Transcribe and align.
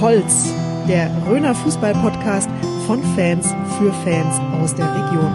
Holz, 0.00 0.52
der 0.86 1.10
Röner 1.26 1.54
Fußball-Podcast 1.54 2.50
von 2.86 3.02
Fans 3.14 3.54
für 3.78 3.92
Fans 4.04 4.38
aus 4.60 4.74
der 4.74 4.86
Region. 4.86 5.32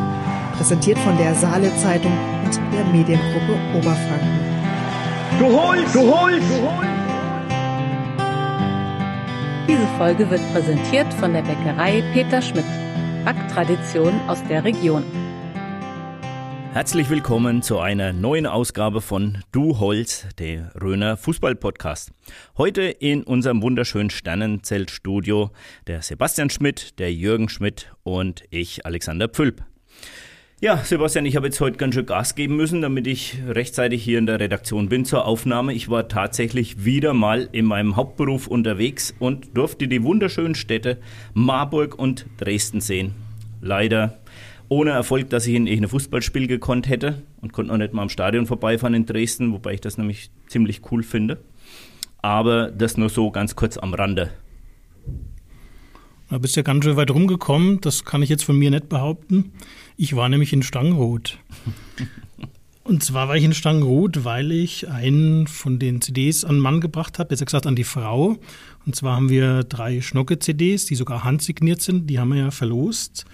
Präsentiert 0.56 1.00
von 1.00 1.18
der 1.18 1.34
Saale 1.34 1.76
Zeitung 1.78 2.12
und 2.46 2.60
der 2.72 2.86
Mediengruppe 2.86 3.58
Oberfranken. 3.76 4.40
Du 5.40 5.46
holst, 5.46 5.96
du 5.96 6.02
holst, 6.02 6.50
du 6.50 6.62
holst. 6.62 6.90
Diese 9.68 9.88
Folge 9.98 10.30
wird 10.30 10.42
präsentiert 10.54 11.12
von 11.16 11.34
der 11.34 11.42
Bäckerei 11.42 12.04
Peter 12.14 12.42
Schmidt. 12.42 12.66
Backtradition 13.26 14.14
aus 14.28 14.44
der 14.48 14.64
Region. 14.64 15.04
Herzlich 16.74 17.10
willkommen 17.10 17.62
zu 17.62 17.80
einer 17.80 18.14
neuen 18.14 18.46
Ausgabe 18.46 19.02
von 19.02 19.40
Du 19.52 19.80
Holz, 19.80 20.26
der 20.40 20.72
Röner 20.82 21.18
Fußball-Podcast. 21.18 22.14
Heute 22.58 22.84
in 22.84 23.24
unserem 23.24 23.62
wunderschönen 23.62 24.10
Sternenzeltstudio 24.10 25.52
der 25.88 26.02
Sebastian 26.02 26.50
Schmidt, 26.50 26.98
der 26.98 27.14
Jürgen 27.14 27.50
Schmidt 27.50 27.92
und 28.04 28.44
ich, 28.52 28.86
Alexander 28.86 29.28
Pfülp. 29.28 29.66
Ja, 30.62 30.78
Sebastian, 30.78 31.26
ich 31.26 31.36
habe 31.36 31.48
jetzt 31.48 31.60
heute 31.60 31.76
ganz 31.76 31.94
schön 31.94 32.06
Gas 32.06 32.36
geben 32.36 32.56
müssen, 32.56 32.82
damit 32.82 33.06
ich 33.06 33.40
rechtzeitig 33.50 34.02
hier 34.02 34.18
in 34.18 34.26
der 34.26 34.40
Redaktion 34.40 34.88
bin 34.88 35.04
zur 35.04 35.26
Aufnahme. 35.26 35.74
Ich 35.74 35.90
war 35.90 36.08
tatsächlich 36.08 36.86
wieder 36.86 37.14
mal 37.14 37.50
in 37.52 37.66
meinem 37.66 37.98
Hauptberuf 37.98 38.48
unterwegs 38.48 39.14
und 39.20 39.58
durfte 39.58 39.90
die 39.90 40.04
wunderschönen 40.04 40.56
Städte 40.56 41.02
Marburg 41.34 42.00
und 42.00 42.28
Dresden 42.38 42.80
sehen. 42.80 43.14
Leider 43.60 44.21
ohne 44.72 44.92
Erfolg, 44.92 45.30
dass 45.30 45.46
ich 45.48 45.56
in 45.56 45.68
ein 45.68 45.88
Fußballspiel 45.90 46.48
gekonnt 46.48 46.88
hätte 46.88 47.24
und 47.42 47.52
konnte 47.52 47.74
noch 47.74 47.78
nicht 47.78 47.92
mal 47.94 48.04
am 48.04 48.10
Stadion 48.10 48.46
vorbeifahren 48.46 48.94
in 48.94 49.06
Dresden, 49.06 49.52
wobei 49.52 49.74
ich 49.74 49.82
das 49.82 49.98
nämlich 49.98 50.32
ziemlich 50.48 50.80
cool 50.90 51.04
finde. 51.04 51.42
Aber 52.22 52.72
das 52.72 52.96
nur 52.96 53.10
so 53.10 53.32
ganz 53.32 53.58
kurz 53.58 53.78
am 53.78 53.94
Rande. 53.94 54.32
Da 56.30 56.38
bist 56.38 56.56
du 56.56 56.62
ja 56.62 56.64
ganz 56.64 56.86
schön 56.86 56.96
weit 56.96 57.12
rumgekommen, 57.12 57.82
das 57.82 58.06
kann 58.06 58.24
ich 58.24 58.30
jetzt 58.30 58.46
von 58.46 58.58
mir 58.58 58.72
nicht 58.72 58.88
behaupten. 58.88 59.52
Ich 59.98 60.16
war 60.16 60.30
nämlich 60.30 60.54
in 60.54 60.64
Stangenroth. 60.64 61.38
Und 62.86 63.04
zwar 63.04 63.28
war 63.28 63.36
ich 63.36 63.44
in 63.44 63.54
Stangenroth, 63.54 64.24
weil 64.24 64.54
ich 64.54 64.90
einen 64.90 65.48
von 65.48 65.80
den 65.80 66.00
CDs 66.00 66.46
an 66.46 66.56
den 66.56 66.62
Mann 66.62 66.80
gebracht 66.80 67.20
habe, 67.20 67.28
besser 67.28 67.44
gesagt 67.44 67.68
an 67.68 67.76
die 67.76 67.84
Frau. 67.84 68.38
Und 68.86 68.96
zwar 68.96 69.18
haben 69.18 69.30
wir 69.30 69.66
drei 69.66 70.00
Schnocke-CDs, 70.00 70.86
die 70.86 70.96
sogar 70.96 71.26
handsigniert 71.26 71.82
sind, 71.82 72.10
die 72.10 72.20
haben 72.20 72.30
wir 72.30 72.40
ja 72.40 72.52
verlost 72.52 73.26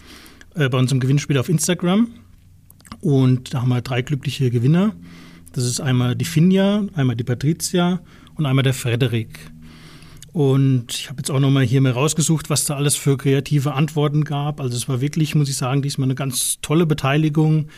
äh, 0.58 0.70
bei 0.70 0.78
unserem 0.78 1.00
Gewinnspiel 1.00 1.38
auf 1.38 1.50
Instagram. 1.50 2.08
Und 3.02 3.54
da 3.54 3.62
haben 3.62 3.70
wir 3.70 3.82
drei 3.82 4.02
glückliche 4.02 4.50
Gewinner. 4.50 4.94
Das 5.54 5.66
ist 5.66 5.80
einmal 5.80 6.16
die 6.16 6.26
Finja, 6.26 6.84
einmal 6.94 7.16
die 7.16 7.24
Patricia 7.24 8.02
und 8.36 8.46
einmal 8.46 8.64
der 8.64 8.74
Frederik. 8.74 9.40
Und 10.34 10.94
ich 10.94 11.10
habe 11.10 11.18
jetzt 11.20 11.32
auch 11.32 11.40
nochmal 11.40 11.64
hier 11.64 11.82
mal 11.82 11.92
rausgesucht, 11.92 12.50
was 12.50 12.66
da 12.66 12.76
alles 12.76 12.96
für 12.96 13.18
kreative 13.18 13.74
Antworten 13.74 14.24
gab. 14.24 14.62
Also 14.62 14.76
es 14.76 14.88
war 14.88 15.02
wirklich, 15.02 15.34
muss 15.34 15.50
ich 15.50 15.56
sagen, 15.56 15.82
diesmal 15.82 16.06
eine 16.06 16.16
ganz 16.16 16.60
tolle 16.62 16.86
Beteiligung. 16.86 17.70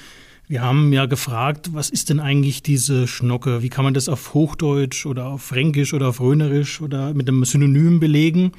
Wir 0.47 0.61
haben 0.61 0.91
ja 0.91 1.05
gefragt, 1.05 1.73
was 1.73 1.89
ist 1.89 2.09
denn 2.09 2.19
eigentlich 2.19 2.63
diese 2.63 3.07
Schnocke? 3.07 3.61
Wie 3.61 3.69
kann 3.69 3.85
man 3.85 3.93
das 3.93 4.09
auf 4.09 4.33
Hochdeutsch 4.33 5.05
oder 5.05 5.27
auf 5.27 5.43
Fränkisch 5.43 5.93
oder 5.93 6.09
auf 6.09 6.19
Rhönerisch 6.19 6.81
oder 6.81 7.13
mit 7.13 7.29
einem 7.29 7.45
Synonym 7.45 7.99
belegen? 7.99 8.51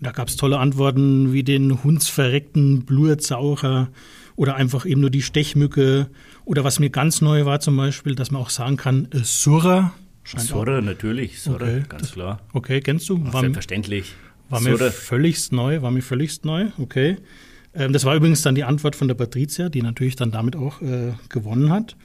Da 0.00 0.12
gab 0.12 0.28
es 0.28 0.36
tolle 0.36 0.58
Antworten 0.58 1.32
wie 1.32 1.42
den 1.42 1.84
hundsverreckten 1.84 2.84
Blurzaucher 2.84 3.88
oder 4.34 4.56
einfach 4.56 4.86
eben 4.86 5.02
nur 5.02 5.10
die 5.10 5.22
Stechmücke. 5.22 6.08
Oder 6.44 6.64
was 6.64 6.78
mir 6.78 6.90
ganz 6.90 7.20
neu 7.20 7.44
war 7.44 7.60
zum 7.60 7.76
Beispiel, 7.76 8.14
dass 8.14 8.30
man 8.30 8.40
auch 8.40 8.50
sagen 8.50 8.76
kann, 8.76 9.08
äh, 9.12 9.18
Surra. 9.22 9.92
Surra, 10.24 10.80
natürlich, 10.80 11.40
Surra, 11.40 11.64
okay, 11.64 11.82
ganz 11.88 12.02
das, 12.02 12.12
klar. 12.12 12.40
Okay, 12.52 12.80
kennst 12.80 13.08
du? 13.08 13.22
War, 13.32 13.40
Selbstverständlich. 13.40 14.14
War 14.48 14.60
mir 14.60 14.76
Surra. 14.76 14.90
völligst 14.90 15.52
neu, 15.52 15.82
war 15.82 15.90
mir 15.90 16.02
völligst 16.02 16.44
neu, 16.44 16.68
okay. 16.78 17.16
Ähm, 17.74 17.92
das 17.92 18.04
war 18.04 18.14
übrigens 18.14 18.42
dann 18.42 18.54
die 18.54 18.64
Antwort 18.64 18.96
von 18.96 19.08
der 19.08 19.14
Patricia, 19.14 19.68
die 19.68 19.82
natürlich 19.82 20.16
dann 20.16 20.30
damit 20.30 20.56
auch 20.56 20.80
äh, 20.82 21.12
gewonnen 21.28 21.70
hat. 21.70 21.96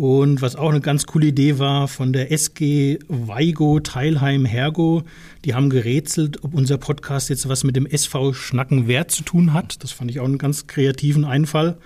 Und 0.00 0.40
was 0.40 0.56
auch 0.56 0.70
eine 0.70 0.80
ganz 0.80 1.04
coole 1.04 1.26
Idee 1.26 1.58
war 1.58 1.86
von 1.86 2.14
der 2.14 2.32
SG 2.32 2.98
Weigo 3.08 3.80
Teilheim 3.80 4.46
Hergo, 4.46 5.02
die 5.44 5.52
haben 5.52 5.68
gerätselt, 5.68 6.42
ob 6.42 6.54
unser 6.54 6.78
Podcast 6.78 7.28
jetzt 7.28 7.50
was 7.50 7.64
mit 7.64 7.76
dem 7.76 7.84
SV 7.84 8.32
Schnacken 8.32 8.88
Wert 8.88 9.10
zu 9.10 9.24
tun 9.24 9.52
hat. 9.52 9.84
Das 9.84 9.92
fand 9.92 10.10
ich 10.10 10.18
auch 10.18 10.24
einen 10.24 10.38
ganz 10.38 10.66
kreativen 10.66 11.26
Einfall. 11.26 11.76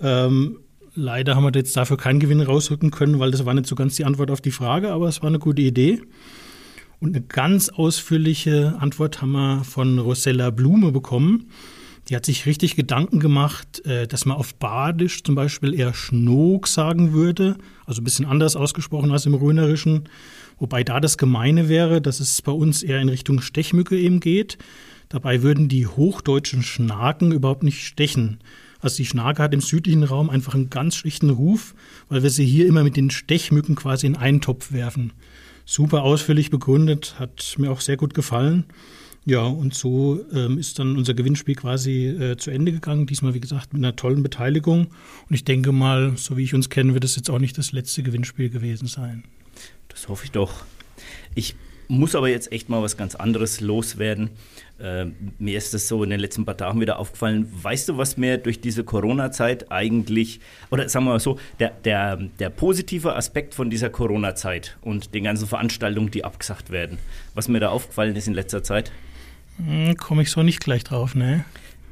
Ähm, 0.00 0.60
leider 0.94 1.36
haben 1.36 1.44
wir 1.44 1.52
jetzt 1.54 1.76
dafür 1.76 1.98
keinen 1.98 2.20
Gewinn 2.20 2.40
rausrücken 2.40 2.90
können, 2.90 3.18
weil 3.18 3.32
das 3.32 3.44
war 3.44 3.52
nicht 3.52 3.66
so 3.66 3.74
ganz 3.74 3.96
die 3.96 4.06
Antwort 4.06 4.30
auf 4.30 4.40
die 4.40 4.50
Frage, 4.50 4.90
aber 4.90 5.06
es 5.06 5.20
war 5.20 5.28
eine 5.28 5.38
gute 5.38 5.60
Idee. 5.60 6.00
Und 7.00 7.14
eine 7.14 7.22
ganz 7.22 7.68
ausführliche 7.68 8.76
Antwort 8.80 9.20
haben 9.20 9.32
wir 9.32 9.62
von 9.64 9.98
Rosella 9.98 10.48
Blume 10.48 10.90
bekommen. 10.90 11.50
Die 12.08 12.16
hat 12.16 12.24
sich 12.24 12.46
richtig 12.46 12.74
Gedanken 12.74 13.20
gemacht, 13.20 13.84
äh, 13.84 14.06
dass 14.06 14.24
man 14.24 14.36
auf 14.36 14.54
Badisch 14.54 15.22
zum 15.22 15.34
Beispiel 15.34 15.74
eher 15.74 15.92
Schnook 15.92 16.66
sagen 16.66 17.12
würde, 17.12 17.58
also 17.84 18.00
ein 18.00 18.04
bisschen 18.04 18.24
anders 18.24 18.56
ausgesprochen 18.56 19.12
als 19.12 19.26
im 19.26 19.34
Rönerischen. 19.34 20.08
Wobei 20.58 20.84
da 20.84 21.00
das 21.00 21.18
Gemeine 21.18 21.68
wäre, 21.68 22.00
dass 22.00 22.20
es 22.20 22.40
bei 22.40 22.52
uns 22.52 22.82
eher 22.82 23.00
in 23.00 23.10
Richtung 23.10 23.40
Stechmücke 23.40 23.98
eben 23.98 24.20
geht. 24.20 24.58
Dabei 25.10 25.42
würden 25.42 25.68
die 25.68 25.86
hochdeutschen 25.86 26.62
Schnaken 26.62 27.32
überhaupt 27.32 27.62
nicht 27.62 27.86
stechen. 27.86 28.38
Also 28.80 28.96
die 28.98 29.06
Schnake 29.06 29.42
hat 29.42 29.54
im 29.54 29.60
südlichen 29.60 30.04
Raum 30.04 30.30
einfach 30.30 30.54
einen 30.54 30.70
ganz 30.70 30.96
schlichten 30.96 31.30
Ruf, 31.30 31.74
weil 32.08 32.22
wir 32.22 32.30
sie 32.30 32.44
hier 32.44 32.66
immer 32.66 32.84
mit 32.84 32.96
den 32.96 33.10
Stechmücken 33.10 33.74
quasi 33.74 34.06
in 34.06 34.16
einen 34.16 34.40
Topf 34.40 34.72
werfen. 34.72 35.12
Super 35.64 36.02
ausführlich 36.02 36.50
begründet, 36.50 37.16
hat 37.18 37.56
mir 37.58 37.70
auch 37.70 37.80
sehr 37.80 37.96
gut 37.96 38.14
gefallen. 38.14 38.64
Ja, 39.28 39.42
und 39.42 39.74
so 39.74 40.24
ähm, 40.32 40.56
ist 40.56 40.78
dann 40.78 40.96
unser 40.96 41.12
Gewinnspiel 41.12 41.54
quasi 41.54 42.06
äh, 42.06 42.38
zu 42.38 42.50
Ende 42.50 42.72
gegangen. 42.72 43.06
Diesmal, 43.06 43.34
wie 43.34 43.40
gesagt, 43.40 43.74
mit 43.74 43.84
einer 43.84 43.94
tollen 43.94 44.22
Beteiligung. 44.22 44.86
Und 44.86 45.34
ich 45.34 45.44
denke 45.44 45.70
mal, 45.70 46.16
so 46.16 46.38
wie 46.38 46.44
ich 46.44 46.54
uns 46.54 46.70
kenne, 46.70 46.94
wird 46.94 47.04
es 47.04 47.14
jetzt 47.14 47.28
auch 47.28 47.38
nicht 47.38 47.58
das 47.58 47.72
letzte 47.72 48.02
Gewinnspiel 48.02 48.48
gewesen 48.48 48.88
sein. 48.88 49.24
Das 49.88 50.08
hoffe 50.08 50.24
ich 50.24 50.30
doch. 50.30 50.64
Ich 51.34 51.56
muss 51.88 52.14
aber 52.14 52.30
jetzt 52.30 52.52
echt 52.52 52.70
mal 52.70 52.80
was 52.80 52.96
ganz 52.96 53.16
anderes 53.16 53.60
loswerden. 53.60 54.30
Äh, 54.78 55.08
mir 55.38 55.58
ist 55.58 55.74
das 55.74 55.88
so 55.88 56.02
in 56.02 56.08
den 56.08 56.20
letzten 56.20 56.46
paar 56.46 56.56
Tagen 56.56 56.80
wieder 56.80 56.98
aufgefallen. 56.98 57.52
Weißt 57.52 57.90
du, 57.90 57.98
was 57.98 58.16
mir 58.16 58.38
durch 58.38 58.62
diese 58.62 58.82
Corona-Zeit 58.82 59.70
eigentlich, 59.70 60.40
oder 60.70 60.88
sagen 60.88 61.04
wir 61.04 61.10
mal 61.10 61.20
so, 61.20 61.38
der, 61.60 61.72
der, 61.84 62.16
der 62.16 62.48
positive 62.48 63.14
Aspekt 63.14 63.54
von 63.54 63.68
dieser 63.68 63.90
Corona-Zeit 63.90 64.78
und 64.80 65.12
den 65.12 65.24
ganzen 65.24 65.46
Veranstaltungen, 65.46 66.10
die 66.10 66.24
abgesagt 66.24 66.70
werden, 66.70 66.96
was 67.34 67.48
mir 67.48 67.60
da 67.60 67.68
aufgefallen 67.68 68.16
ist 68.16 68.26
in 68.26 68.32
letzter 68.32 68.62
Zeit? 68.62 68.90
Hm, 69.64 69.96
Komme 69.96 70.22
ich 70.22 70.30
so 70.30 70.42
nicht 70.42 70.60
gleich 70.60 70.84
drauf, 70.84 71.14
ne? 71.14 71.44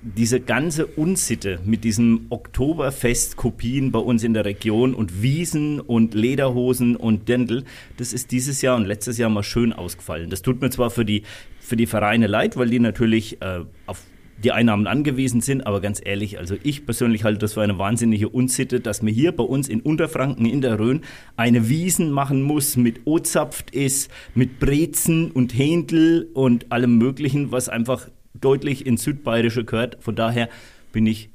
Diese 0.03 0.41
ganze 0.41 0.87
Unsitte 0.87 1.59
mit 1.65 1.83
diesen 1.83 2.27
Oktoberfest-Kopien 2.31 3.91
bei 3.91 3.99
uns 3.99 4.23
in 4.23 4.35
der 4.35 4.45
Region 4.45 4.95
und 4.95 5.21
Wiesen 5.21 5.81
und 5.81 6.15
Lederhosen 6.15 6.95
und 6.95 7.29
Dirndl, 7.29 7.65
das 7.97 8.13
ist 8.13 8.31
dieses 8.31 8.63
Jahr 8.63 8.77
und 8.77 8.85
letztes 8.85 9.19
Jahr 9.19 9.31
mal 9.31 9.43
schön 9.43 9.73
ausgefallen. 9.73 10.31
Das 10.31 10.43
tut 10.43 10.61
mir 10.61 10.71
zwar 10.71 10.91
für 10.91 11.05
die, 11.05 11.25
für 11.59 11.77
die 11.77 11.87
Vereine 11.87 12.29
leid, 12.29 12.57
weil 12.57 12.69
die 12.69 12.79
natürlich 12.79 13.43
äh, 13.43 13.65
auf 13.87 14.03
die 14.43 14.53
Einnahmen 14.53 14.87
angewiesen 14.87 15.41
sind. 15.41 15.67
Aber 15.67 15.81
ganz 15.81 16.01
ehrlich, 16.05 16.39
also 16.39 16.57
ich 16.63 16.85
persönlich 16.87 17.25
halte 17.25 17.39
das 17.39 17.55
für 17.55 17.63
eine 17.63 17.79
wahnsinnige 17.79 18.29
Unsitte, 18.29 18.81
dass 18.81 19.03
man 19.03 19.13
hier 19.13 19.33
bei 19.33 19.45
uns 19.45 19.69
in 19.69 19.81
Unterfranken 19.81 20.47
in 20.47 20.61
der 20.61 20.79
Rhön 20.79 21.03
eine 21.37 21.69
Wiesen 21.69 22.11
machen 22.11 22.43
muss 22.43 22.77
mit 22.77 23.07
Ozapft 23.07 23.71
ist, 23.71 24.11
mit 24.35 24.61
Brezen 24.61 25.31
und 25.31 25.57
Händel 25.57 26.31
und 26.35 26.71
allem 26.73 26.99
Möglichen, 26.99 27.53
was 27.53 27.69
einfach 27.69 28.09
deutlich 28.35 28.87
ins 28.87 29.03
Südbayerische 29.05 29.65
gehört. 29.65 29.99
Von 30.01 30.17
daher 30.17 30.49
bin 30.93 31.07
ich 31.07 31.31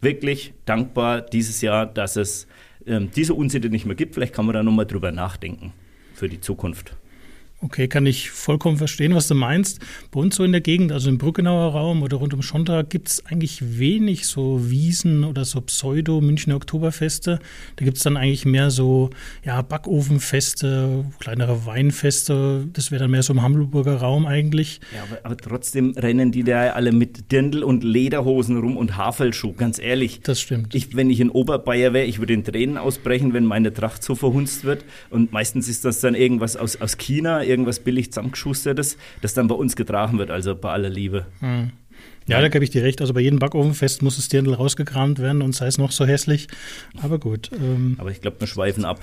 wirklich 0.00 0.54
dankbar 0.64 1.20
dieses 1.22 1.60
Jahr, 1.60 1.86
dass 1.86 2.16
es 2.16 2.46
ähm, 2.86 3.10
diese 3.14 3.34
Unsitte 3.34 3.68
nicht 3.68 3.86
mehr 3.86 3.96
gibt. 3.96 4.14
Vielleicht 4.14 4.34
kann 4.34 4.46
man 4.46 4.54
da 4.54 4.62
nochmal 4.62 4.86
drüber 4.86 5.12
nachdenken 5.12 5.72
für 6.14 6.28
die 6.28 6.40
Zukunft. 6.40 6.97
Okay, 7.60 7.88
kann 7.88 8.06
ich 8.06 8.30
vollkommen 8.30 8.76
verstehen, 8.76 9.16
was 9.16 9.26
du 9.26 9.34
meinst. 9.34 9.80
Bei 10.12 10.20
uns 10.20 10.36
so 10.36 10.44
in 10.44 10.52
der 10.52 10.60
Gegend, 10.60 10.92
also 10.92 11.08
im 11.08 11.18
Brückenauer 11.18 11.72
Raum 11.72 12.04
oder 12.04 12.18
rund 12.18 12.32
um 12.32 12.40
Schontra, 12.40 12.82
gibt 12.82 13.08
es 13.08 13.26
eigentlich 13.26 13.80
wenig 13.80 14.28
so 14.28 14.70
Wiesen 14.70 15.24
oder 15.24 15.44
so 15.44 15.60
Pseudo-Münchner 15.60 16.54
Oktoberfeste. 16.54 17.40
Da 17.74 17.84
gibt 17.84 17.96
es 17.96 18.04
dann 18.04 18.16
eigentlich 18.16 18.44
mehr 18.44 18.70
so 18.70 19.10
ja, 19.44 19.60
Backofenfeste, 19.60 21.04
kleinere 21.18 21.66
Weinfeste. 21.66 22.68
Das 22.72 22.92
wäre 22.92 23.02
dann 23.02 23.10
mehr 23.10 23.24
so 23.24 23.32
im 23.32 23.42
Hamburger 23.42 23.96
Raum 23.96 24.26
eigentlich. 24.26 24.80
Ja, 24.94 25.02
aber, 25.02 25.18
aber, 25.24 25.36
trotzdem 25.36 25.94
rennen 25.96 26.30
die 26.30 26.44
da 26.44 26.70
alle 26.70 26.92
mit 26.92 27.32
Dirndl 27.32 27.64
und 27.64 27.82
Lederhosen 27.82 28.56
rum 28.58 28.76
und 28.76 28.96
Havelschuh, 28.96 29.54
ganz 29.54 29.80
ehrlich. 29.80 30.20
Das 30.22 30.40
stimmt. 30.40 30.76
Ich, 30.76 30.94
wenn 30.94 31.10
ich 31.10 31.18
in 31.18 31.30
Oberbayer 31.30 31.92
wäre, 31.92 32.06
ich 32.06 32.20
würde 32.20 32.34
in 32.34 32.44
Tränen 32.44 32.78
ausbrechen, 32.78 33.32
wenn 33.32 33.44
meine 33.44 33.72
Tracht 33.72 34.04
so 34.04 34.14
verhunzt 34.14 34.62
wird. 34.62 34.84
Und 35.10 35.32
meistens 35.32 35.68
ist 35.68 35.84
das 35.84 35.98
dann 35.98 36.14
irgendwas 36.14 36.56
aus, 36.56 36.80
aus 36.80 36.96
China 36.98 37.47
irgendwas 37.48 37.80
billig 37.80 38.12
zusammengeschustertes, 38.12 38.96
das 39.22 39.34
dann 39.34 39.48
bei 39.48 39.54
uns 39.54 39.76
getragen 39.76 40.18
wird, 40.18 40.30
also 40.30 40.54
bei 40.54 40.70
aller 40.70 40.90
Liebe. 40.90 41.26
Hm. 41.40 41.72
Ja, 42.28 42.42
da 42.42 42.48
gebe 42.48 42.62
ich 42.62 42.70
dir 42.70 42.82
recht. 42.82 43.00
Also 43.00 43.14
bei 43.14 43.20
jedem 43.20 43.38
Backofenfest 43.38 44.02
muss 44.02 44.16
das 44.16 44.28
Dirndl 44.28 44.52
rausgekramt 44.52 45.18
werden 45.18 45.40
und 45.40 45.54
sei 45.54 45.66
es 45.66 45.78
noch 45.78 45.90
so 45.92 46.04
hässlich. 46.04 46.48
Aber 47.02 47.18
gut. 47.18 47.50
Ähm, 47.54 47.96
Aber 47.98 48.10
ich 48.10 48.20
glaube, 48.20 48.38
wir 48.40 48.46
schweifen 48.46 48.84
ab. 48.84 49.00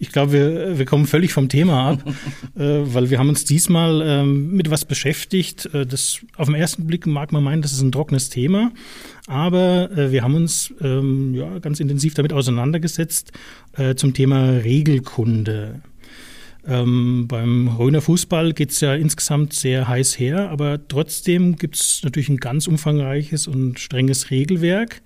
Ich 0.00 0.10
glaube, 0.10 0.32
wir, 0.32 0.78
wir 0.78 0.84
kommen 0.84 1.06
völlig 1.06 1.32
vom 1.32 1.48
Thema 1.48 1.92
ab, 1.92 2.02
äh, 2.56 2.80
weil 2.82 3.10
wir 3.10 3.20
haben 3.20 3.28
uns 3.28 3.44
diesmal 3.44 4.02
ähm, 4.04 4.50
mit 4.50 4.70
was 4.70 4.84
beschäftigt. 4.84 5.72
Äh, 5.72 5.86
das 5.86 6.20
auf 6.36 6.46
den 6.48 6.56
ersten 6.56 6.86
Blick 6.88 7.06
mag 7.06 7.30
man 7.30 7.44
meinen, 7.44 7.62
das 7.62 7.72
ist 7.72 7.80
ein 7.80 7.92
trockenes 7.92 8.28
Thema. 8.28 8.72
Aber 9.28 9.90
äh, 9.92 10.10
wir 10.10 10.24
haben 10.24 10.34
uns 10.34 10.74
ähm, 10.80 11.34
ja, 11.34 11.60
ganz 11.60 11.78
intensiv 11.78 12.14
damit 12.14 12.32
auseinandergesetzt 12.32 13.30
äh, 13.76 13.94
zum 13.94 14.14
Thema 14.14 14.50
Regelkunde. 14.50 15.80
Ähm, 16.66 17.26
beim 17.28 17.68
Röner 17.68 18.00
Fußball 18.00 18.52
geht 18.52 18.70
es 18.72 18.80
ja 18.80 18.94
insgesamt 18.94 19.52
sehr 19.52 19.88
heiß 19.88 20.18
her, 20.18 20.50
aber 20.50 20.86
trotzdem 20.86 21.56
gibt 21.56 21.76
es 21.76 22.00
natürlich 22.02 22.28
ein 22.28 22.38
ganz 22.38 22.66
umfangreiches 22.66 23.46
und 23.46 23.78
strenges 23.78 24.30
Regelwerk. 24.30 25.02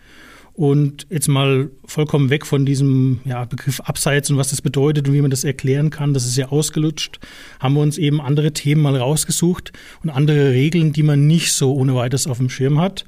Und 0.55 1.07
jetzt 1.09 1.29
mal 1.29 1.71
vollkommen 1.87 2.29
weg 2.29 2.45
von 2.45 2.67
diesem 2.67 3.21
ja, 3.25 3.47
Begriff 3.47 3.81
Abseits 3.81 4.31
und 4.31 4.37
was 4.37 4.51
das 4.51 4.61
bedeutet 4.61 5.09
und 5.09 5.15
wie 5.15 5.23
man 5.23 5.31
das 5.31 5.45
erklären 5.45 5.89
kann, 5.89 6.13
das 6.13 6.27
ist 6.27 6.37
ja 6.37 6.49
ausgelutscht, 6.49 7.21
haben 7.59 7.75
wir 7.75 7.81
uns 7.81 7.97
eben 7.97 8.21
andere 8.21 8.53
Themen 8.53 8.83
mal 8.83 8.97
rausgesucht 8.97 9.73
und 10.03 10.11
andere 10.11 10.51
Regeln, 10.51 10.93
die 10.93 11.03
man 11.03 11.27
nicht 11.27 11.53
so 11.53 11.75
ohne 11.75 11.95
weiteres 11.95 12.27
auf 12.27 12.37
dem 12.37 12.51
Schirm 12.51 12.81
hat. 12.81 13.07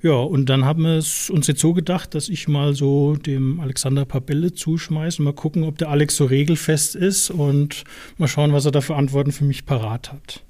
Ja, 0.00 0.12
und 0.12 0.46
dann 0.46 0.64
haben 0.64 0.84
wir 0.84 0.96
es 0.96 1.28
uns 1.28 1.48
jetzt 1.48 1.60
so 1.60 1.72
gedacht, 1.72 2.14
dass 2.14 2.28
ich 2.28 2.46
mal 2.46 2.72
so 2.72 3.16
dem 3.16 3.58
Alexander 3.58 4.04
paar 4.04 4.20
Bälle 4.20 4.54
zuschmeiße, 4.54 5.22
mal 5.22 5.32
gucken, 5.32 5.64
ob 5.64 5.76
der 5.78 5.88
Alex 5.88 6.16
so 6.16 6.24
regelfest 6.24 6.94
ist 6.94 7.30
und 7.30 7.82
mal 8.16 8.28
schauen, 8.28 8.52
was 8.52 8.64
er 8.64 8.70
da 8.70 8.80
für 8.80 8.94
Antworten 8.94 9.32
für 9.32 9.44
mich 9.44 9.66
parat 9.66 10.12
hat. 10.12 10.44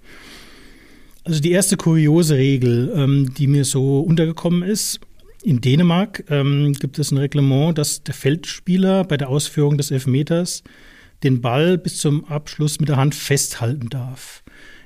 Also 1.25 1.41
die 1.41 1.53
erste 1.53 1.79
kuriose 1.79 2.37
Regel, 2.37 2.93
ähm, 2.95 3.33
die 3.35 3.47
mir 3.47 3.65
so 3.65 4.01
untergekommen 4.01 4.63
ist, 4.63 5.01
in 5.43 5.61
Dänemark 5.61 6.25
ähm, 6.29 6.75
gibt 6.75 6.99
es 6.99 7.11
ein 7.11 7.19
Reglement, 7.19 7.79
dass 7.79 8.03
der 8.03 8.15
Feldspieler 8.15 9.05
bei 9.05 9.17
der 9.17 9.29
Ausführung 9.29 9.79
des 9.79 9.91
Elfmeters 9.91 10.63
den 11.23 11.41
Ball 11.41 11.79
bis 11.79 11.99
zum 11.99 12.25
Abschluss 12.27 12.81
mit 12.81 12.89
der 12.89 12.97
Hand 12.97 13.15
festhalten 13.15 13.89
darf. 13.89 14.43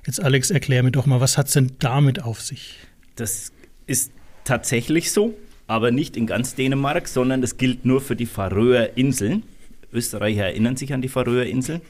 Jetzt 0.06 0.22
Alex, 0.22 0.50
erklär 0.50 0.82
mir 0.82 0.92
doch 0.92 1.06
mal, 1.06 1.20
was 1.20 1.38
hat 1.38 1.46
es 1.46 1.54
denn 1.54 1.72
damit 1.78 2.22
auf 2.22 2.40
sich? 2.40 2.76
Das 3.16 3.52
ist 3.86 4.12
tatsächlich 4.52 5.12
so, 5.12 5.34
aber 5.66 5.92
nicht 5.92 6.14
in 6.14 6.26
ganz 6.26 6.54
Dänemark, 6.54 7.08
sondern 7.08 7.40
das 7.40 7.56
gilt 7.56 7.86
nur 7.86 8.02
für 8.02 8.16
die 8.16 8.26
Färöer 8.26 8.98
Inseln. 8.98 9.44
Österreicher 9.94 10.44
erinnern 10.44 10.76
sich 10.76 10.92
an 10.92 11.00
die 11.00 11.08
Färöer 11.08 11.46
Inseln. 11.46 11.80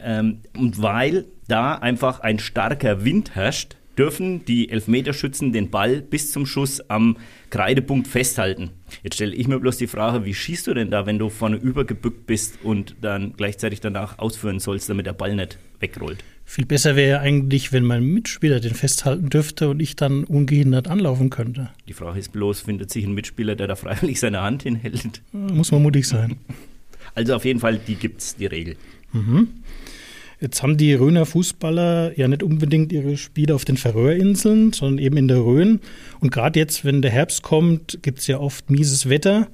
Ähm, 0.00 0.42
und 0.56 0.80
weil 0.80 1.24
da 1.48 1.74
einfach 1.74 2.20
ein 2.20 2.38
starker 2.38 3.04
Wind 3.04 3.34
herrscht, 3.34 3.74
dürfen 3.98 4.44
die 4.44 4.70
Elfmeterschützen 4.70 5.52
den 5.52 5.70
Ball 5.70 6.02
bis 6.02 6.30
zum 6.30 6.46
Schuss 6.46 6.88
am 6.88 7.16
Kreidepunkt 7.50 8.06
festhalten. 8.06 8.70
Jetzt 9.02 9.16
stelle 9.16 9.34
ich 9.34 9.48
mir 9.48 9.58
bloß 9.58 9.76
die 9.78 9.88
Frage, 9.88 10.24
wie 10.24 10.34
schießt 10.34 10.68
du 10.68 10.74
denn 10.74 10.92
da, 10.92 11.04
wenn 11.04 11.18
du 11.18 11.30
vorne 11.30 11.56
übergebückt 11.56 12.28
bist 12.28 12.60
und 12.62 12.94
dann 13.00 13.34
gleichzeitig 13.36 13.80
danach 13.80 14.20
ausführen 14.20 14.60
sollst, 14.60 14.88
damit 14.88 15.06
der 15.06 15.14
Ball 15.14 15.34
nicht 15.34 15.58
wegrollt? 15.80 16.22
Viel 16.52 16.66
besser 16.66 16.96
wäre 16.96 17.08
ja 17.08 17.20
eigentlich, 17.20 17.72
wenn 17.72 17.82
mein 17.82 18.04
Mitspieler 18.04 18.60
den 18.60 18.74
festhalten 18.74 19.30
dürfte 19.30 19.70
und 19.70 19.80
ich 19.80 19.96
dann 19.96 20.24
ungehindert 20.24 20.86
anlaufen 20.86 21.30
könnte. 21.30 21.70
Die 21.88 21.94
Frage 21.94 22.18
ist 22.18 22.30
bloß, 22.30 22.60
findet 22.60 22.90
sich 22.90 23.06
ein 23.06 23.14
Mitspieler, 23.14 23.56
der 23.56 23.68
da 23.68 23.74
freiwillig 23.74 24.20
seine 24.20 24.42
Hand 24.42 24.64
hinhält? 24.64 25.22
Muss 25.32 25.72
man 25.72 25.82
mutig 25.82 26.06
sein. 26.06 26.36
Also 27.14 27.34
auf 27.34 27.44
jeden 27.44 27.60
Fall, 27.60 27.78
die 27.78 27.94
gibt 27.94 28.20
es, 28.22 28.36
die 28.36 28.46
Regel. 28.46 28.76
Mhm. 29.12 29.48
Jetzt 30.40 30.62
haben 30.62 30.76
die 30.78 30.94
Röner 30.94 31.26
Fußballer 31.26 32.18
ja 32.18 32.28
nicht 32.28 32.42
unbedingt 32.42 32.90
ihre 32.92 33.18
Spiele 33.18 33.54
auf 33.54 33.66
den 33.66 33.76
Färöerinseln, 33.76 34.72
sondern 34.72 34.98
eben 34.98 35.16
in 35.18 35.28
der 35.28 35.38
Rhön. 35.38 35.80
Und 36.20 36.32
gerade 36.32 36.58
jetzt, 36.58 36.86
wenn 36.86 37.02
der 37.02 37.10
Herbst 37.10 37.42
kommt, 37.42 37.98
gibt 38.02 38.20
es 38.20 38.26
ja 38.28 38.38
oft 38.38 38.70
mieses 38.70 39.10
Wetter. 39.10 39.48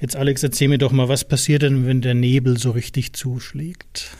Jetzt, 0.00 0.14
Alex, 0.14 0.42
erzähl 0.44 0.68
mir 0.68 0.78
doch 0.78 0.92
mal, 0.92 1.08
was 1.08 1.26
passiert 1.26 1.62
denn, 1.62 1.86
wenn 1.86 2.00
der 2.00 2.14
Nebel 2.14 2.58
so 2.58 2.70
richtig 2.70 3.12
zuschlägt? 3.12 4.16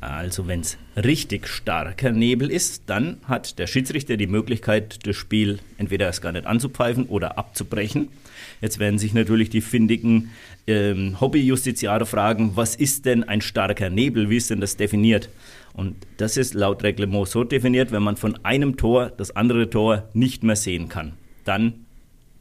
Also 0.00 0.46
wenn 0.46 0.60
es 0.60 0.78
richtig 0.96 1.46
starker 1.46 2.10
Nebel 2.10 2.50
ist, 2.50 2.84
dann 2.86 3.18
hat 3.24 3.58
der 3.58 3.66
Schiedsrichter 3.66 4.16
die 4.16 4.26
Möglichkeit, 4.26 5.06
das 5.06 5.14
Spiel 5.16 5.58
entweder 5.76 6.06
erst 6.06 6.22
gar 6.22 6.32
nicht 6.32 6.46
anzupfeifen 6.46 7.04
oder 7.04 7.36
abzubrechen. 7.36 8.08
Jetzt 8.62 8.78
werden 8.78 8.98
sich 8.98 9.12
natürlich 9.12 9.50
die 9.50 9.60
findigen 9.60 10.30
ähm, 10.66 11.20
Hobbyjustiziare 11.20 12.06
fragen, 12.06 12.52
was 12.54 12.76
ist 12.76 13.04
denn 13.04 13.24
ein 13.24 13.42
starker 13.42 13.90
Nebel? 13.90 14.30
Wie 14.30 14.38
ist 14.38 14.48
denn 14.48 14.60
das 14.60 14.76
definiert? 14.76 15.28
Und 15.74 15.96
das 16.16 16.38
ist 16.38 16.54
laut 16.54 16.82
Reglement 16.82 17.28
so 17.28 17.44
definiert, 17.44 17.92
wenn 17.92 18.02
man 18.02 18.16
von 18.16 18.42
einem 18.42 18.78
Tor 18.78 19.10
das 19.10 19.36
andere 19.36 19.68
Tor 19.68 20.08
nicht 20.14 20.42
mehr 20.42 20.56
sehen 20.56 20.88
kann. 20.88 21.12
Dann 21.44 21.86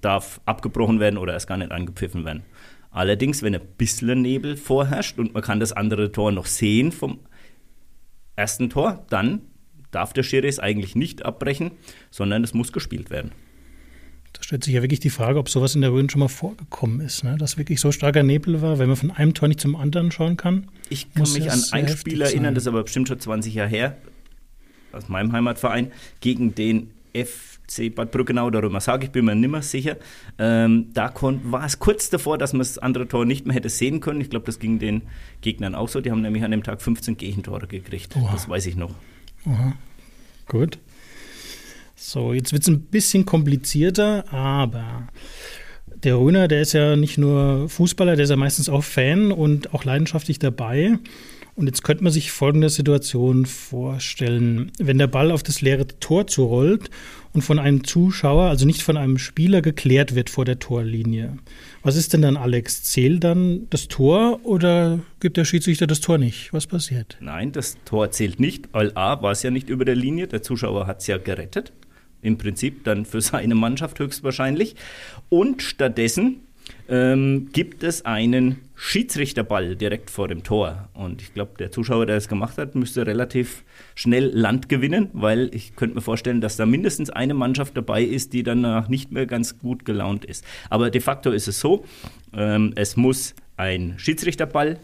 darf 0.01 0.39
abgebrochen 0.45 1.01
werden 1.01 1.17
oder 1.17 1.33
erst 1.33 1.47
gar 1.47 1.57
nicht 1.57 1.71
angepfiffen 1.71 2.23
werden. 2.23 2.43
Allerdings, 2.91 3.43
wenn 3.43 3.53
ein 3.53 3.61
bisschen 3.77 4.21
Nebel 4.21 4.57
vorherrscht 4.57 5.19
und 5.19 5.33
man 5.33 5.43
kann 5.43 5.59
das 5.59 5.73
andere 5.73 6.11
Tor 6.11 6.31
noch 6.31 6.47
sehen 6.47 6.91
vom 6.91 7.19
ersten 8.39 8.69
Tor, 8.69 9.05
dann 9.09 9.41
darf 9.91 10.13
der 10.13 10.23
Schiri 10.23 10.47
es 10.47 10.59
eigentlich 10.59 10.95
nicht 10.95 11.25
abbrechen, 11.25 11.71
sondern 12.09 12.43
es 12.43 12.53
muss 12.53 12.71
gespielt 12.71 13.09
werden. 13.09 13.31
Da 14.33 14.43
stellt 14.43 14.63
sich 14.63 14.73
ja 14.73 14.81
wirklich 14.81 14.99
die 14.99 15.09
Frage, 15.09 15.39
ob 15.39 15.49
sowas 15.49 15.75
in 15.75 15.81
der 15.81 15.91
Rhön 15.91 16.09
schon 16.09 16.19
mal 16.19 16.27
vorgekommen 16.29 17.01
ist, 17.01 17.23
ne? 17.23 17.35
dass 17.37 17.57
wirklich 17.57 17.81
so 17.81 17.91
starker 17.91 18.23
Nebel 18.23 18.61
war, 18.61 18.79
wenn 18.79 18.87
man 18.87 18.95
von 18.95 19.11
einem 19.11 19.33
Tor 19.33 19.47
nicht 19.47 19.59
zum 19.59 19.75
anderen 19.75 20.11
schauen 20.11 20.37
kann. 20.37 20.67
Ich 20.89 21.13
kann 21.13 21.31
mich 21.33 21.51
an 21.51 21.63
ein 21.71 21.87
Spiel 21.89 22.21
erinnern, 22.21 22.55
das 22.55 22.63
ist 22.63 22.67
aber 22.67 22.83
bestimmt 22.83 23.07
schon 23.07 23.19
20 23.19 23.53
Jahre 23.53 23.69
her, 23.69 23.97
aus 24.91 25.09
meinem 25.09 25.33
Heimatverein, 25.33 25.91
gegen 26.21 26.55
den 26.55 26.91
FC 27.69 27.93
Bad 27.93 28.11
Brückenau 28.11 28.49
darüber 28.49 28.79
sage 28.79 29.05
ich, 29.05 29.11
bin 29.11 29.25
mir 29.25 29.35
nicht 29.35 29.49
mehr 29.49 29.61
sicher. 29.61 29.97
Ähm, 30.37 30.87
da 30.93 31.13
war 31.43 31.65
es 31.65 31.79
kurz 31.79 32.09
davor, 32.09 32.37
dass 32.37 32.53
man 32.53 32.59
das 32.59 32.77
andere 32.77 33.07
Tor 33.07 33.25
nicht 33.25 33.45
mehr 33.45 33.55
hätte 33.55 33.69
sehen 33.69 33.99
können. 33.99 34.21
Ich 34.21 34.29
glaube, 34.29 34.45
das 34.45 34.59
ging 34.59 34.79
den 34.79 35.03
Gegnern 35.41 35.75
auch 35.75 35.89
so. 35.89 36.01
Die 36.01 36.11
haben 36.11 36.21
nämlich 36.21 36.43
an 36.43 36.51
dem 36.51 36.63
Tag 36.63 36.81
15 36.81 37.17
Gegentore 37.17 37.67
gekriegt. 37.67 38.15
Oha. 38.15 38.31
Das 38.31 38.49
weiß 38.49 38.65
ich 38.65 38.75
noch. 38.75 38.95
Oha. 39.45 39.73
Gut. 40.47 40.79
So, 41.95 42.33
jetzt 42.33 42.53
wird 42.53 42.63
es 42.63 42.69
ein 42.69 42.81
bisschen 42.81 43.25
komplizierter, 43.25 44.31
aber 44.33 45.09
der 46.03 46.15
Röner, 46.15 46.47
der 46.47 46.61
ist 46.61 46.73
ja 46.73 46.95
nicht 46.95 47.17
nur 47.17 47.67
Fußballer, 47.67 48.15
der 48.15 48.23
ist 48.23 48.29
ja 48.29 48.37
meistens 48.37 48.69
auch 48.69 48.83
Fan 48.83 49.33
und 49.33 49.73
auch 49.73 49.83
leidenschaftlich 49.83 50.39
dabei. 50.39 50.97
Und 51.59 51.67
jetzt 51.67 51.83
könnte 51.83 52.05
man 52.05 52.13
sich 52.13 52.31
folgende 52.31 52.69
Situation 52.69 53.45
vorstellen. 53.45 54.71
Wenn 54.79 54.97
der 54.97 55.07
Ball 55.07 55.29
auf 55.29 55.43
das 55.43 55.59
leere 55.59 55.85
Tor 55.99 56.25
zurollt 56.25 56.89
und 57.33 57.41
von 57.41 57.59
einem 57.59 57.83
Zuschauer, 57.83 58.45
also 58.45 58.65
nicht 58.65 58.81
von 58.81 58.95
einem 58.95 59.17
Spieler, 59.17 59.61
geklärt 59.61 60.15
wird 60.15 60.29
vor 60.29 60.45
der 60.45 60.59
Torlinie. 60.59 61.37
Was 61.83 61.97
ist 61.97 62.13
denn 62.13 62.21
dann, 62.21 62.37
Alex? 62.37 62.83
Zählt 62.83 63.25
dann 63.25 63.67
das 63.71 63.89
Tor 63.89 64.39
oder 64.45 64.99
gibt 65.19 65.35
der 65.35 65.43
Schiedsrichter 65.43 65.85
das 65.85 65.99
Tor 65.99 66.17
nicht? 66.17 66.53
Was 66.53 66.65
passiert? 66.65 67.17
Nein, 67.19 67.51
das 67.51 67.75
Tor 67.83 68.09
zählt 68.11 68.39
nicht, 68.39 68.69
weil 68.71 68.93
A 68.95 69.21
war 69.21 69.33
es 69.33 69.43
ja 69.43 69.51
nicht 69.51 69.67
über 69.67 69.83
der 69.83 69.95
Linie, 69.95 70.27
der 70.27 70.41
Zuschauer 70.41 70.87
hat 70.87 71.01
es 71.01 71.07
ja 71.07 71.17
gerettet 71.17 71.73
im 72.21 72.37
Prinzip 72.37 72.85
dann 72.85 73.03
für 73.03 73.19
seine 73.19 73.55
Mannschaft 73.55 73.99
höchstwahrscheinlich. 73.99 74.77
Und 75.27 75.61
stattdessen 75.61 76.37
ähm, 76.87 77.49
gibt 77.51 77.83
es 77.83 78.05
einen 78.05 78.61
Schiedsrichterball 78.81 79.75
direkt 79.75 80.09
vor 80.09 80.29
dem 80.29 80.41
Tor. 80.41 80.87
Und 80.93 81.21
ich 81.21 81.33
glaube, 81.33 81.51
der 81.59 81.69
Zuschauer, 81.69 82.05
der 82.05 82.15
es 82.15 82.29
gemacht 82.29 82.57
hat, 82.57 82.75
müsste 82.75 83.05
relativ 83.05 83.65
schnell 83.93 84.31
Land 84.33 84.69
gewinnen, 84.69 85.09
weil 85.11 85.53
ich 85.53 85.75
könnte 85.75 85.95
mir 85.95 86.01
vorstellen, 86.01 86.39
dass 86.39 86.55
da 86.55 86.65
mindestens 86.65 87.09
eine 87.09 87.33
Mannschaft 87.33 87.75
dabei 87.75 88.01
ist, 88.01 88.31
die 88.31 88.41
danach 88.41 88.87
nicht 88.87 89.11
mehr 89.11 89.25
ganz 89.25 89.59
gut 89.59 89.83
gelaunt 89.83 90.23
ist. 90.23 90.45
Aber 90.69 90.91
de 90.91 91.01
facto 91.01 91.31
ist 91.31 91.49
es 91.49 91.59
so, 91.59 91.83
ähm, 92.33 92.71
es 92.77 92.95
muss 92.95 93.35
ein 93.57 93.95
Schiedsrichterball 93.97 94.79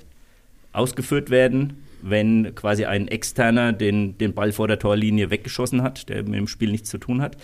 ausgeführt 0.74 1.30
werden 1.30 1.86
wenn 2.08 2.54
quasi 2.54 2.86
ein 2.86 3.08
Externer 3.08 3.74
den, 3.74 4.18
den 4.20 4.36
Ball 4.36 4.52
vor 4.52 4.68
der 4.68 4.78
Torlinie 4.78 5.32
weggeschossen 5.32 5.82
hat, 5.82 6.08
der 6.08 6.22
mit 6.22 6.36
dem 6.36 6.48
Spiel 6.48 6.70
nichts 6.70 6.90
zu 6.90 7.00
tun 7.00 7.20
hat. 7.20 7.36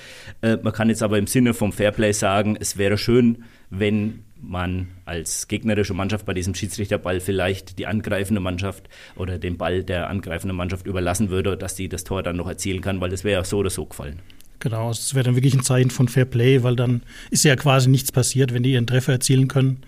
Äh, 0.41 0.57
man 0.61 0.71
kann 0.71 0.89
jetzt 0.89 1.01
aber 1.01 1.17
im 1.17 1.25
Sinne 1.25 1.55
vom 1.55 1.71
Fairplay 1.71 2.11
sagen, 2.11 2.57
es 2.59 2.77
wäre 2.77 2.99
schön, 2.99 3.43
wenn 3.71 4.23
man 4.41 4.87
als 5.05 5.47
gegnerische 5.47 5.93
Mannschaft 5.93 6.25
bei 6.25 6.33
diesem 6.33 6.55
Schiedsrichterball 6.55 7.19
vielleicht 7.19 7.77
die 7.79 7.87
angreifende 7.87 8.41
Mannschaft 8.41 8.89
oder 9.15 9.37
den 9.37 9.57
Ball 9.57 9.83
der 9.83 10.09
angreifenden 10.09 10.57
Mannschaft 10.57 10.87
überlassen 10.87 11.29
würde, 11.29 11.57
dass 11.57 11.75
die 11.75 11.89
das 11.89 12.03
Tor 12.03 12.23
dann 12.23 12.37
noch 12.37 12.47
erzielen 12.47 12.81
kann, 12.81 13.01
weil 13.01 13.09
das 13.09 13.23
wäre 13.23 13.39
ja 13.41 13.43
so 13.45 13.57
oder 13.57 13.69
so 13.69 13.85
gefallen. 13.85 14.19
Genau, 14.59 14.89
das 14.89 15.15
wäre 15.15 15.23
dann 15.23 15.35
wirklich 15.35 15.55
ein 15.55 15.63
Zeichen 15.63 15.89
von 15.89 16.07
Fairplay, 16.07 16.61
weil 16.63 16.75
dann 16.75 17.01
ist 17.31 17.43
ja 17.43 17.55
quasi 17.55 17.89
nichts 17.89 18.11
passiert. 18.11 18.53
Wenn 18.53 18.63
die 18.63 18.73
ihren 18.73 18.85
Treffer 18.87 19.13
erzielen 19.13 19.47
können, 19.47 19.79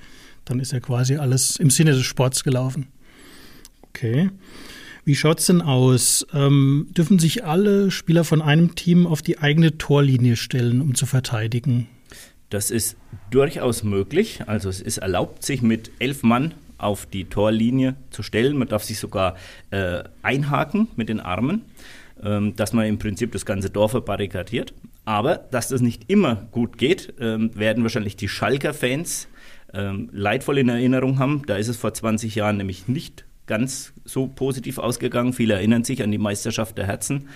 dann 0.46 0.60
ist 0.60 0.72
ja 0.72 0.80
quasi 0.80 1.18
alles 1.18 1.58
im 1.58 1.70
Sinne 1.70 1.92
des 1.92 2.04
Sports 2.04 2.44
gelaufen. 2.44 2.88
Okay. 3.90 4.32
Wie 5.06 5.16
schaut 5.16 5.40
es 5.40 5.48
denn 5.48 5.62
aus? 5.62 6.26
Ähm, 6.34 6.88
dürfen 6.92 7.20
sich 7.20 7.44
alle 7.44 7.92
Spieler 7.92 8.24
von 8.24 8.42
einem 8.42 8.74
Team 8.74 9.06
auf 9.06 9.22
die 9.22 9.38
eigene 9.38 9.78
Torlinie 9.78 10.38
stellen, 10.38 10.82
um 10.82 10.96
zu 10.96 11.06
verteidigen? 11.06 11.88
Das 12.54 12.70
ist 12.70 12.98
durchaus 13.32 13.84
möglich. 13.84 14.42
Also 14.46 14.70
es 14.70 14.80
ist 14.80 15.00
erlaubt, 15.00 15.44
sich 15.44 15.64
mit 15.64 15.90
elf 15.98 16.22
Mann 16.22 16.54
auf 16.78 17.08
die 17.08 17.26
Torlinie 17.26 17.96
zu 18.12 18.22
stellen. 18.22 18.58
Man 18.58 18.68
darf 18.68 18.84
sich 18.84 19.00
sogar 19.00 19.38
äh, 19.72 20.04
einhaken 20.22 20.88
mit 20.96 21.10
den 21.10 21.20
Armen. 21.20 21.64
ähm, 22.24 22.56
dass 22.56 22.72
man 22.72 22.86
im 22.86 23.00
Prinzip 23.00 23.32
das 23.32 23.46
ganze 23.46 23.72
Dorf 23.72 23.92
verbarrikadiert. 23.92 24.74
Aber 25.04 25.38
dass 25.38 25.70
das 25.70 25.82
nicht 25.82 26.10
immer 26.12 26.48
gut 26.52 26.78
geht, 26.78 27.16
ähm, 27.20 27.50
werden 27.56 27.82
wahrscheinlich 27.84 28.16
die 28.16 28.30
Schalker-Fans 28.30 29.28
ähm, 29.74 30.10
leidvoll 30.14 30.60
in 30.60 30.70
Erinnerung 30.70 31.18
haben. 31.18 31.42
Da 31.48 31.58
ist 31.58 31.70
es 31.70 31.78
vor 31.78 31.94
20 31.94 32.36
Jahren 32.36 32.58
nämlich 32.58 32.88
nicht 32.88 33.26
ganz 33.48 33.94
so 34.06 34.28
positiv 34.28 34.78
ausgegangen. 34.78 35.34
Viele 35.34 35.56
erinnern 35.56 35.84
sich 35.84 36.04
an 36.04 36.12
die 36.12 36.20
Meisterschaft 36.20 36.78
der 36.78 36.86
Herzen, 36.86 37.30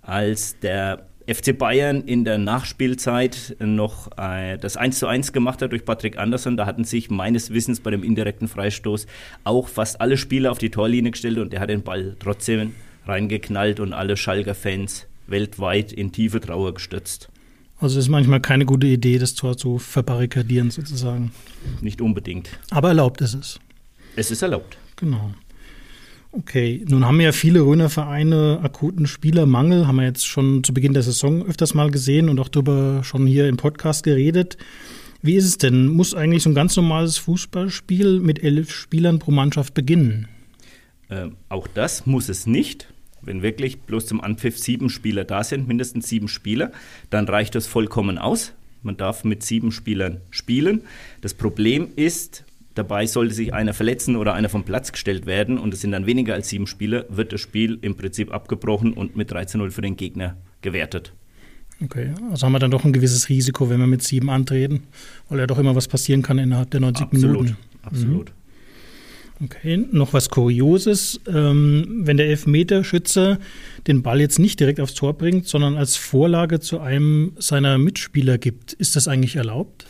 als 0.00 0.60
der 0.60 1.08
FC 1.30 1.56
Bayern 1.56 2.02
in 2.02 2.24
der 2.24 2.38
Nachspielzeit 2.38 3.56
noch 3.60 4.10
äh, 4.18 4.58
das 4.58 4.76
1 4.76 4.98
zu 4.98 5.06
1 5.06 5.32
gemacht 5.32 5.62
hat 5.62 5.70
durch 5.70 5.84
Patrick 5.84 6.18
Andersson. 6.18 6.56
Da 6.56 6.66
hatten 6.66 6.82
sich 6.82 7.08
meines 7.08 7.50
Wissens 7.50 7.78
bei 7.78 7.92
dem 7.92 8.02
indirekten 8.02 8.48
Freistoß 8.48 9.06
auch 9.44 9.68
fast 9.68 10.00
alle 10.00 10.16
Spieler 10.16 10.50
auf 10.50 10.58
die 10.58 10.70
Torlinie 10.70 11.12
gestellt 11.12 11.38
und 11.38 11.54
er 11.54 11.60
hat 11.60 11.70
den 11.70 11.82
Ball 11.82 12.16
trotzdem 12.18 12.74
reingeknallt 13.06 13.78
und 13.78 13.92
alle 13.92 14.16
Schalker 14.16 14.56
Fans 14.56 15.06
weltweit 15.28 15.92
in 15.92 16.10
tiefe 16.10 16.40
Trauer 16.40 16.74
gestürzt. 16.74 17.28
Also 17.78 18.00
ist 18.00 18.08
manchmal 18.08 18.40
keine 18.40 18.66
gute 18.66 18.88
Idee, 18.88 19.18
das 19.18 19.34
Tor 19.34 19.56
zu 19.56 19.78
verbarrikadieren 19.78 20.70
sozusagen. 20.72 21.30
Nicht 21.80 22.00
unbedingt. 22.00 22.50
Aber 22.70 22.88
erlaubt 22.88 23.20
ist 23.20 23.34
es. 23.34 23.60
Es 24.16 24.32
ist 24.32 24.42
erlaubt. 24.42 24.76
Genau. 24.96 25.30
Okay, 26.32 26.84
nun 26.88 27.04
haben 27.04 27.20
ja 27.20 27.32
viele 27.32 27.62
Röner 27.62 27.90
Vereine 27.90 28.60
akuten 28.62 29.08
Spielermangel, 29.08 29.88
haben 29.88 29.96
wir 29.96 30.04
jetzt 30.04 30.26
schon 30.26 30.62
zu 30.62 30.72
Beginn 30.72 30.92
der 30.94 31.02
Saison 31.02 31.44
öfters 31.44 31.74
mal 31.74 31.90
gesehen 31.90 32.28
und 32.28 32.38
auch 32.38 32.48
darüber 32.48 33.02
schon 33.02 33.26
hier 33.26 33.48
im 33.48 33.56
Podcast 33.56 34.04
geredet. 34.04 34.56
Wie 35.22 35.34
ist 35.34 35.44
es 35.44 35.58
denn? 35.58 35.88
Muss 35.88 36.14
eigentlich 36.14 36.44
so 36.44 36.50
ein 36.50 36.54
ganz 36.54 36.76
normales 36.76 37.18
Fußballspiel 37.18 38.20
mit 38.20 38.44
elf 38.44 38.72
Spielern 38.72 39.18
pro 39.18 39.32
Mannschaft 39.32 39.74
beginnen? 39.74 40.28
Äh, 41.08 41.30
auch 41.48 41.66
das 41.66 42.06
muss 42.06 42.28
es 42.28 42.46
nicht. 42.46 42.92
Wenn 43.22 43.42
wirklich 43.42 43.80
bloß 43.80 44.06
zum 44.06 44.20
Anpfiff 44.20 44.56
sieben 44.56 44.88
Spieler 44.88 45.24
da 45.24 45.42
sind, 45.42 45.66
mindestens 45.66 46.08
sieben 46.08 46.28
Spieler, 46.28 46.70
dann 47.10 47.28
reicht 47.28 47.56
das 47.56 47.66
vollkommen 47.66 48.18
aus. 48.18 48.54
Man 48.82 48.96
darf 48.96 49.24
mit 49.24 49.42
sieben 49.42 49.72
Spielern 49.72 50.20
spielen. 50.30 50.82
Das 51.20 51.34
Problem 51.34 51.88
ist, 51.96 52.44
dabei 52.74 53.06
sollte 53.06 53.34
sich 53.34 53.52
einer 53.52 53.74
verletzen 53.74 54.16
oder 54.16 54.34
einer 54.34 54.48
vom 54.48 54.64
Platz 54.64 54.92
gestellt 54.92 55.26
werden 55.26 55.58
und 55.58 55.74
es 55.74 55.80
sind 55.80 55.92
dann 55.92 56.06
weniger 56.06 56.34
als 56.34 56.48
sieben 56.48 56.66
Spieler, 56.66 57.04
wird 57.08 57.32
das 57.32 57.40
Spiel 57.40 57.78
im 57.82 57.96
Prinzip 57.96 58.32
abgebrochen 58.32 58.92
und 58.92 59.16
mit 59.16 59.32
13-0 59.32 59.70
für 59.70 59.82
den 59.82 59.96
Gegner 59.96 60.36
gewertet. 60.62 61.12
Okay, 61.82 62.12
also 62.30 62.44
haben 62.44 62.52
wir 62.52 62.58
dann 62.58 62.70
doch 62.70 62.84
ein 62.84 62.92
gewisses 62.92 63.28
Risiko, 63.28 63.70
wenn 63.70 63.80
wir 63.80 63.86
mit 63.86 64.02
sieben 64.02 64.28
antreten, 64.28 64.82
weil 65.28 65.38
ja 65.38 65.46
doch 65.46 65.58
immer 65.58 65.74
was 65.74 65.88
passieren 65.88 66.22
kann 66.22 66.38
innerhalb 66.38 66.70
der 66.70 66.80
90 66.80 67.06
absolut, 67.06 67.30
Minuten. 67.32 67.56
Absolut. 67.82 68.28
Mhm. 68.30 68.34
Okay, 69.42 69.86
noch 69.90 70.12
was 70.12 70.28
Kurioses. 70.28 71.18
Ähm, 71.26 72.02
wenn 72.04 72.18
der 72.18 72.28
Elfmeterschütze 72.28 73.38
den 73.86 74.02
Ball 74.02 74.20
jetzt 74.20 74.38
nicht 74.38 74.60
direkt 74.60 74.80
aufs 74.80 74.92
Tor 74.92 75.14
bringt, 75.14 75.48
sondern 75.48 75.78
als 75.78 75.96
Vorlage 75.96 76.60
zu 76.60 76.80
einem 76.80 77.32
seiner 77.38 77.78
Mitspieler 77.78 78.36
gibt, 78.36 78.74
ist 78.74 78.96
das 78.96 79.08
eigentlich 79.08 79.36
erlaubt? 79.36 79.86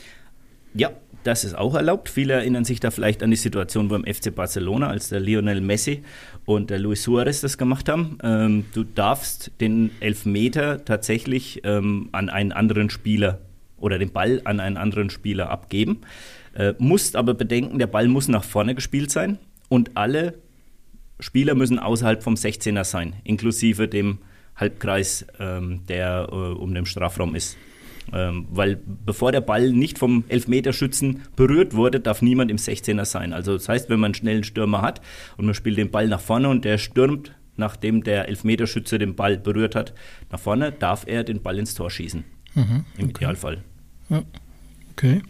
Ja, 0.75 0.93
das 1.25 1.45
ist 1.45 1.55
auch 1.55 1.75
erlaubt. 1.75 2.09
Viele 2.09 2.35
erinnern 2.35 2.65
sich 2.65 2.81
da 2.81 2.91
vielleicht 2.91 3.23
an 3.23 3.31
die 3.31 3.37
Situation 3.37 3.89
beim 3.89 4.05
FC 4.05 4.35
Barcelona, 4.35 4.89
als 4.89 5.09
der 5.09 5.21
Lionel 5.21 5.61
Messi 5.61 6.03
und 6.45 6.71
der 6.71 6.79
Luis 6.79 7.03
Suarez 7.03 7.41
das 7.41 7.59
gemacht 7.59 7.89
haben. 7.89 8.19
Ähm, 8.23 8.65
du 8.73 8.85
darfst 8.85 9.53
den 9.61 9.91
Elfmeter 10.01 10.85
tatsächlich 10.85 11.61
ähm, 11.65 12.09
an 12.13 12.29
einen 12.29 12.53
anderen 12.53 12.91
Spieler 12.91 13.41
oder 13.79 13.99
den 13.99 14.13
Ball 14.13 14.41
an 14.45 14.61
einen 14.61 14.77
anderen 14.77 15.11
Spieler 15.11 15.51
abgeben. 15.51 16.01
Äh, 16.55 16.75
musst 16.79 17.17
aber 17.17 17.35
bedenken, 17.35 17.79
der 17.79 17.87
Ball 17.87 18.09
muss 18.09 18.29
nach 18.29 18.45
vorne 18.45 18.75
gespielt 18.75 19.11
sein 19.11 19.39
und 19.69 19.97
alle 19.97 20.35
Spieler 21.21 21.55
müssen 21.55 21.79
außerhalb 21.79 22.23
vom 22.23 22.35
16er 22.35 22.85
sein, 22.85 23.15
inklusive 23.25 23.89
dem 23.89 24.19
Halbkreis, 24.57 25.27
ähm, 25.39 25.87
der 25.89 26.29
äh, 26.31 26.35
um 26.35 26.75
den 26.75 26.87
Strafraum 26.87 27.35
ist. 27.35 27.57
Ähm, 28.13 28.47
weil 28.51 28.81
bevor 29.07 29.33
der 29.33 29.41
Ball 29.41 29.73
nicht 29.73 29.99
vom 29.99 30.25
Elfmeterschützen 30.29 31.23
berührt 31.37 31.75
wurde, 31.75 32.01
darf 32.01 32.23
niemand 32.23 32.51
im 32.51 32.57
16er 32.57 33.05
sein. 33.05 33.33
Also 33.33 33.53
das 33.55 33.69
heißt, 33.69 33.89
wenn 33.89 34.01
man 34.01 34.09
einen 34.09 34.15
schnellen 34.15 34.45
Stürmer 34.45 34.83
hat 34.83 35.01
und 35.37 35.47
man 35.47 35.55
spielt 35.55 35.79
den 35.79 35.91
Ball 35.91 36.09
nach 36.09 36.21
vorne 36.21 36.49
und 36.49 36.65
der 36.65 36.79
stürmt, 36.79 37.33
nachdem 37.57 38.03
der 38.03 38.29
Elfmeterschütze 38.29 38.99
den 38.99 39.15
Ball 39.15 39.39
berührt 39.39 39.75
hat, 39.75 39.95
nach 40.31 40.41
vorne, 40.41 40.73
darf 40.73 41.05
er 41.07 41.25
den 41.25 41.43
Ball 41.43 41.59
ins 41.59 41.75
Tor 41.75 41.91
schießen. 41.91 42.25
Mhm, 42.55 42.85
Im 42.97 43.05
okay. 43.05 43.11
Idealfall. 43.11 43.59
Ja. 44.09 44.23
Okay. 44.93 45.23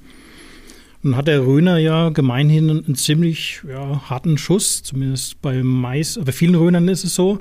Nun 1.03 1.17
hat 1.17 1.29
der 1.29 1.47
Röner 1.47 1.79
ja 1.79 2.11
gemeinhin 2.11 2.71
einen 2.71 2.95
ziemlich 2.95 3.63
ja, 3.67 4.11
harten 4.11 4.37
Schuss, 4.37 4.83
zumindest 4.83 5.41
bei 5.41 5.63
Mais, 5.63 6.21
bei 6.23 6.33
vielen 6.33 6.55
Rönern 6.55 6.89
ist 6.89 7.05
es 7.05 7.15
so. 7.15 7.41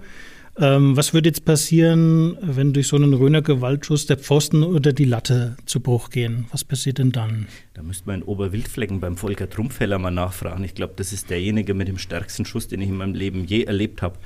Ähm, 0.61 0.97
was 0.97 1.13
würde 1.13 1.29
jetzt 1.29 1.45
passieren, 1.45 2.37
wenn 2.41 2.73
durch 2.73 2.87
so 2.87 2.97
einen 2.97 3.13
Röner 3.13 3.41
Gewaltschuss 3.41 4.07
der 4.07 4.17
Pfosten 4.17 4.63
oder 4.63 4.91
die 4.91 5.05
Latte 5.05 5.55
zu 5.65 5.79
Bruch 5.79 6.09
gehen? 6.09 6.47
Was 6.51 6.65
passiert 6.65 6.97
denn 6.97 7.13
dann? 7.13 7.47
Da 7.73 7.81
müsste 7.81 8.07
man 8.07 8.17
in 8.17 8.23
Oberwildflecken 8.23 8.99
beim 8.99 9.15
Volker 9.15 9.49
Trumpfeller 9.49 9.99
mal 9.99 10.11
nachfragen. 10.11 10.65
Ich 10.65 10.75
glaube, 10.75 10.95
das 10.97 11.13
ist 11.13 11.29
derjenige 11.29 11.73
mit 11.73 11.87
dem 11.87 11.97
stärksten 11.97 12.43
Schuss, 12.43 12.67
den 12.67 12.81
ich 12.81 12.89
in 12.89 12.97
meinem 12.97 13.15
Leben 13.15 13.45
je 13.45 13.63
erlebt 13.63 14.01
habe. 14.01 14.17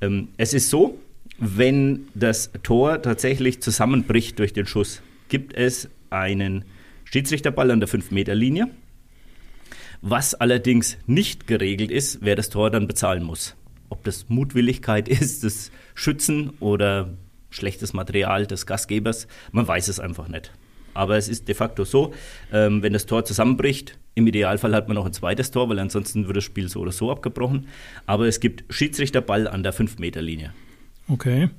Ähm, 0.00 0.28
es 0.38 0.54
ist 0.54 0.70
so, 0.70 0.98
wenn 1.38 2.06
das 2.14 2.50
Tor 2.62 3.02
tatsächlich 3.02 3.60
zusammenbricht 3.60 4.38
durch 4.38 4.54
den 4.54 4.64
Schuss, 4.64 5.02
gibt 5.28 5.52
es 5.52 5.90
einen 6.08 6.64
Schiedsrichterball 7.04 7.70
an 7.70 7.80
der 7.80 7.90
5-Meter-Linie. 7.90 8.68
Was 10.00 10.34
allerdings 10.34 10.96
nicht 11.06 11.46
geregelt 11.46 11.90
ist, 11.90 12.20
wer 12.22 12.36
das 12.36 12.48
Tor 12.48 12.70
dann 12.70 12.86
bezahlen 12.86 13.22
muss. 13.22 13.54
Ob 13.94 14.02
das 14.02 14.28
Mutwilligkeit 14.28 15.08
ist 15.20 15.44
des 15.44 15.70
Schützen 15.94 16.50
oder 16.58 17.14
schlechtes 17.50 17.92
Material 17.92 18.46
des 18.46 18.66
Gastgebers, 18.66 19.28
man 19.52 19.68
weiß 19.68 19.86
es 19.86 20.00
einfach 20.00 20.26
nicht. 20.26 20.50
Aber 20.94 21.16
es 21.16 21.28
ist 21.28 21.46
de 21.46 21.54
facto 21.54 21.84
so, 21.84 22.12
ähm, 22.52 22.82
wenn 22.82 22.92
das 22.92 23.06
Tor 23.06 23.24
zusammenbricht, 23.24 23.96
im 24.16 24.26
Idealfall 24.26 24.74
hat 24.74 24.88
man 24.88 24.96
noch 24.96 25.06
ein 25.06 25.12
zweites 25.12 25.52
Tor, 25.52 25.68
weil 25.68 25.78
ansonsten 25.78 26.26
wird 26.26 26.36
das 26.36 26.44
Spiel 26.44 26.68
so 26.68 26.80
oder 26.80 26.92
so 26.92 27.10
abgebrochen. 27.10 27.68
Aber 28.06 28.26
es 28.26 28.40
gibt 28.40 28.64
Schiedsrichterball 28.72 29.46
an 29.46 29.62
der 29.62 29.72
5-Meter-Linie. 29.72 30.52
Okay. 31.08 31.50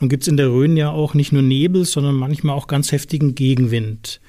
Nun 0.00 0.08
gibt 0.08 0.22
es 0.24 0.28
in 0.28 0.36
der 0.36 0.48
Rhön 0.48 0.76
ja 0.76 0.90
auch 0.90 1.14
nicht 1.14 1.32
nur 1.32 1.42
Nebel, 1.42 1.84
sondern 1.84 2.16
manchmal 2.16 2.56
auch 2.56 2.66
ganz 2.66 2.90
heftigen 2.90 3.36
Gegenwind. 3.36 4.20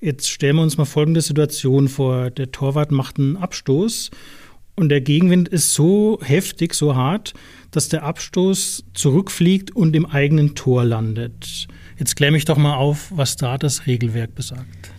Jetzt 0.00 0.30
stellen 0.30 0.56
wir 0.56 0.62
uns 0.62 0.78
mal 0.78 0.84
folgende 0.86 1.20
Situation 1.20 1.88
vor. 1.88 2.30
Der 2.30 2.50
Torwart 2.50 2.92
macht 2.92 3.18
einen 3.18 3.36
Abstoß 3.36 4.10
und 4.78 4.88
der 4.88 5.00
Gegenwind 5.00 5.48
ist 5.48 5.74
so 5.74 6.18
heftig, 6.22 6.74
so 6.74 6.94
hart, 6.94 7.34
dass 7.70 7.88
der 7.88 8.04
Abstoß 8.04 8.84
zurückfliegt 8.94 9.74
und 9.74 9.94
im 9.94 10.06
eigenen 10.06 10.54
Tor 10.54 10.84
landet. 10.84 11.66
Jetzt 11.98 12.16
kläre 12.16 12.32
mich 12.32 12.44
doch 12.44 12.56
mal 12.56 12.76
auf, 12.76 13.10
was 13.14 13.36
da 13.36 13.58
das 13.58 13.86
Regelwerk 13.86 14.34
besagt. 14.34 14.92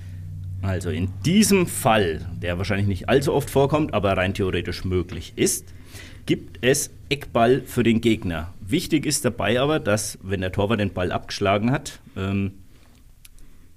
Also 0.61 0.89
in 0.89 1.07
diesem 1.25 1.65
Fall, 1.65 2.27
der 2.41 2.57
wahrscheinlich 2.57 2.87
nicht 2.87 3.07
allzu 3.07 3.33
oft 3.33 3.49
vorkommt, 3.49 3.93
aber 3.93 4.17
rein 4.17 4.33
theoretisch 4.33 4.83
möglich 4.83 5.33
ist, 5.37 5.73
gibt 6.25 6.59
es 6.61 6.91
Eckball 7.07 7.61
für 7.65 7.83
den 7.83 8.01
Gegner. 8.01 8.53
Wichtig 8.59 9.05
ist 9.05 9.23
dabei 9.23 9.59
aber, 9.61 9.79
dass 9.79 10.19
wenn 10.21 10.41
der 10.41 10.51
Torwart 10.51 10.79
den 10.79 10.93
Ball 10.93 11.11
abgeschlagen 11.11 11.71
hat, 11.71 11.99
ähm, 12.17 12.51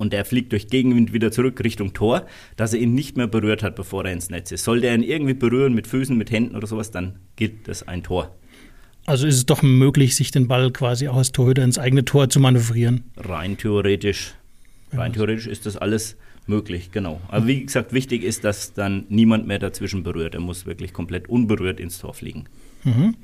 und 0.03 0.13
der 0.13 0.25
fliegt 0.25 0.51
durch 0.51 0.67
Gegenwind 0.67 1.13
wieder 1.13 1.31
zurück 1.31 1.63
Richtung 1.63 1.93
Tor, 1.93 2.27
dass 2.57 2.75
er 2.75 2.81
ihn 2.81 2.93
nicht 2.93 3.17
mehr 3.17 3.29
berührt 3.29 3.63
hat, 3.63 3.77
bevor 3.77 4.05
er 4.05 4.13
ins 4.13 4.31
Netz 4.31 4.51
ist. 4.51 4.65
Sollte 4.65 4.89
er 4.89 4.97
ihn 4.97 5.05
irgendwie 5.05 5.33
berühren 5.33 5.75
mit 5.75 5.87
Füßen, 5.87 6.19
mit 6.19 6.33
Händen 6.33 6.57
oder 6.57 6.67
sowas, 6.67 6.91
dann 6.91 7.21
gilt 7.37 7.69
das 7.69 7.87
ein 7.87 8.03
Tor. 8.03 8.35
Also 9.07 9.29
ist 9.29 9.37
es 9.37 9.47
doch 9.47 9.63
möglich, 9.63 10.17
sich 10.17 10.33
den 10.33 10.49
Ball 10.49 10.73
quasi 10.73 11.07
auch 11.07 11.17
als 11.19 11.31
Torhüter 11.31 11.63
ins 11.63 11.79
eigene 11.79 12.05
Tor 12.05 12.29
zu 12.29 12.41
manövrieren? 12.41 13.05
Rein 13.17 13.57
theoretisch. 13.57 14.35
Rein 14.93 15.13
theoretisch 15.13 15.47
ist 15.47 15.67
das 15.67 15.77
alles 15.77 16.17
möglich, 16.49 16.91
genau. 16.91 17.21
Aber 17.29 17.47
wie 17.47 17.65
gesagt, 17.65 17.93
wichtig 17.93 18.25
ist, 18.25 18.43
dass 18.43 18.75
dann 18.75 19.05
niemand 19.09 19.47
mehr 19.47 19.61
dazwischen 19.61 20.03
berührt. 20.03 20.35
Er 20.35 20.41
muss 20.41 20.67
wirklich 20.67 20.93
komplett 20.93 21.29
unberührt 21.29 21.79
ins 21.79 21.99
Tor 21.99 22.13
fliegen. 22.13 22.47
Mhm. 22.83 23.15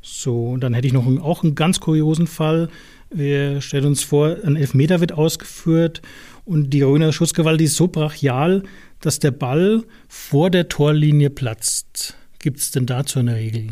So, 0.00 0.56
dann 0.56 0.74
hätte 0.74 0.88
ich 0.88 0.92
noch 0.92 1.06
einen, 1.06 1.20
auch 1.20 1.44
einen 1.44 1.54
ganz 1.54 1.78
kuriosen 1.78 2.26
Fall. 2.26 2.70
Wir 3.14 3.60
stellen 3.60 3.86
uns 3.86 4.02
vor, 4.02 4.36
ein 4.42 4.56
Elfmeter 4.56 5.00
wird 5.00 5.12
ausgeführt 5.12 6.00
und 6.46 6.70
die 6.70 6.80
Röner 6.80 7.12
Schussgewalt 7.12 7.60
ist 7.60 7.76
so 7.76 7.88
brachial, 7.88 8.62
dass 9.00 9.18
der 9.18 9.32
Ball 9.32 9.82
vor 10.08 10.48
der 10.48 10.68
Torlinie 10.68 11.28
platzt. 11.28 12.16
Gibt 12.38 12.58
es 12.58 12.70
denn 12.70 12.86
dazu 12.86 13.18
eine 13.18 13.36
Regel? 13.36 13.66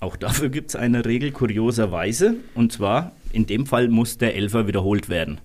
Auch 0.00 0.16
dafür 0.16 0.50
gibt 0.50 0.70
es 0.70 0.76
eine 0.76 1.04
Regel, 1.04 1.32
kurioserweise. 1.32 2.34
Und 2.54 2.72
zwar, 2.72 3.12
in 3.32 3.46
dem 3.46 3.64
Fall 3.64 3.88
muss 3.88 4.18
der 4.18 4.36
Elfer 4.36 4.66
wiederholt 4.66 5.08
werden. 5.08 5.40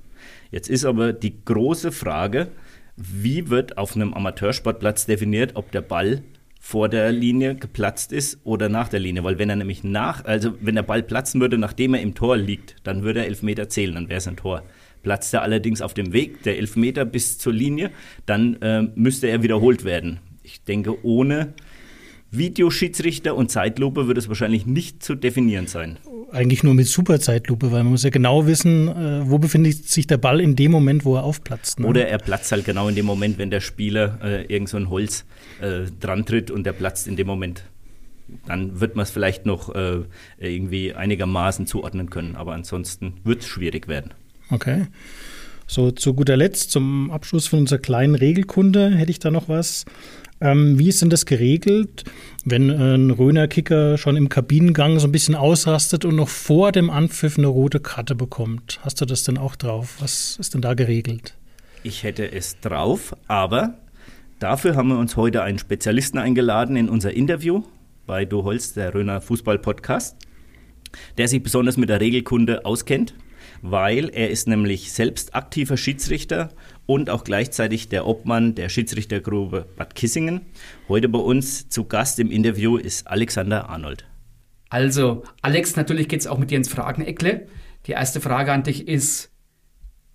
Jetzt 0.52 0.70
ist 0.70 0.86
aber 0.86 1.14
die 1.14 1.44
große 1.46 1.92
Frage, 1.92 2.50
wie 2.96 3.50
wird 3.50 3.78
auf 3.78 3.96
einem 3.96 4.14
Amateursportplatz 4.14 5.06
definiert, 5.06 5.56
ob 5.56 5.72
der 5.72 5.82
Ball 5.82 6.22
vor 6.66 6.88
der 6.88 7.12
Linie 7.12 7.56
geplatzt 7.56 8.14
ist 8.14 8.40
oder 8.46 8.70
nach 8.70 8.88
der 8.88 9.02
Linie. 9.02 9.26
Weil 9.26 9.38
wenn 9.38 9.50
er 9.50 9.58
nämlich 9.58 9.84
nach, 9.84 10.24
also 10.24 10.54
wenn 10.62 10.76
der 10.76 10.84
Ball 10.84 11.04
platzen 11.04 11.42
würde, 11.42 11.58
nachdem 11.58 11.94
er 11.94 12.00
im 12.00 12.16
Tor 12.16 12.38
liegt, 12.38 12.78
dann 12.84 13.04
würde 13.04 13.20
er 13.20 13.26
Elfmeter 13.26 13.68
zählen, 13.68 13.96
dann 13.96 14.08
wäre 14.08 14.20
es 14.20 14.30
ein 14.30 14.38
Tor. 14.38 14.64
Platzt 15.04 15.34
er 15.34 15.42
allerdings 15.42 15.82
auf 15.82 15.94
dem 15.94 16.14
Weg 16.14 16.42
der 16.44 16.58
Elfmeter 16.58 17.04
bis 17.04 17.38
zur 17.38 17.52
Linie, 17.52 17.92
dann 18.26 18.62
äh, 18.62 18.84
müsste 18.96 19.28
er 19.28 19.44
wiederholt 19.44 19.84
werden. 19.84 20.22
Ich 20.42 20.64
denke, 20.64 21.06
ohne 21.06 21.54
Videoschiedsrichter 22.32 23.36
und 23.36 23.52
Zeitlupe 23.52 24.08
würde 24.08 24.20
es 24.20 24.30
wahrscheinlich 24.30 24.66
nicht 24.66 25.04
zu 25.04 25.16
definieren 25.16 25.68
sein. 25.68 26.00
Eigentlich 26.34 26.64
nur 26.64 26.74
mit 26.74 26.88
Superzeitlupe, 26.88 27.72
weil 27.72 27.84
man 27.84 27.92
muss 27.92 28.04
ja 28.04 28.10
genau 28.10 28.46
wissen, 28.46 28.88
äh, 28.88 29.30
wo 29.30 29.38
befindet 29.38 29.88
sich 29.88 30.08
der 30.08 30.18
Ball 30.18 30.42
in 30.42 30.56
dem 30.56 30.72
Moment, 30.72 31.06
wo 31.06 31.16
er 31.16 31.24
aufplatzt. 31.24 31.80
Ne? 31.80 31.88
Oder 31.88 32.08
er 32.08 32.18
platzt 32.18 32.52
halt 32.52 32.66
genau 32.66 32.90
in 32.90 32.96
dem 32.96 33.06
Moment, 33.06 33.38
wenn 33.38 33.50
der 33.50 33.62
Spieler 33.62 34.20
äh, 34.24 34.46
irgend 34.46 34.70
so 34.70 34.78
ein 34.78 34.90
Holz 34.90 35.26
äh, 35.62 35.90
dran 36.00 36.26
tritt 36.26 36.52
und 36.52 36.66
der 36.66 36.74
platzt 36.74 37.08
in 37.08 37.16
dem 37.16 37.28
Moment. 37.28 37.64
Dann 38.48 38.80
wird 38.80 38.96
man 38.96 39.04
es 39.04 39.12
vielleicht 39.12 39.46
noch 39.46 39.74
äh, 39.76 40.00
irgendwie 40.40 40.94
einigermaßen 40.94 41.68
zuordnen 41.68 42.10
können, 42.10 42.36
aber 42.36 42.54
ansonsten 42.54 43.14
wird 43.24 43.42
es 43.42 43.48
schwierig 43.48 43.88
werden. 43.88 44.14
Okay. 44.50 44.88
So, 45.74 45.90
zu 45.90 46.14
guter 46.14 46.38
Letzt, 46.38 46.70
zum 46.70 47.10
Abschluss 47.10 47.48
von 47.48 47.62
unserer 47.62 47.80
kleinen 47.80 48.14
Regelkunde, 48.14 48.92
hätte 48.92 49.10
ich 49.10 49.18
da 49.18 49.32
noch 49.32 49.50
was. 49.50 49.86
Ähm, 50.40 50.78
wie 50.78 50.88
ist 50.88 51.02
denn 51.02 51.10
das 51.10 51.26
geregelt, 51.26 52.04
wenn 52.46 52.70
äh, 52.70 52.94
ein 52.94 53.10
Röner-Kicker 53.10 53.98
schon 53.98 54.16
im 54.16 54.30
Kabinengang 54.30 55.00
so 55.00 55.08
ein 55.08 55.12
bisschen 55.12 55.34
ausrastet 55.34 56.06
und 56.06 56.16
noch 56.16 56.30
vor 56.30 56.72
dem 56.72 56.92
Anpfiff 56.92 57.40
eine 57.40 57.48
rote 57.48 57.80
Karte 57.80 58.14
bekommt? 58.14 58.82
Hast 58.84 59.02
du 59.02 59.06
das 59.06 59.24
denn 59.24 59.40
auch 59.40 59.56
drauf? 59.56 59.96
Was 59.98 60.38
ist 60.40 60.54
denn 60.54 60.62
da 60.62 60.76
geregelt? 60.76 61.34
Ich 61.82 62.04
hätte 62.04 62.32
es 62.32 62.60
drauf, 62.60 63.16
aber 63.28 63.80
dafür 64.38 64.76
haben 64.76 64.90
wir 64.90 65.00
uns 65.00 65.18
heute 65.18 65.42
einen 65.42 65.58
Spezialisten 65.58 66.20
eingeladen 66.20 66.76
in 66.76 66.88
unser 66.88 67.14
Interview 67.14 67.64
bei 68.06 68.26
Du 68.26 68.44
Holz, 68.44 68.74
der 68.74 68.94
Röner 68.94 69.22
Fußball-Podcast, 69.22 70.18
der 71.18 71.28
sich 71.28 71.42
besonders 71.42 71.78
mit 71.78 71.90
der 71.90 72.00
Regelkunde 72.00 72.64
auskennt 72.64 73.16
weil 73.64 74.10
er 74.14 74.30
ist 74.30 74.46
nämlich 74.46 74.92
selbst 74.92 75.34
aktiver 75.34 75.78
Schiedsrichter 75.78 76.50
und 76.86 77.10
auch 77.10 77.24
gleichzeitig 77.24 77.88
der 77.88 78.06
Obmann 78.06 78.56
der 78.56 78.68
Schiedsrichtergruppe 78.68 79.66
Bad 79.78 79.96
Kissingen. 79.96 80.42
Heute 80.90 81.08
bei 81.08 81.20
uns 81.20 81.70
zu 81.70 81.86
Gast 81.86 82.20
im 82.20 82.30
Interview 82.30 82.76
ist 82.76 83.08
Alexander 83.08 83.70
Arnold. 83.70 84.06
Also, 84.70 85.24
Alex, 85.42 85.78
natürlich 85.78 86.10
geht 86.10 86.20
es 86.20 86.28
auch 86.28 86.38
mit 86.38 86.52
dir 86.52 86.58
ins 86.58 86.68
Frageneckle. 86.68 87.48
Die 87.88 87.94
erste 87.94 88.20
Frage 88.20 88.52
an 88.52 88.64
dich 88.64 88.86
ist: 88.86 89.32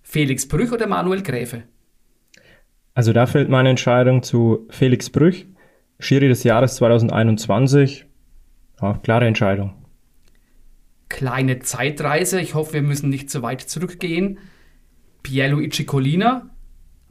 Felix 0.03 0.47
Brüch 0.47 0.71
oder 0.71 0.85
Manuel 0.85 1.23
Gräfe? 1.23 1.63
Also, 2.93 3.13
da 3.13 3.25
fällt 3.25 3.49
meine 3.49 3.69
Entscheidung 3.69 4.21
zu 4.21 4.67
Felix 4.69 5.09
Brüch, 5.09 5.47
Schiri 5.99 6.27
des 6.27 6.43
Jahres 6.43 6.75
2021. 6.75 8.05
Ja, 8.79 8.99
klare 9.01 9.25
Entscheidung 9.25 9.78
kleine 11.09 11.59
Zeitreise. 11.59 12.39
Ich 12.39 12.53
hoffe, 12.53 12.73
wir 12.73 12.81
müssen 12.81 13.09
nicht 13.09 13.29
zu 13.29 13.41
weit 13.41 13.61
zurückgehen. 13.61 14.39
Pierluigi 15.23 15.85
Colina, 15.85 16.49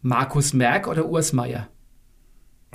Markus 0.00 0.55
Merck 0.55 0.88
oder 0.88 1.07
Urs 1.07 1.33
Meier? 1.33 1.69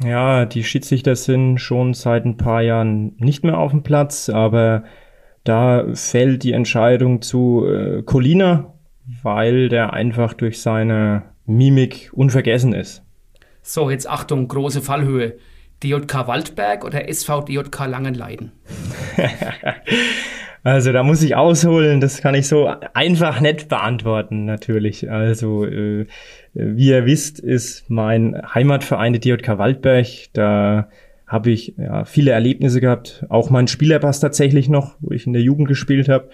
Ja, 0.04 0.46
die 0.46 0.64
Schiedsrichter 0.64 1.16
sind 1.16 1.60
schon 1.60 1.94
seit 1.94 2.26
ein 2.26 2.38
paar 2.38 2.62
Jahren 2.62 3.16
nicht 3.18 3.44
mehr 3.44 3.58
auf 3.58 3.72
dem 3.72 3.84
Platz, 3.84 4.30
aber 4.30 4.84
da 5.44 5.86
fällt 5.94 6.44
die 6.44 6.54
Entscheidung 6.54 7.22
zu 7.22 7.66
äh, 7.68 8.04
Colina, 8.04 8.74
weil 9.22 9.70
der 9.70 9.94
einfach 9.94 10.34
durch 10.34 10.62
seine 10.62 11.24
Mimik 11.46 12.12
unvergessen 12.14 12.74
ist. 12.74 13.04
So, 13.62 13.90
jetzt 13.90 14.10
Achtung, 14.10 14.48
große 14.48 14.82
Fallhöhe. 14.82 15.38
DJK 15.84 16.28
Waldberg 16.28 16.86
oder 16.86 17.10
SV 17.10 17.42
DJK 17.42 17.88
Langenleiden? 17.88 18.52
Also 20.64 20.94
da 20.94 21.04
muss 21.04 21.22
ich 21.22 21.36
ausholen, 21.36 22.00
das 22.00 22.22
kann 22.22 22.36
ich 22.36 22.48
so 22.48 22.72
einfach 22.94 23.42
nicht 23.42 23.68
beantworten, 23.68 24.46
natürlich. 24.46 25.12
Also 25.12 25.66
äh, 25.66 26.08
wie 26.54 26.88
ihr 26.88 27.06
wisst, 27.06 27.40
ist 27.42 27.90
mein 27.90 28.42
Heimatverein 28.54 29.12
die 29.12 29.20
DJK 29.20 29.58
Waldberg. 29.58 30.08
Da 30.32 30.88
habe 31.28 31.52
ich 31.52 31.76
ja, 31.78 32.06
viele 32.06 32.32
Erlebnisse 32.32 32.80
gehabt, 32.80 33.26
auch 33.28 33.50
mein 33.50 33.68
Spielerpass 33.68 34.22
tatsächlich 34.22 34.70
noch, 34.70 34.96
wo 35.02 35.12
ich 35.12 35.28
in 35.28 35.34
der 35.34 35.42
Jugend 35.42 35.68
gespielt 35.68 36.08
habe. 36.08 36.30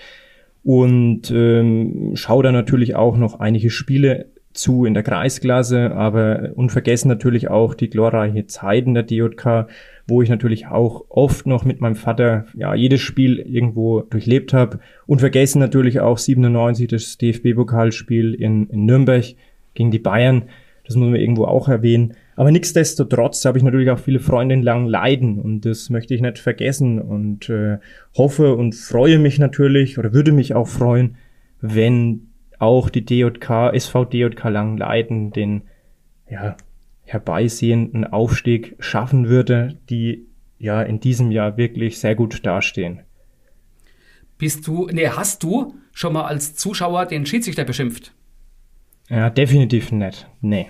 Und 0.63 1.31
ähm, 1.31 2.12
schaue 2.13 2.43
da 2.43 2.51
natürlich 2.51 2.95
auch 2.95 3.17
noch 3.17 3.39
einige 3.39 3.71
Spiele 3.71 4.27
zu 4.53 4.85
in 4.85 4.93
der 4.93 5.03
Kreisklasse, 5.03 5.91
aber 5.91 6.51
unvergessen 6.55 7.07
natürlich 7.07 7.49
auch 7.49 7.75
die 7.75 7.89
glorreiche 7.89 8.47
Zeiten 8.47 8.93
der 8.93 9.03
DJK, 9.03 9.67
wo 10.07 10.21
ich 10.21 10.29
natürlich 10.29 10.67
auch 10.67 11.05
oft 11.09 11.45
noch 11.45 11.65
mit 11.65 11.81
meinem 11.81 11.95
Vater 11.95 12.45
ja 12.55 12.73
jedes 12.73 13.01
Spiel 13.01 13.39
irgendwo 13.39 14.01
durchlebt 14.01 14.53
habe. 14.53 14.79
Und 15.05 15.19
vergessen 15.19 15.59
natürlich 15.59 15.99
auch 15.99 16.17
97 16.17 16.88
das 16.88 17.17
DFB-Pokalspiel 17.17 18.33
in, 18.33 18.67
in 18.69 18.85
Nürnberg 18.85 19.25
gegen 19.75 19.91
die 19.91 19.99
Bayern. 19.99 20.43
Das 20.85 20.95
muss 20.95 21.09
man 21.09 21.19
irgendwo 21.19 21.45
auch 21.45 21.67
erwähnen. 21.67 22.15
Aber 22.35 22.51
nichtsdestotrotz 22.51 23.45
habe 23.45 23.59
ich 23.59 23.63
natürlich 23.63 23.91
auch 23.91 23.99
viele 23.99 24.19
Freunde 24.19 24.55
in 24.55 24.63
Langleiden 24.63 25.39
und 25.39 25.65
das 25.65 25.89
möchte 25.89 26.15
ich 26.15 26.21
nicht 26.21 26.39
vergessen 26.39 26.99
und 26.99 27.49
äh, 27.49 27.77
hoffe 28.17 28.55
und 28.55 28.73
freue 28.73 29.19
mich 29.19 29.39
natürlich 29.39 29.99
oder 29.99 30.13
würde 30.13 30.31
mich 30.31 30.55
auch 30.55 30.67
freuen, 30.67 31.17
wenn 31.62 32.28
auch 32.60 32.89
die 32.89 33.04
DJK, 33.06 33.74
SV 33.74 34.06
DJK 34.06 34.43
Langleiden 34.45 35.32
den 35.32 35.63
ja, 36.30 36.56
herbeisehenden 37.04 38.06
Aufstieg 38.06 38.76
schaffen 38.80 39.30
würde, 39.30 39.80
die 39.89 40.28
ja 40.60 40.82
in 40.82 41.00
diesem 41.00 41.32
Jahr 41.32 41.58
wirklich 41.58 42.00
sehr 42.00 42.15
gut 42.15 42.45
dastehen. 42.45 43.02
Bist 44.38 44.67
du, 44.67 44.88
nee, 44.91 45.08
hast 45.08 45.43
du 45.43 45.76
schon 45.91 46.13
mal 46.13 46.26
als 46.26 46.56
Zuschauer 46.56 47.06
den 47.06 47.26
Schiedsrichter 47.26 47.63
beschimpft? 47.63 48.13
Ja, 49.10 49.30
definitiv 49.30 49.91
nicht. 49.91 50.28
Nee. 50.41 50.67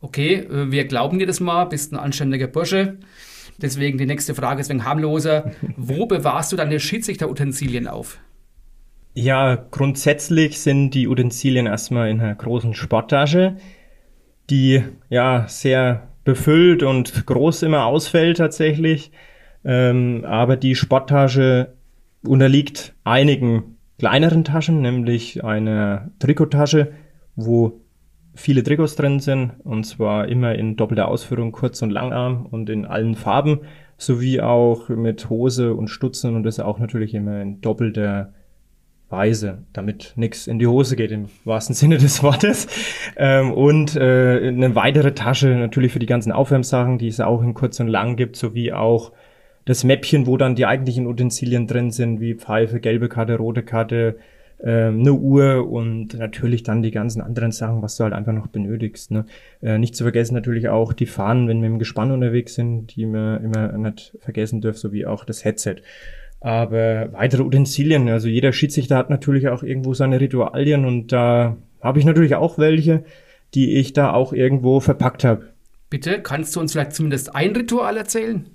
Okay, 0.00 0.34
äh, 0.34 0.70
wir 0.70 0.86
glauben 0.86 1.18
dir 1.18 1.26
das 1.26 1.40
mal, 1.40 1.64
bist 1.66 1.92
ein 1.92 1.98
anständiger 1.98 2.46
Bursche. 2.46 2.98
Deswegen 3.60 3.98
die 3.98 4.06
nächste 4.06 4.34
Frage 4.34 4.60
ist 4.60 4.70
wegen 4.70 4.84
harmloser. 4.84 5.52
Wo 5.76 6.06
bewahrst 6.06 6.52
du 6.52 6.56
deine 6.56 6.80
Schiedsrichterutensilien 6.80 7.88
auf? 7.88 8.18
Ja, 9.20 9.56
grundsätzlich 9.56 10.60
sind 10.60 10.90
die 10.90 11.08
Utensilien 11.08 11.66
erstmal 11.66 12.08
in 12.10 12.20
einer 12.20 12.34
großen 12.34 12.74
Sporttasche 12.74 13.56
die 14.50 14.82
ja 15.10 15.46
sehr 15.48 16.08
befüllt 16.24 16.82
und 16.82 17.26
groß 17.26 17.62
immer 17.62 17.86
ausfällt 17.86 18.38
tatsächlich. 18.38 19.10
Ähm, 19.64 20.24
aber 20.24 20.56
die 20.56 20.74
Sporttasche 20.74 21.74
unterliegt 22.26 22.94
einigen 23.04 23.76
kleineren 23.98 24.44
Taschen, 24.44 24.80
nämlich 24.80 25.44
eine 25.44 26.12
Trikottasche, 26.18 26.92
wo 27.34 27.80
viele 28.34 28.62
Trikots 28.62 28.94
drin 28.94 29.18
sind, 29.18 29.52
und 29.64 29.84
zwar 29.84 30.28
immer 30.28 30.54
in 30.54 30.76
doppelter 30.76 31.08
Ausführung, 31.08 31.50
Kurz- 31.50 31.82
und 31.82 31.90
Langarm 31.90 32.46
und 32.46 32.70
in 32.70 32.84
allen 32.84 33.16
Farben, 33.16 33.60
sowie 33.96 34.40
auch 34.40 34.88
mit 34.88 35.28
Hose 35.28 35.74
und 35.74 35.88
Stutzen 35.88 36.36
und 36.36 36.44
das 36.44 36.60
auch 36.60 36.78
natürlich 36.78 37.14
immer 37.14 37.40
in 37.40 37.60
doppelter 37.60 38.32
Weise, 39.10 39.62
damit 39.72 40.12
nichts 40.16 40.46
in 40.46 40.58
die 40.58 40.66
Hose 40.66 40.94
geht 40.94 41.10
im 41.12 41.26
wahrsten 41.44 41.74
Sinne 41.74 41.98
des 41.98 42.22
Wortes. 42.22 42.66
Ähm, 43.16 43.52
und 43.52 43.96
äh, 43.96 44.48
eine 44.48 44.74
weitere 44.74 45.12
Tasche 45.14 45.48
natürlich 45.48 45.92
für 45.92 45.98
die 45.98 46.06
ganzen 46.06 46.32
Aufwärmsachen, 46.32 46.98
die 46.98 47.08
es 47.08 47.20
auch 47.20 47.42
in 47.42 47.54
kurz 47.54 47.80
und 47.80 47.88
lang 47.88 48.16
gibt, 48.16 48.36
sowie 48.36 48.72
auch 48.72 49.12
das 49.64 49.84
Mäppchen, 49.84 50.26
wo 50.26 50.36
dann 50.36 50.54
die 50.54 50.66
eigentlichen 50.66 51.06
Utensilien 51.06 51.66
drin 51.66 51.90
sind, 51.90 52.20
wie 52.20 52.34
Pfeife, 52.34 52.80
gelbe 52.80 53.08
Karte, 53.08 53.36
rote 53.36 53.62
Karte, 53.62 54.16
ähm, 54.62 55.00
eine 55.00 55.12
Uhr 55.12 55.70
und 55.70 56.14
natürlich 56.14 56.62
dann 56.62 56.82
die 56.82 56.90
ganzen 56.90 57.20
anderen 57.22 57.52
Sachen, 57.52 57.80
was 57.80 57.96
du 57.96 58.04
halt 58.04 58.12
einfach 58.12 58.32
noch 58.32 58.48
benötigst. 58.48 59.10
Ne? 59.10 59.24
Äh, 59.62 59.78
nicht 59.78 59.94
zu 59.94 60.04
vergessen 60.04 60.34
natürlich 60.34 60.68
auch 60.68 60.92
die 60.92 61.06
Fahnen, 61.06 61.48
wenn 61.48 61.60
wir 61.60 61.68
im 61.68 61.78
Gespann 61.78 62.10
unterwegs 62.10 62.54
sind, 62.54 62.96
die 62.96 63.06
wir 63.06 63.40
immer 63.40 63.76
nicht 63.78 64.16
vergessen 64.20 64.60
dürfen, 64.60 64.78
sowie 64.78 65.06
auch 65.06 65.24
das 65.24 65.44
Headset. 65.44 65.76
Aber 66.40 67.12
weitere 67.12 67.42
Utensilien, 67.42 68.08
also 68.08 68.28
jeder 68.28 68.52
Schiedsrichter 68.52 68.96
hat 68.96 69.10
natürlich 69.10 69.48
auch 69.48 69.62
irgendwo 69.62 69.94
seine 69.94 70.20
Ritualien 70.20 70.84
und 70.84 71.12
da 71.12 71.56
habe 71.80 71.98
ich 71.98 72.04
natürlich 72.04 72.36
auch 72.36 72.58
welche, 72.58 73.04
die 73.54 73.76
ich 73.76 73.92
da 73.92 74.12
auch 74.12 74.32
irgendwo 74.32 74.80
verpackt 74.80 75.24
habe. 75.24 75.48
Bitte, 75.90 76.20
kannst 76.22 76.54
du 76.54 76.60
uns 76.60 76.72
vielleicht 76.72 76.92
zumindest 76.92 77.34
ein 77.34 77.56
Ritual 77.56 77.96
erzählen? 77.96 78.46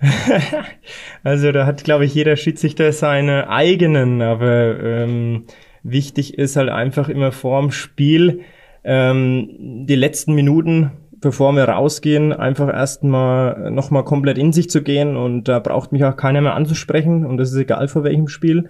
also 1.24 1.50
da 1.50 1.66
hat, 1.66 1.82
glaube 1.84 2.04
ich, 2.04 2.14
jeder 2.14 2.36
Schiedsrichter 2.36 2.92
seine 2.92 3.50
eigenen, 3.50 4.22
aber 4.22 4.78
ähm, 4.80 5.44
wichtig 5.82 6.38
ist 6.38 6.56
halt 6.56 6.68
einfach 6.68 7.08
immer 7.08 7.32
vorm 7.32 7.72
Spiel 7.72 8.42
ähm, 8.84 9.86
die 9.86 9.96
letzten 9.96 10.34
Minuten 10.34 10.92
bevor 11.20 11.52
wir 11.54 11.64
rausgehen, 11.64 12.32
einfach 12.32 12.68
erstmal 12.68 13.70
nochmal 13.70 14.04
komplett 14.04 14.38
in 14.38 14.52
sich 14.52 14.70
zu 14.70 14.82
gehen 14.82 15.16
und 15.16 15.44
da 15.44 15.58
braucht 15.58 15.92
mich 15.92 16.04
auch 16.04 16.16
keiner 16.16 16.40
mehr 16.40 16.54
anzusprechen 16.54 17.24
und 17.26 17.36
das 17.36 17.52
ist 17.52 17.58
egal 17.58 17.88
vor 17.88 18.04
welchem 18.04 18.28
Spiel. 18.28 18.68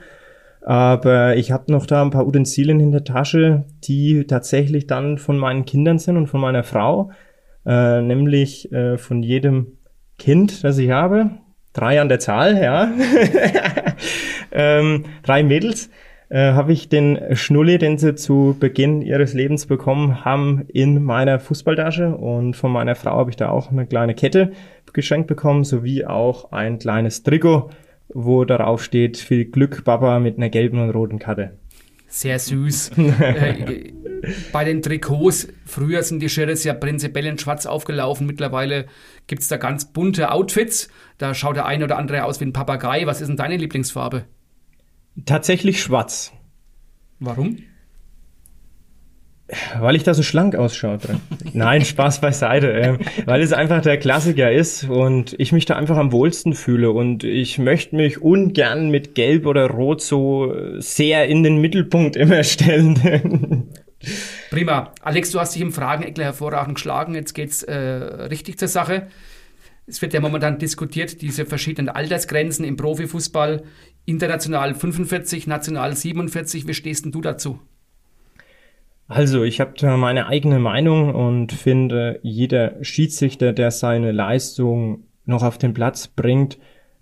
Aber 0.63 1.37
ich 1.37 1.53
habe 1.53 1.73
noch 1.73 1.87
da 1.87 2.03
ein 2.03 2.11
paar 2.11 2.27
Utensilien 2.27 2.81
in 2.81 2.93
der 2.93 3.05
Tasche, 3.05 3.65
die 3.85 4.27
tatsächlich 4.27 4.87
dann 4.87 5.19
von 5.19 5.39
meinen 5.39 5.65
Kindern 5.65 5.99
sind 5.99 6.17
und 6.17 6.27
von 6.27 6.41
meiner 6.41 6.65
Frau, 6.65 7.11
äh, 7.65 8.03
nämlich 8.03 8.71
äh, 8.73 8.99
von 8.99 9.23
jedem 9.23 9.79
Kind, 10.19 10.65
das 10.65 10.79
ich 10.79 10.91
habe, 10.91 11.31
drei 11.73 12.01
an 12.01 12.09
der 12.09 12.19
Zahl, 12.19 12.61
ja, 12.61 12.91
ähm, 14.53 15.05
drei 15.23 15.43
Mädels 15.43 15.91
äh, 16.31 16.53
habe 16.53 16.73
ich 16.73 16.89
den 16.89 17.19
Schnulli, 17.33 17.79
den 17.79 17.99
sie 17.99 18.15
zu 18.15 18.57
Beginn 18.59 19.03
ihres 19.03 19.33
Lebens 19.35 19.67
bekommen 19.67 20.25
haben, 20.25 20.65
in 20.69 21.03
meiner 21.03 21.41
Fußballtasche. 21.41 22.17
Und 22.17 22.55
von 22.55 22.71
meiner 22.71 22.95
Frau 22.95 23.13
habe 23.13 23.31
ich 23.31 23.37
da 23.37 23.49
auch 23.49 23.71
eine 23.71 23.87
kleine 23.87 24.15
Kette 24.15 24.53
geschenkt 24.93 25.27
bekommen, 25.27 25.65
sowie 25.65 26.05
auch 26.05 26.53
ein 26.53 26.79
kleines 26.79 27.23
Trikot, 27.23 27.71
wo 28.09 28.45
darauf 28.45 28.83
steht, 28.83 29.17
viel 29.17 29.47
Glück, 29.47 29.85
Baba, 29.85 30.19
mit 30.19 30.37
einer 30.37 30.49
gelben 30.49 30.81
und 30.81 30.91
roten 30.91 31.19
Karte. 31.19 31.53
Sehr 32.09 32.39
süß. 32.39 32.93
äh, 33.21 33.93
bei 34.51 34.65
den 34.65 34.83
Trikots, 34.83 35.49
früher 35.67 36.03
sind 36.03 36.21
die 36.21 36.31
Sheriffs 36.31 36.65
ja 36.65 36.73
prinzipiell 36.73 37.27
in 37.27 37.39
schwarz 37.39 37.67
aufgelaufen. 37.67 38.27
Mittlerweile 38.27 38.87
gibt 39.27 39.43
es 39.43 39.49
da 39.49 39.59
ganz 39.59 39.93
bunte 39.93 40.33
Outfits. 40.33 40.89
Da 41.19 41.35
schaut 41.35 41.57
der 41.57 41.67
eine 41.67 41.85
oder 41.85 41.99
andere 41.99 42.25
aus 42.25 42.41
wie 42.41 42.47
ein 42.47 42.55
Papagei. 42.55 43.07
Was 43.07 43.21
ist 43.21 43.29
denn 43.29 43.37
deine 43.37 43.59
Lieblingsfarbe? 43.59 44.25
Tatsächlich 45.27 45.83
schwarz. 45.83 46.33
Warum? 47.21 47.59
Weil 49.79 49.97
ich 49.97 50.03
da 50.03 50.13
so 50.13 50.23
schlank 50.23 50.55
ausschaue 50.57 50.99
drin. 50.99 51.21
Nein, 51.55 51.83
Spaß 51.83 52.21
beiseite. 52.21 52.69
Ähm, 52.69 52.99
weil 53.25 53.41
es 53.41 53.55
einfach 53.55 53.81
der 53.81 53.97
Klassiker 53.97 54.53
ist 54.53 54.85
und 54.85 55.35
ich 55.39 55.53
mich 55.53 55.65
da 55.65 55.77
einfach 55.77 55.97
am 55.97 56.13
wohlsten 56.13 56.53
fühle 56.53 56.91
und 56.91 57.25
ich 57.25 57.59
möchte 57.59 57.97
mich 57.97 58.21
ungern 58.21 58.91
mit 58.91 59.15
Gelb 59.15 59.47
oder 59.47 59.71
Rot 59.71 60.03
so 60.03 60.55
sehr 60.79 61.29
in 61.29 61.43
den 61.43 61.63
Mittelpunkt 61.63 62.15
immer 62.17 62.45
stellen. 62.45 63.71
Prima. 64.51 64.93
Alex, 65.01 65.31
du 65.31 65.41
hast 65.41 65.55
dich 65.55 65.63
im 65.63 65.73
Frageneckler 65.73 66.25
hervorragend 66.25 66.75
geschlagen. 66.75 67.15
Jetzt 67.15 67.33
geht's 67.33 67.63
äh, 67.63 67.75
richtig 67.75 68.59
zur 68.59 68.69
Sache. 68.69 69.09
Es 69.89 70.03
wird 70.03 70.13
ja 70.13 70.21
momentan 70.21 70.59
diskutiert, 70.59 71.23
diese 71.23 71.47
verschiedenen 71.47 71.89
Altersgrenzen 71.89 72.65
im 72.67 72.77
Profifußball. 72.77 73.63
International 74.05 74.75
45, 74.75 75.47
national 75.47 75.97
47. 75.97 76.69
Wie 76.69 76.75
stehst 76.75 77.07
denn 77.07 77.13
du 77.13 77.23
dazu? 77.23 77.59
Also, 79.07 79.45
ich 79.45 79.61
habe 79.61 79.73
da 79.79 79.97
meine 79.97 80.27
eigene 80.27 80.59
Meinung 80.59 81.15
und 81.15 81.53
finde, 81.53 82.21
jeder 82.23 82.85
Schiedsrichter, 82.85 83.55
der 83.55 83.71
seine 83.71 84.13
Leistung 84.13 85.05
noch 85.25 85.43
auf 85.43 85.57
den 85.57 85.73
Platz 85.73 86.07
bringt, 86.09 86.59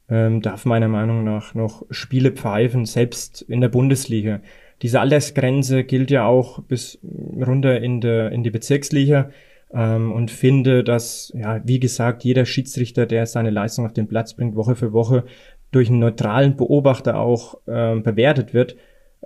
ähm, 0.08 0.40
darf 0.40 0.64
meiner 0.64 0.86
Meinung 0.86 1.24
nach 1.24 1.54
noch 1.54 1.84
Spiele 1.90 2.30
pfeifen, 2.30 2.86
selbst 2.86 3.42
in 3.42 3.60
der 3.60 3.68
Bundesliga. 3.68 4.40
Diese 4.82 5.00
Altersgrenze 5.00 5.82
gilt 5.82 6.12
ja 6.12 6.26
auch 6.26 6.62
bis 6.62 7.00
runter 7.02 7.80
in, 7.80 8.00
der, 8.00 8.30
in 8.30 8.44
die 8.44 8.50
Bezirksliga 8.50 9.30
ähm, 9.72 10.12
und 10.12 10.30
finde, 10.30 10.84
dass, 10.84 11.32
ja, 11.34 11.60
wie 11.66 11.80
gesagt, 11.80 12.24
jeder 12.24 12.44
Schiedsrichter, 12.44 13.06
der 13.06 13.26
seine 13.26 13.50
Leistung 13.50 13.86
auf 13.86 13.92
den 13.92 14.08
Platz 14.08 14.34
bringt, 14.34 14.56
Woche 14.56 14.76
für 14.76 14.92
Woche, 14.92 15.24
durch 15.72 15.88
einen 15.88 15.98
neutralen 15.98 16.56
Beobachter 16.56 17.18
auch 17.18 17.58
ähm, 17.66 18.02
bewertet 18.02 18.54
wird 18.54 18.76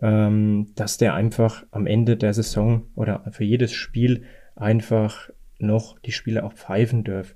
ähm, 0.01 0.69
dass 0.75 0.97
der 0.97 1.15
einfach 1.15 1.65
am 1.71 1.87
Ende 1.87 2.17
der 2.17 2.33
Saison 2.33 2.87
oder 2.95 3.25
für 3.33 3.45
jedes 3.45 3.73
Spiel 3.73 4.25
einfach 4.57 5.31
noch 5.59 5.99
die 5.99 6.13
Spiele 6.13 6.45
auch 6.45 6.55
pfeifen 6.55 7.05
darf. 7.05 7.35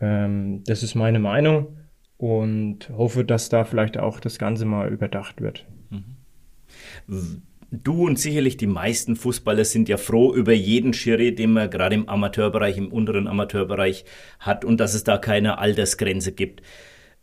Ähm, 0.00 0.62
das 0.64 0.82
ist 0.82 0.94
meine 0.94 1.18
Meinung 1.18 1.76
und 2.16 2.90
hoffe, 2.90 3.24
dass 3.24 3.48
da 3.48 3.64
vielleicht 3.64 3.98
auch 3.98 4.20
das 4.20 4.38
Ganze 4.38 4.64
mal 4.64 4.90
überdacht 4.90 5.40
wird. 5.40 5.66
Mhm. 5.90 7.42
Du 7.82 8.06
und 8.06 8.18
sicherlich 8.18 8.56
die 8.56 8.66
meisten 8.66 9.16
Fußballer 9.16 9.64
sind 9.64 9.88
ja 9.88 9.96
froh 9.96 10.34
über 10.34 10.52
jeden 10.52 10.92
Schiri, 10.92 11.34
den 11.34 11.52
man 11.52 11.70
gerade 11.70 11.94
im 11.94 12.08
Amateurbereich, 12.08 12.76
im 12.78 12.92
unteren 12.92 13.26
Amateurbereich 13.26 14.04
hat 14.38 14.64
und 14.64 14.78
dass 14.78 14.94
es 14.94 15.04
da 15.04 15.18
keine 15.18 15.58
Altersgrenze 15.58 16.32
gibt. 16.32 16.62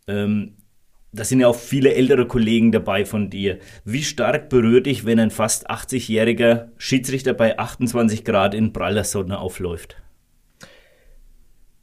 Ähm, 0.06 0.56
da 1.12 1.22
sind 1.24 1.40
ja 1.40 1.48
auch 1.48 1.56
viele 1.56 1.94
ältere 1.94 2.26
Kollegen 2.26 2.72
dabei 2.72 3.04
von 3.04 3.30
dir. 3.30 3.58
Wie 3.84 4.02
stark 4.02 4.48
berührt 4.48 4.86
dich, 4.86 5.06
wenn 5.06 5.20
ein 5.20 5.30
fast 5.30 5.70
80-jähriger 5.70 6.68
Schiedsrichter 6.76 7.34
bei 7.34 7.58
28 7.58 8.24
Grad 8.24 8.54
in 8.54 8.72
praller 8.72 9.04
Sonne 9.04 9.38
aufläuft? 9.38 9.96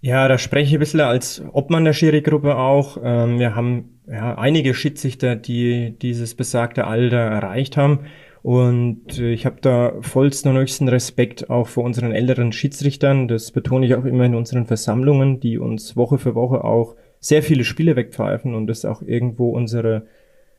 Ja, 0.01 0.27
da 0.27 0.37
spreche 0.37 0.69
ich 0.69 0.73
ein 0.73 0.79
bisschen 0.79 0.99
als 1.01 1.43
Obmann 1.53 1.85
der 1.85 1.93
Schiri-Gruppe 1.93 2.57
auch. 2.57 2.97
Ähm, 3.03 3.39
wir 3.39 3.55
haben 3.55 4.01
ja 4.07 4.35
einige 4.37 4.73
Schiedsrichter, 4.73 5.35
die 5.35 5.95
dieses 6.01 6.35
besagte 6.35 6.87
Alter 6.87 7.17
erreicht 7.17 7.77
haben. 7.77 7.99
Und 8.43 9.19
ich 9.19 9.45
habe 9.45 9.57
da 9.61 9.93
vollsten 10.01 10.51
und 10.51 10.57
höchsten 10.57 10.87
Respekt 10.87 11.49
auch 11.49 11.67
vor 11.67 11.83
unseren 11.83 12.11
älteren 12.11 12.51
Schiedsrichtern. 12.51 13.27
Das 13.27 13.51
betone 13.51 13.85
ich 13.85 13.95
auch 13.95 14.05
immer 14.05 14.25
in 14.25 14.35
unseren 14.35 14.65
Versammlungen, 14.65 15.39
die 15.39 15.59
uns 15.59 15.95
Woche 15.95 16.17
für 16.17 16.33
Woche 16.33 16.63
auch 16.63 16.95
sehr 17.19 17.43
viele 17.43 17.63
Spiele 17.63 17.95
wegpfeifen 17.95 18.55
und 18.55 18.65
das 18.65 18.83
auch 18.83 19.03
irgendwo 19.03 19.51
unsere 19.51 20.07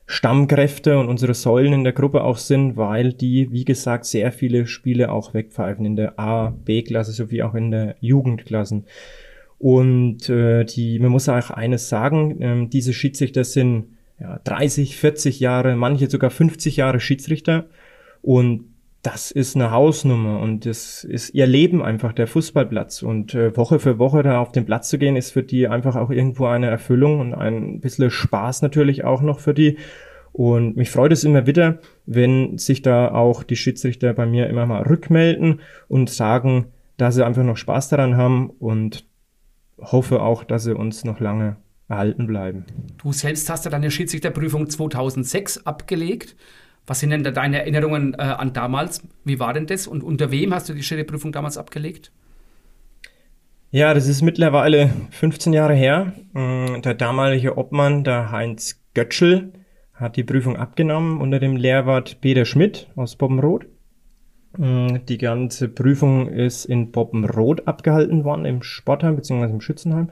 Stammkräfte 0.05 0.97
und 0.97 1.09
unsere 1.09 1.33
Säulen 1.33 1.73
in 1.73 1.83
der 1.83 1.93
Gruppe 1.93 2.23
auch 2.23 2.37
sind, 2.37 2.77
weil 2.77 3.13
die, 3.13 3.51
wie 3.51 3.65
gesagt, 3.65 4.05
sehr 4.05 4.31
viele 4.31 4.65
Spiele 4.65 5.11
auch 5.11 5.33
wegpfeifen 5.33 5.85
in 5.85 5.95
der 5.95 6.19
A, 6.19 6.49
B-Klasse 6.49 7.11
sowie 7.11 7.43
auch 7.43 7.53
in 7.53 7.71
der 7.71 7.95
Jugendklassen. 7.99 8.85
Und 9.59 10.29
äh, 10.29 10.65
die, 10.65 10.99
man 10.99 11.11
muss 11.11 11.29
auch 11.29 11.49
eines 11.51 11.87
sagen, 11.89 12.37
ähm, 12.41 12.69
diese 12.69 12.93
Schiedsrichter 12.93 13.43
sind 13.43 13.85
ja, 14.23 14.39
30, 14.45 14.95
40 14.97 15.39
Jahre, 15.41 15.75
manche 15.75 16.09
sogar 16.09 16.29
50 16.29 16.77
Jahre 16.77 17.01
Schiedsrichter 17.01 17.65
und 18.21 18.73
das 19.01 19.31
ist 19.31 19.57
eine 19.57 19.69
Hausnummer 19.69 20.39
und 20.39 20.65
das 20.65 21.03
ist 21.03 21.33
ihr 21.33 21.45
Leben 21.45 21.83
einfach, 21.83 22.13
der 22.13 22.25
Fußballplatz. 22.25 23.03
Und 23.03 23.35
äh, 23.35 23.55
Woche 23.57 23.79
für 23.79 23.99
Woche 23.99 24.23
da 24.23 24.39
auf 24.39 24.53
den 24.53 24.65
Platz 24.65 24.87
zu 24.87 24.97
gehen, 24.97 25.17
ist 25.17 25.31
für 25.31 25.43
die 25.43 25.67
einfach 25.67 25.97
auch 25.97 26.09
irgendwo 26.09 26.45
eine 26.45 26.67
Erfüllung 26.67 27.19
und 27.19 27.33
ein 27.33 27.81
bisschen 27.81 28.09
Spaß 28.09 28.61
natürlich 28.61 29.03
auch 29.03 29.21
noch 29.21 29.41
für 29.41 29.53
die. 29.53 29.77
Und 30.31 30.77
mich 30.77 30.89
freut 30.89 31.11
es 31.11 31.25
immer 31.25 31.45
wieder, 31.45 31.79
wenn 32.05 32.57
sich 32.57 32.81
da 32.81 33.11
auch 33.11 33.43
die 33.43 33.57
Schiedsrichter 33.57 34.13
bei 34.13 34.25
mir 34.25 34.47
immer 34.47 34.65
mal 34.65 34.83
rückmelden 34.83 35.59
und 35.89 36.09
sagen, 36.09 36.67
dass 36.95 37.15
sie 37.15 37.25
einfach 37.25 37.43
noch 37.43 37.57
Spaß 37.57 37.89
daran 37.89 38.15
haben 38.15 38.51
und 38.51 39.05
hoffe 39.81 40.21
auch, 40.21 40.45
dass 40.45 40.63
sie 40.63 40.73
uns 40.73 41.03
noch 41.03 41.19
lange 41.19 41.57
erhalten 41.93 42.27
bleiben. 42.27 42.65
Du 42.97 43.11
selbst 43.13 43.49
hast 43.49 43.65
ja 43.65 43.71
deine 43.71 43.91
Schiedsrichterprüfung 43.91 44.69
2006 44.69 45.65
abgelegt. 45.65 46.35
Was 46.85 46.99
sind 46.99 47.11
denn 47.11 47.23
deine 47.23 47.59
Erinnerungen 47.59 48.13
äh, 48.13 48.21
an 48.21 48.51
damals? 48.51 49.03
Wie 49.23 49.39
war 49.39 49.53
denn 49.53 49.67
das? 49.67 49.87
Und 49.87 50.03
unter 50.03 50.31
wem 50.31 50.53
hast 50.53 50.67
du 50.67 50.73
die 50.73 50.83
Schiri-Prüfung 50.83 51.31
damals 51.31 51.57
abgelegt? 51.57 52.11
Ja, 53.71 53.93
das 53.93 54.07
ist 54.07 54.21
mittlerweile 54.21 54.91
15 55.11 55.53
Jahre 55.53 55.73
her. 55.73 56.13
Mm, 56.33 56.81
der 56.81 56.93
damalige 56.93 57.57
Obmann, 57.57 58.03
der 58.03 58.31
Heinz 58.31 58.81
Götschel, 58.93 59.53
hat 59.93 60.15
die 60.17 60.23
Prüfung 60.23 60.57
abgenommen 60.57 61.21
unter 61.21 61.39
dem 61.39 61.55
Lehrwart 61.55 62.19
Peter 62.21 62.45
Schmidt 62.45 62.87
aus 62.95 63.15
Boppenroth. 63.15 63.65
Mm, 64.57 64.97
die 65.07 65.17
ganze 65.17 65.69
Prüfung 65.69 66.27
ist 66.27 66.65
in 66.65 66.91
Boppenroth 66.91 67.67
abgehalten 67.67 68.25
worden, 68.25 68.45
im 68.45 68.61
Sportheim 68.61 69.15
bzw. 69.15 69.45
im 69.45 69.61
Schützenheim. 69.61 70.11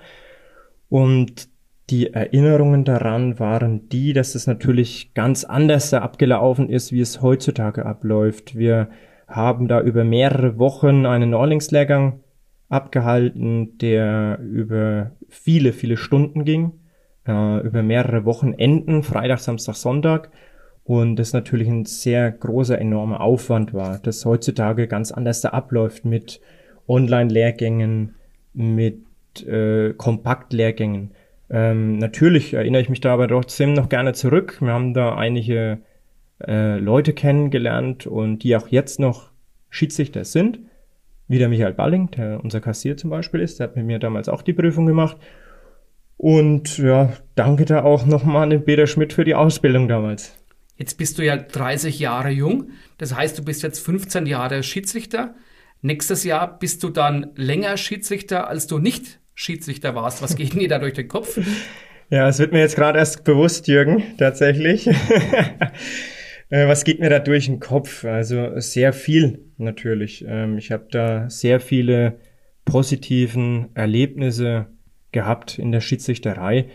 Und 0.89 1.50
die 1.89 2.13
Erinnerungen 2.13 2.85
daran 2.85 3.39
waren 3.39 3.89
die, 3.89 4.13
dass 4.13 4.35
es 4.35 4.47
natürlich 4.47 5.13
ganz 5.13 5.43
anders 5.43 5.89
da 5.89 5.99
abgelaufen 5.99 6.69
ist, 6.69 6.91
wie 6.91 7.01
es 7.01 7.21
heutzutage 7.21 7.85
abläuft. 7.85 8.55
Wir 8.55 8.89
haben 9.27 9.67
da 9.67 9.81
über 9.81 10.03
mehrere 10.03 10.57
Wochen 10.57 11.05
einen 11.05 11.31
Norlingslehrgang 11.31 12.21
abgehalten, 12.69 13.77
der 13.79 14.39
über 14.39 15.11
viele, 15.27 15.73
viele 15.73 15.97
Stunden 15.97 16.45
ging, 16.45 16.71
äh, 17.27 17.59
über 17.65 17.83
mehrere 17.83 18.23
Wochenenden, 18.23 19.03
Freitag, 19.03 19.39
Samstag, 19.39 19.75
Sonntag. 19.75 20.31
Und 20.83 21.17
das 21.17 21.33
natürlich 21.33 21.67
ein 21.67 21.85
sehr 21.85 22.31
großer, 22.31 22.79
enormer 22.79 23.21
Aufwand 23.21 23.73
war, 23.73 23.99
das 23.99 24.25
heutzutage 24.25 24.87
ganz 24.87 25.11
anders 25.11 25.41
da 25.41 25.49
abläuft 25.49 26.05
mit 26.05 26.41
Online-Lehrgängen, 26.87 28.15
mit 28.53 29.05
äh, 29.45 29.93
Kompakt-Lehrgängen. 29.93 31.11
Ähm, 31.51 31.97
natürlich 31.97 32.53
erinnere 32.53 32.81
ich 32.81 32.89
mich 32.89 33.01
da 33.01 33.13
aber 33.13 33.27
trotzdem 33.27 33.73
noch 33.73 33.89
gerne 33.89 34.13
zurück. 34.13 34.57
Wir 34.61 34.71
haben 34.71 34.93
da 34.93 35.15
einige 35.15 35.79
äh, 36.47 36.77
Leute 36.77 37.13
kennengelernt 37.13 38.07
und 38.07 38.39
die 38.39 38.55
auch 38.55 38.69
jetzt 38.69 38.99
noch 38.99 39.29
Schiedsrichter 39.69 40.23
sind. 40.23 40.59
Wie 41.27 41.39
der 41.39 41.49
Michael 41.49 41.73
Balling, 41.73 42.09
der 42.11 42.41
unser 42.43 42.61
Kassier 42.61 42.95
zum 42.95 43.09
Beispiel 43.09 43.41
ist, 43.41 43.59
der 43.59 43.67
hat 43.67 43.75
mit 43.75 43.85
mir 43.85 43.99
damals 43.99 44.29
auch 44.29 44.41
die 44.41 44.53
Prüfung 44.53 44.85
gemacht. 44.85 45.17
Und 46.15 46.77
ja, 46.77 47.13
danke 47.35 47.65
da 47.65 47.83
auch 47.83 48.05
nochmal 48.05 48.43
an 48.43 48.49
den 48.49 48.63
Peter 48.63 48.87
Schmidt 48.87 49.11
für 49.11 49.25
die 49.25 49.35
Ausbildung 49.35 49.87
damals. 49.87 50.37
Jetzt 50.77 50.97
bist 50.97 51.17
du 51.17 51.25
ja 51.25 51.37
30 51.37 51.99
Jahre 51.99 52.29
jung, 52.29 52.71
das 52.97 53.15
heißt, 53.15 53.37
du 53.37 53.43
bist 53.43 53.61
jetzt 53.63 53.79
15 53.79 54.25
Jahre 54.25 54.63
Schiedsrichter. 54.63 55.35
Nächstes 55.81 56.23
Jahr 56.23 56.59
bist 56.59 56.83
du 56.83 56.89
dann 56.89 57.31
länger 57.35 57.75
Schiedsrichter, 57.77 58.47
als 58.47 58.67
du 58.67 58.77
nicht 58.77 59.20
Schiedsrichter 59.41 59.95
warst. 59.95 60.21
Was 60.21 60.35
geht 60.35 60.53
dir 60.53 60.67
da 60.67 60.77
durch 60.77 60.93
den 60.93 61.07
Kopf? 61.07 61.39
Ja, 62.13 62.27
es 62.27 62.39
wird 62.39 62.51
mir 62.51 62.59
jetzt 62.59 62.75
gerade 62.75 62.99
erst 62.99 63.23
bewusst, 63.23 63.69
Jürgen, 63.69 64.03
tatsächlich. 64.17 64.89
Äh, 66.53 66.67
was 66.67 66.83
geht 66.83 66.99
mir 66.99 67.09
da 67.09 67.19
durch 67.19 67.45
den 67.45 67.61
Kopf? 67.61 68.03
Also 68.03 68.59
sehr 68.59 68.91
viel 68.91 69.45
natürlich. 69.57 70.25
Ähm, 70.27 70.57
ich 70.57 70.69
habe 70.73 70.87
da 70.91 71.29
sehr 71.29 71.61
viele 71.61 72.19
positiven 72.65 73.69
Erlebnisse 73.73 74.67
gehabt 75.13 75.57
in 75.57 75.71
der 75.71 75.79
Schiedsrichterei. 75.79 76.65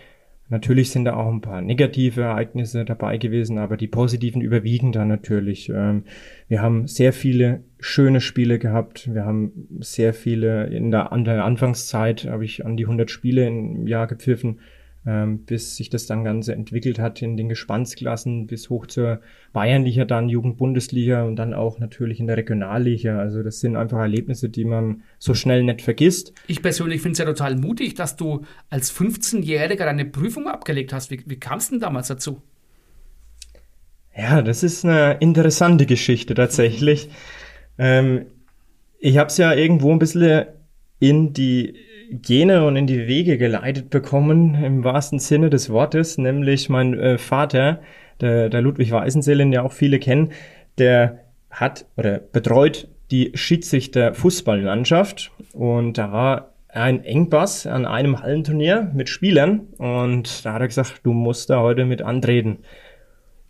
Natürlich 0.48 0.90
sind 0.90 1.06
da 1.06 1.14
auch 1.14 1.32
ein 1.32 1.40
paar 1.40 1.60
negative 1.60 2.22
Ereignisse 2.22 2.84
dabei 2.84 3.18
gewesen, 3.18 3.58
aber 3.58 3.76
die 3.76 3.88
positiven 3.88 4.40
überwiegen 4.40 4.92
da 4.92 5.04
natürlich. 5.04 5.68
Ähm, 5.68 6.04
wir 6.46 6.62
haben 6.62 6.86
sehr 6.86 7.12
viele 7.12 7.64
schöne 7.80 8.20
Spiele 8.20 8.60
gehabt. 8.60 9.12
Wir 9.12 9.24
haben 9.24 9.66
sehr 9.80 10.14
viele, 10.14 10.66
in 10.66 10.92
der, 10.92 11.10
an 11.10 11.24
der 11.24 11.44
Anfangszeit 11.44 12.26
habe 12.26 12.44
ich 12.44 12.64
an 12.64 12.76
die 12.76 12.84
100 12.84 13.10
Spiele 13.10 13.46
im 13.46 13.88
Jahr 13.88 14.06
gepfiffen. 14.06 14.60
Ähm, 15.06 15.44
bis 15.44 15.76
sich 15.76 15.88
das 15.88 16.06
dann 16.06 16.24
Ganze 16.24 16.52
entwickelt 16.52 16.98
hat 16.98 17.22
in 17.22 17.36
den 17.36 17.48
Gespannsklassen 17.48 18.48
bis 18.48 18.70
hoch 18.70 18.86
zur 18.86 19.20
Bayernliga, 19.52 20.04
dann 20.04 20.28
Jugendbundesliga 20.28 21.22
und 21.22 21.36
dann 21.36 21.54
auch 21.54 21.78
natürlich 21.78 22.18
in 22.18 22.26
der 22.26 22.36
Regionalliga. 22.36 23.18
Also 23.18 23.42
das 23.44 23.60
sind 23.60 23.76
einfach 23.76 23.98
Erlebnisse, 23.98 24.48
die 24.48 24.64
man 24.64 25.02
so 25.18 25.34
schnell 25.34 25.62
nicht 25.62 25.82
vergisst. 25.82 26.32
Ich 26.48 26.60
persönlich 26.60 27.02
finde 27.02 27.12
es 27.12 27.18
ja 27.18 27.24
total 27.24 27.56
mutig, 27.56 27.94
dass 27.94 28.16
du 28.16 28.42
als 28.68 28.92
15-Jähriger 28.92 29.84
deine 29.84 30.04
Prüfung 30.04 30.48
abgelegt 30.48 30.92
hast. 30.92 31.12
Wie, 31.12 31.22
wie 31.24 31.38
kam 31.38 31.58
es 31.58 31.70
denn 31.70 31.78
damals 31.78 32.08
dazu? 32.08 32.42
Ja, 34.16 34.42
das 34.42 34.62
ist 34.62 34.84
eine 34.84 35.18
interessante 35.20 35.86
Geschichte 35.86 36.34
tatsächlich. 36.34 37.10
Ähm, 37.78 38.26
ich 38.98 39.18
habe 39.18 39.28
es 39.28 39.36
ja 39.36 39.52
irgendwo 39.52 39.92
ein 39.92 39.98
bisschen 39.98 40.46
in 40.98 41.32
die 41.32 41.74
Gene 42.10 42.64
und 42.64 42.76
in 42.76 42.86
die 42.86 43.06
Wege 43.06 43.38
geleitet 43.38 43.90
bekommen, 43.90 44.54
im 44.62 44.84
wahrsten 44.84 45.18
Sinne 45.18 45.50
des 45.50 45.70
Wortes, 45.70 46.18
nämlich 46.18 46.68
mein 46.68 46.98
äh, 46.98 47.18
Vater, 47.18 47.80
der, 48.20 48.48
der 48.48 48.60
Ludwig 48.62 48.90
Weißensee, 48.90 49.34
den 49.34 49.56
auch 49.58 49.72
viele 49.72 49.98
kennen, 49.98 50.32
der 50.78 51.20
hat 51.50 51.86
oder 51.96 52.18
betreut 52.18 52.88
die 53.10 53.32
Schiedsrichter 53.34 54.14
Fußballlandschaft 54.14 55.32
und 55.52 55.98
da 55.98 56.12
war 56.12 56.52
ein 56.68 57.04
Engpass 57.04 57.66
an 57.66 57.86
einem 57.86 58.20
Hallenturnier 58.20 58.90
mit 58.94 59.08
Spielern 59.08 59.60
und 59.78 60.44
da 60.44 60.54
hat 60.54 60.60
er 60.60 60.68
gesagt, 60.68 61.00
du 61.04 61.12
musst 61.12 61.50
da 61.50 61.60
heute 61.60 61.86
mit 61.86 62.02
antreten. 62.02 62.58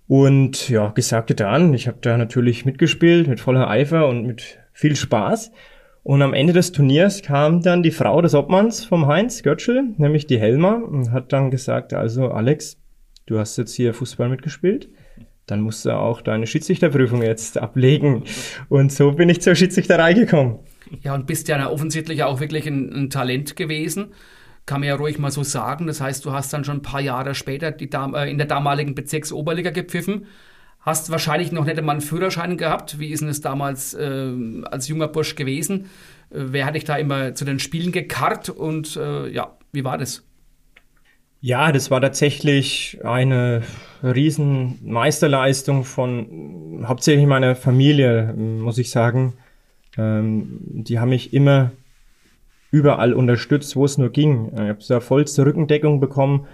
Und 0.08 0.68
ja, 0.68 0.90
gesagt 0.90 1.26
getan, 1.26 1.74
ich 1.74 1.88
habe 1.88 1.98
da 2.00 2.16
natürlich 2.16 2.64
mitgespielt 2.64 3.26
mit 3.26 3.40
voller 3.40 3.68
Eifer 3.68 4.06
und 4.06 4.24
mit 4.24 4.58
viel 4.72 4.94
Spaß. 4.94 5.50
Und 6.06 6.22
am 6.22 6.34
Ende 6.34 6.52
des 6.52 6.70
Turniers 6.70 7.20
kam 7.20 7.62
dann 7.62 7.82
die 7.82 7.90
Frau 7.90 8.22
des 8.22 8.32
Obmanns 8.32 8.84
vom 8.84 9.08
Heinz 9.08 9.42
Götschel, 9.42 9.92
nämlich 9.96 10.28
die 10.28 10.38
Helma, 10.38 10.74
und 10.74 11.10
hat 11.10 11.32
dann 11.32 11.50
gesagt, 11.50 11.92
also 11.94 12.28
Alex, 12.28 12.78
du 13.26 13.40
hast 13.40 13.56
jetzt 13.56 13.74
hier 13.74 13.92
Fußball 13.92 14.28
mitgespielt, 14.28 14.88
dann 15.46 15.62
musst 15.62 15.84
du 15.84 15.90
auch 15.90 16.20
deine 16.20 16.46
Schiedsrichterprüfung 16.46 17.22
jetzt 17.22 17.58
ablegen. 17.58 18.22
Und 18.68 18.92
so 18.92 19.10
bin 19.10 19.28
ich 19.28 19.42
zur 19.42 19.56
Schiedsrichterei 19.56 20.12
gekommen. 20.12 20.60
Ja, 21.02 21.12
und 21.12 21.26
bist 21.26 21.48
ja 21.48 21.68
offensichtlich 21.68 22.22
auch 22.22 22.38
wirklich 22.38 22.68
ein, 22.68 22.92
ein 22.92 23.10
Talent 23.10 23.56
gewesen 23.56 24.12
kann 24.64 24.80
man 24.80 24.88
ja 24.88 24.96
ruhig 24.96 25.20
mal 25.20 25.30
so 25.30 25.44
sagen. 25.44 25.86
Das 25.86 26.00
heißt, 26.00 26.24
du 26.24 26.32
hast 26.32 26.52
dann 26.52 26.64
schon 26.64 26.78
ein 26.78 26.82
paar 26.82 27.00
Jahre 27.00 27.36
später 27.36 27.70
die, 27.70 27.88
äh, 27.88 28.28
in 28.28 28.36
der 28.36 28.48
damaligen 28.48 28.96
Bezirksoberliga 28.96 29.70
gepfiffen. 29.70 30.26
Hast 30.86 31.10
wahrscheinlich 31.10 31.50
noch 31.50 31.64
nicht 31.64 31.76
einmal 31.76 31.96
einen 31.96 32.00
Führerschein 32.00 32.56
gehabt. 32.56 33.00
Wie 33.00 33.08
ist 33.08 33.20
denn 33.20 33.28
es 33.28 33.40
damals 33.40 33.92
äh, 33.92 34.32
als 34.70 34.86
junger 34.86 35.08
Bursch 35.08 35.34
gewesen? 35.34 35.86
Äh, 36.30 36.44
wer 36.52 36.64
hat 36.64 36.76
dich 36.76 36.84
da 36.84 36.94
immer 36.94 37.34
zu 37.34 37.44
den 37.44 37.58
Spielen 37.58 37.90
gekarrt 37.90 38.50
und 38.50 38.96
äh, 38.96 39.28
ja, 39.28 39.56
wie 39.72 39.82
war 39.82 39.98
das? 39.98 40.22
Ja, 41.40 41.72
das 41.72 41.90
war 41.90 42.00
tatsächlich 42.00 43.00
eine 43.02 43.62
riesen 44.00 44.78
Meisterleistung 44.84 45.82
von 45.82 46.84
hauptsächlich 46.86 47.26
meiner 47.26 47.56
Familie, 47.56 48.32
muss 48.36 48.78
ich 48.78 48.90
sagen. 48.90 49.34
Ähm, 49.98 50.60
die 50.60 51.00
haben 51.00 51.08
mich 51.08 51.34
immer 51.34 51.72
überall 52.70 53.12
unterstützt, 53.12 53.74
wo 53.74 53.84
es 53.84 53.98
nur 53.98 54.10
ging. 54.10 54.52
Ich 54.52 54.60
habe 54.60 54.78
da 54.86 55.00
vollste 55.00 55.44
Rückendeckung 55.46 55.98
bekommen, 55.98 56.46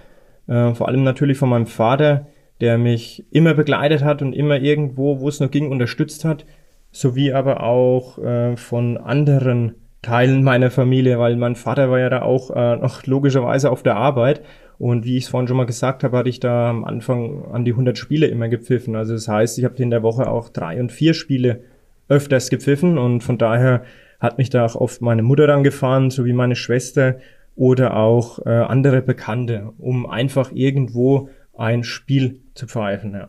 äh, 0.47 0.73
vor 0.73 0.89
allem 0.89 1.05
natürlich 1.05 1.37
von 1.37 1.51
meinem 1.51 1.67
Vater, 1.67 2.29
der 2.63 2.79
mich 2.79 3.25
immer 3.33 3.55
begleitet 3.55 4.05
hat 4.05 4.23
und 4.23 4.33
immer 4.35 4.61
irgendwo, 4.61 5.19
wo 5.19 5.29
es 5.29 5.41
nur 5.41 5.49
ging, 5.49 5.71
unterstützt 5.71 6.25
hat, 6.25 6.47
sowie 6.93 7.33
aber 7.33 7.65
auch 7.65 8.19
äh, 8.19 8.57
von 8.57 8.99
anderen 8.99 9.75
Teilen 10.01 10.45
meiner 10.45 10.71
Familie, 10.71 11.19
weil 11.19 11.35
mein 11.37 11.57
Vater 11.57 11.91
war 11.91 11.99
ja 11.99 12.09
da 12.09 12.23
auch 12.23 12.51
äh, 12.51 12.77
noch 12.77 13.05
logischerweise 13.05 13.69
auf 13.69 13.83
der 13.83 13.97
Arbeit 13.97 14.43
und 14.79 15.05
wie 15.05 15.17
ich 15.17 15.25
es 15.25 15.31
vorhin 15.31 15.49
schon 15.49 15.57
mal 15.57 15.67
gesagt 15.67 16.05
habe, 16.05 16.17
hatte 16.17 16.29
ich 16.29 16.39
da 16.39 16.71
am 16.71 16.85
Anfang 16.85 17.47
an 17.53 17.65
die 17.65 17.73
100 17.73 17.99
Spiele 17.99 18.27
immer 18.29 18.49
gepfiffen. 18.49 18.95
Also 18.95 19.15
das 19.15 19.27
heißt, 19.27 19.59
ich 19.59 19.65
habe 19.65 19.83
in 19.83 19.91
der 19.91 20.05
Woche 20.05 20.31
auch 20.31 20.49
drei 20.49 20.79
und 20.79 20.93
vier 20.93 21.15
Spiele 21.15 21.65
öfters 22.09 22.49
gepfiffen 22.49 22.97
und 22.97 23.23
von 23.23 23.39
daher 23.39 23.83
hat 24.21 24.39
mich 24.39 24.51
da 24.51 24.65
auch 24.65 24.77
oft 24.77 25.03
meine 25.03 25.23
Mutter 25.23 25.49
dann 25.49 25.65
gefahren, 25.65 26.11
sowie 26.11 26.33
meine 26.33 26.55
Schwester 26.55 27.17
oder 27.57 27.97
auch 27.97 28.39
äh, 28.47 28.51
andere 28.51 29.03
Bekannte, 29.03 29.73
um 29.79 30.07
einfach 30.07 30.53
irgendwo 30.53 31.29
ein 31.57 31.83
Spiel 31.83 32.42
zu 32.55 32.67
pfeifen. 32.67 33.15
Ja. 33.15 33.29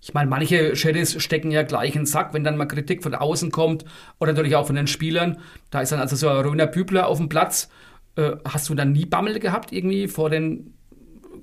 Ich 0.00 0.14
meine, 0.14 0.30
manche 0.30 0.76
Sheriffs 0.76 1.22
stecken 1.22 1.50
ja 1.50 1.62
gleich 1.62 1.94
in 1.94 2.02
den 2.02 2.06
Sack, 2.06 2.32
wenn 2.32 2.44
dann 2.44 2.56
mal 2.56 2.66
Kritik 2.66 3.02
von 3.02 3.14
außen 3.14 3.50
kommt 3.50 3.84
oder 4.20 4.32
natürlich 4.32 4.56
auch 4.56 4.66
von 4.66 4.76
den 4.76 4.86
Spielern. 4.86 5.38
Da 5.70 5.80
ist 5.80 5.92
dann 5.92 6.00
also 6.00 6.16
so 6.16 6.28
ein 6.28 6.44
Röner 6.44 6.66
Bübler 6.66 7.08
auf 7.08 7.18
dem 7.18 7.28
Platz. 7.28 7.68
Äh, 8.16 8.36
hast 8.44 8.68
du 8.68 8.74
dann 8.74 8.92
nie 8.92 9.06
Bammel 9.06 9.38
gehabt 9.40 9.72
irgendwie 9.72 10.08
vor 10.08 10.30
den, 10.30 10.74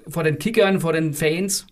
vor 0.07 0.23
den 0.23 0.39
Kickern, 0.39 0.79
vor 0.79 0.93
den 0.93 1.13
Fans? 1.13 1.67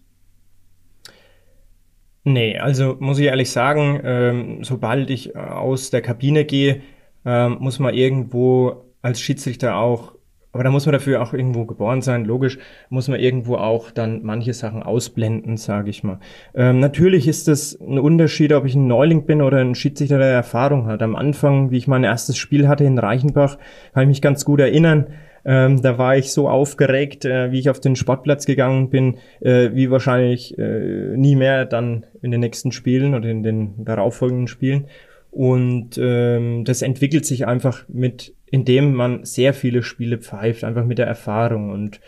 Nee, 2.26 2.58
also 2.58 2.96
muss 3.00 3.20
ich 3.20 3.26
ehrlich 3.26 3.52
sagen, 3.52 4.00
ähm, 4.04 4.63
sobald 4.63 5.10
ich 5.10 5.36
aus 5.36 5.89
der 5.89 6.02
Kabine 6.02 6.46
gehe, 6.46 6.82
ähm, 7.26 7.58
muss 7.60 7.80
man 7.80 7.94
irgendwo 7.94 8.86
als 9.02 9.20
Schiedsrichter 9.20 9.76
auch 9.76 10.12
aber 10.54 10.63
da 10.63 10.70
muss 10.70 10.86
man 10.86 10.94
dafür 10.94 11.22
auch 11.22 11.34
irgendwo 11.34 11.66
geboren 11.66 12.02
sein, 12.02 12.26
logisch, 12.26 12.60
muss 12.89 13.08
man 13.08 13.20
irgendwo 13.20 13.56
auch 13.56 13.89
dann 13.89 14.22
manche 14.24 14.54
Sachen 14.54 14.84
ausblenden, 14.84 15.58
sage 15.58 15.89
ich 15.89 16.04
mal. 16.04 16.20
Ähm, 16.54 16.80
natürlich 16.80 17.28
ist 17.28 17.48
es 17.48 17.80
ein 17.82 17.98
Unterschied, 17.98 18.54
ob 18.54 18.66
ich 18.66 18.76
ein 18.76 18.88
Neuling 18.88 19.26
bin 19.26 19.42
oder 19.42 19.58
ein 19.58 19.74
Schiedsrichter, 19.74 20.20
der 20.20 20.28
Erfahrung 20.28 20.86
hat. 20.86 21.02
Am 21.02 21.16
Anfang, 21.16 21.72
wie 21.72 21.78
ich 21.78 21.88
mein 21.88 22.04
erstes 22.04 22.38
Spiel 22.38 22.68
hatte 22.68 22.84
in 22.84 23.00
Reichenbach, 23.00 23.58
kann 23.94 24.04
ich 24.04 24.10
mich 24.10 24.22
ganz 24.22 24.46
gut 24.46 24.60
erinnern. 24.60 25.08
Ähm, 25.44 25.82
da 25.82 25.98
war 25.98 26.16
ich 26.16 26.32
so 26.32 26.48
aufgeregt, 26.48 27.26
äh, 27.26 27.52
wie 27.52 27.60
ich 27.60 27.70
auf 27.70 27.80
den 27.80 27.96
Sportplatz 27.96 28.46
gegangen 28.46 28.89
bin, 28.89 29.18
äh, 29.42 29.72
wie 29.74 29.89
wahrscheinlich 29.89 30.58
äh, 30.58 31.18
nie 31.18 31.36
mehr 31.36 31.66
dann 31.66 32.06
in 32.22 32.32
den 32.32 32.39
nächsten 32.39 32.72
Spielen 32.72 33.16
oder 33.16 33.28
in 33.28 33.42
den 33.42 33.84
darauffolgenden 33.84 34.48
Spielen. 34.48 34.86
Und 35.32 35.98
ähm, 35.98 36.63
das 36.63 36.84
entwickelt 36.84 37.26
sich 37.26 37.48
einfach 37.48 37.86
mit 37.89 38.36
indem 38.54 38.94
man 38.94 39.26
sehr 39.26 39.52
viele 39.56 39.82
Spiele 39.82 40.20
pfeift, 40.20 40.63
einfach 40.63 40.86
mit 40.86 41.00
der 41.00 41.08
Erfahrung. 41.08 41.72
Und 41.72 42.00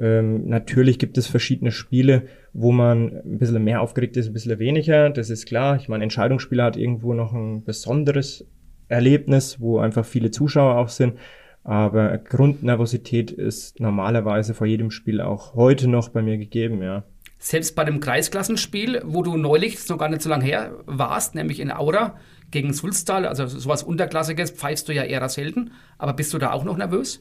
ähm, 0.00 0.48
natürlich 0.48 0.98
gibt 0.98 1.16
es 1.16 1.28
verschiedene 1.28 1.70
Spiele, 1.70 2.24
wo 2.52 2.72
man 2.72 3.18
ein 3.24 3.38
bisschen 3.38 3.62
mehr 3.62 3.80
aufgeregt 3.80 4.16
ist, 4.16 4.26
ein 4.26 4.32
bisschen 4.32 4.58
weniger. 4.58 5.10
Das 5.10 5.30
ist 5.30 5.46
klar. 5.46 5.76
Ich 5.76 5.88
meine, 5.88 6.02
Entscheidungsspieler 6.02 6.64
hat 6.64 6.76
irgendwo 6.76 7.14
noch 7.14 7.32
ein 7.32 7.62
besonderes 7.62 8.44
Erlebnis, 8.88 9.60
wo 9.60 9.78
einfach 9.78 10.04
viele 10.04 10.32
Zuschauer 10.32 10.76
auch 10.76 10.88
sind. 10.88 11.20
Aber 11.62 12.18
Grundnervosität 12.18 13.30
ist 13.30 13.78
normalerweise 13.78 14.54
vor 14.54 14.66
jedem 14.66 14.90
Spiel 14.90 15.20
auch 15.20 15.54
heute 15.54 15.86
noch 15.86 16.08
bei 16.08 16.20
mir 16.20 16.36
gegeben, 16.36 16.82
ja. 16.82 17.04
Selbst 17.38 17.76
bei 17.76 17.84
dem 17.84 18.00
Kreisklassenspiel, 18.00 19.02
wo 19.04 19.22
du 19.22 19.36
neulich, 19.36 19.74
ist 19.74 19.88
noch 19.88 19.98
gar 19.98 20.08
nicht 20.08 20.22
so 20.22 20.28
lange 20.28 20.44
her, 20.44 20.72
warst, 20.86 21.36
nämlich 21.36 21.60
in 21.60 21.70
Aura, 21.70 22.16
gegen 22.52 22.72
Sulztal, 22.72 23.26
also 23.26 23.46
sowas 23.46 23.82
Unterklassiges, 23.82 24.52
pfeifst 24.52 24.88
du 24.88 24.92
ja 24.92 25.02
eher 25.02 25.28
selten. 25.28 25.72
Aber 25.98 26.12
bist 26.12 26.32
du 26.32 26.38
da 26.38 26.52
auch 26.52 26.64
noch 26.64 26.76
nervös? 26.76 27.18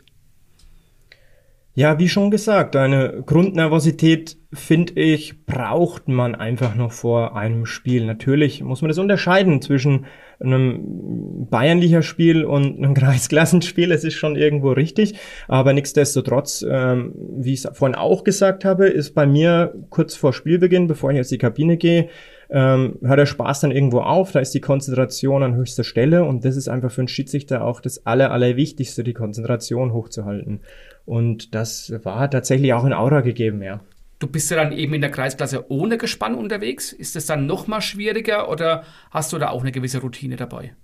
Ja, 1.73 1.97
wie 1.99 2.09
schon 2.09 2.31
gesagt, 2.31 2.75
eine 2.75 3.23
Grundnervosität, 3.25 4.35
finde 4.51 4.99
ich, 4.99 5.45
braucht 5.45 6.09
man 6.09 6.35
einfach 6.35 6.75
noch 6.75 6.91
vor 6.91 7.37
einem 7.37 7.65
Spiel. 7.65 8.05
Natürlich 8.05 8.61
muss 8.61 8.81
man 8.81 8.89
das 8.89 8.97
unterscheiden 8.97 9.61
zwischen 9.61 10.05
einem 10.41 11.47
bayernlicher 11.49 12.01
Spiel 12.01 12.43
und 12.43 12.77
einem 12.77 12.93
Kreisklassenspiel. 12.93 13.93
Es 13.93 14.03
ist 14.03 14.15
schon 14.15 14.35
irgendwo 14.35 14.71
richtig. 14.71 15.17
Aber 15.47 15.71
nichtsdestotrotz, 15.71 16.65
ähm, 16.69 17.13
wie 17.37 17.53
ich 17.53 17.63
es 17.63 17.77
vorhin 17.77 17.95
auch 17.95 18.25
gesagt 18.25 18.65
habe, 18.65 18.87
ist 18.87 19.15
bei 19.15 19.25
mir 19.25 19.73
kurz 19.89 20.13
vor 20.13 20.33
Spielbeginn, 20.33 20.87
bevor 20.87 21.11
ich 21.11 21.21
aus 21.21 21.29
die 21.29 21.37
Kabine 21.37 21.77
gehe, 21.77 22.09
ähm, 22.51 22.97
hört 23.01 23.19
der 23.19 23.25
Spaß 23.25 23.61
dann 23.61 23.71
irgendwo 23.71 24.01
auf, 24.01 24.33
da 24.33 24.39
ist 24.39 24.53
die 24.53 24.61
Konzentration 24.61 25.41
an 25.41 25.55
höchster 25.55 25.85
Stelle 25.85 26.25
und 26.25 26.43
das 26.43 26.57
ist 26.57 26.67
einfach 26.67 26.91
für 26.91 27.01
einen 27.01 27.07
Schiedsrichter 27.07 27.63
auch 27.63 27.79
das 27.79 28.05
Aller, 28.05 28.31
Allerwichtigste, 28.31 29.03
die 29.03 29.13
Konzentration 29.13 29.93
hochzuhalten. 29.93 30.61
Und 31.05 31.55
das 31.55 31.93
war 32.03 32.29
tatsächlich 32.29 32.73
auch 32.73 32.85
in 32.85 32.93
Aura 32.93 33.21
gegeben, 33.21 33.63
ja. 33.63 33.79
Du 34.19 34.27
bist 34.27 34.51
ja 34.51 34.57
dann 34.57 34.71
eben 34.71 34.93
in 34.93 35.01
der 35.01 35.09
Kreisklasse 35.09 35.71
ohne 35.71 35.97
Gespann 35.97 36.35
unterwegs. 36.35 36.91
Ist 36.93 37.15
das 37.15 37.25
dann 37.25 37.47
noch 37.47 37.65
mal 37.65 37.81
schwieriger 37.81 38.49
oder 38.49 38.83
hast 39.09 39.33
du 39.33 39.39
da 39.39 39.49
auch 39.49 39.61
eine 39.61 39.71
gewisse 39.71 39.99
Routine 39.99 40.35
dabei? 40.35 40.75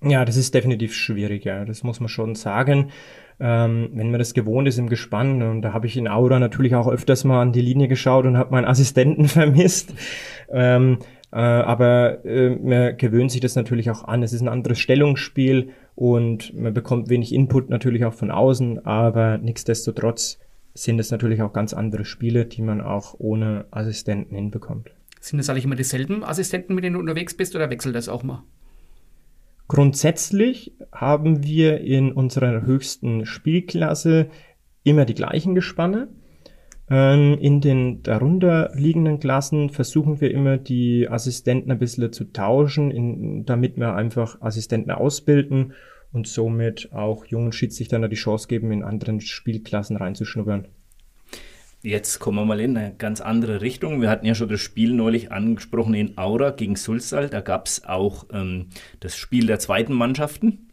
Ja, 0.00 0.24
das 0.24 0.36
ist 0.36 0.54
definitiv 0.54 0.94
schwieriger, 0.94 1.64
das 1.64 1.82
muss 1.82 1.98
man 1.98 2.08
schon 2.08 2.36
sagen. 2.36 2.92
Ähm, 3.40 3.90
wenn 3.94 4.10
man 4.10 4.18
das 4.18 4.34
gewohnt 4.34 4.66
ist 4.66 4.78
im 4.78 4.88
Gespann, 4.88 5.42
und 5.42 5.62
da 5.62 5.72
habe 5.72 5.86
ich 5.86 5.96
in 5.96 6.08
Aura 6.08 6.38
natürlich 6.38 6.74
auch 6.74 6.88
öfters 6.88 7.24
mal 7.24 7.40
an 7.40 7.52
die 7.52 7.60
Linie 7.60 7.86
geschaut 7.86 8.26
und 8.26 8.36
habe 8.36 8.50
meinen 8.50 8.64
Assistenten 8.64 9.28
vermisst. 9.28 9.94
Ähm, 10.50 10.98
äh, 11.30 11.36
aber 11.36 12.24
äh, 12.24 12.50
man 12.50 12.96
gewöhnt 12.96 13.30
sich 13.30 13.40
das 13.40 13.54
natürlich 13.54 13.90
auch 13.90 14.04
an. 14.04 14.22
Es 14.22 14.32
ist 14.32 14.40
ein 14.40 14.48
anderes 14.48 14.78
Stellungsspiel 14.78 15.70
und 15.94 16.54
man 16.58 16.74
bekommt 16.74 17.10
wenig 17.10 17.32
Input 17.32 17.70
natürlich 17.70 18.04
auch 18.04 18.14
von 18.14 18.30
außen, 18.30 18.84
aber 18.86 19.38
nichtsdestotrotz 19.38 20.38
sind 20.74 20.98
es 20.98 21.10
natürlich 21.10 21.42
auch 21.42 21.52
ganz 21.52 21.74
andere 21.74 22.04
Spiele, 22.04 22.46
die 22.46 22.62
man 22.62 22.80
auch 22.80 23.14
ohne 23.18 23.66
Assistenten 23.70 24.36
hinbekommt. 24.36 24.90
Sind 25.20 25.38
das 25.38 25.50
eigentlich 25.50 25.64
immer 25.64 25.74
dieselben 25.74 26.22
Assistenten, 26.22 26.74
mit 26.74 26.84
denen 26.84 26.94
du 26.94 27.00
unterwegs 27.00 27.34
bist 27.34 27.56
oder 27.56 27.70
wechselt 27.70 27.96
das 27.96 28.08
auch 28.08 28.22
mal? 28.22 28.44
Grundsätzlich 29.68 30.72
haben 30.92 31.44
wir 31.44 31.80
in 31.82 32.10
unserer 32.12 32.62
höchsten 32.62 33.26
Spielklasse 33.26 34.30
immer 34.82 35.04
die 35.04 35.14
gleichen 35.14 35.54
Gespanne. 35.54 36.08
Ähm, 36.90 37.36
in 37.38 37.60
den 37.60 38.02
darunter 38.02 38.70
liegenden 38.74 39.20
Klassen 39.20 39.68
versuchen 39.68 40.22
wir 40.22 40.30
immer 40.30 40.56
die 40.56 41.06
Assistenten 41.08 41.70
ein 41.70 41.78
bisschen 41.78 42.10
zu 42.12 42.32
tauschen, 42.32 42.90
in, 42.90 43.44
damit 43.44 43.76
wir 43.76 43.94
einfach 43.94 44.40
Assistenten 44.40 44.90
ausbilden 44.90 45.74
und 46.12 46.26
somit 46.26 46.88
auch 46.92 47.26
jungen 47.26 47.52
Schiedsrichtern 47.52 48.08
die 48.08 48.16
Chance 48.16 48.48
geben, 48.48 48.72
in 48.72 48.82
anderen 48.82 49.20
Spielklassen 49.20 49.98
reinzuschnuppern. 49.98 50.68
Jetzt 51.82 52.18
kommen 52.18 52.38
wir 52.38 52.44
mal 52.44 52.60
in 52.60 52.76
eine 52.76 52.92
ganz 52.92 53.20
andere 53.20 53.60
Richtung. 53.60 54.00
Wir 54.00 54.10
hatten 54.10 54.26
ja 54.26 54.34
schon 54.34 54.48
das 54.48 54.60
Spiel 54.60 54.92
neulich 54.92 55.30
angesprochen 55.30 55.94
in 55.94 56.18
Aura 56.18 56.50
gegen 56.50 56.74
Sulzal. 56.74 57.28
Da 57.28 57.40
gab 57.40 57.66
es 57.66 57.84
auch 57.84 58.26
ähm, 58.32 58.66
das 58.98 59.16
Spiel 59.16 59.46
der 59.46 59.60
zweiten 59.60 59.92
Mannschaften 59.92 60.70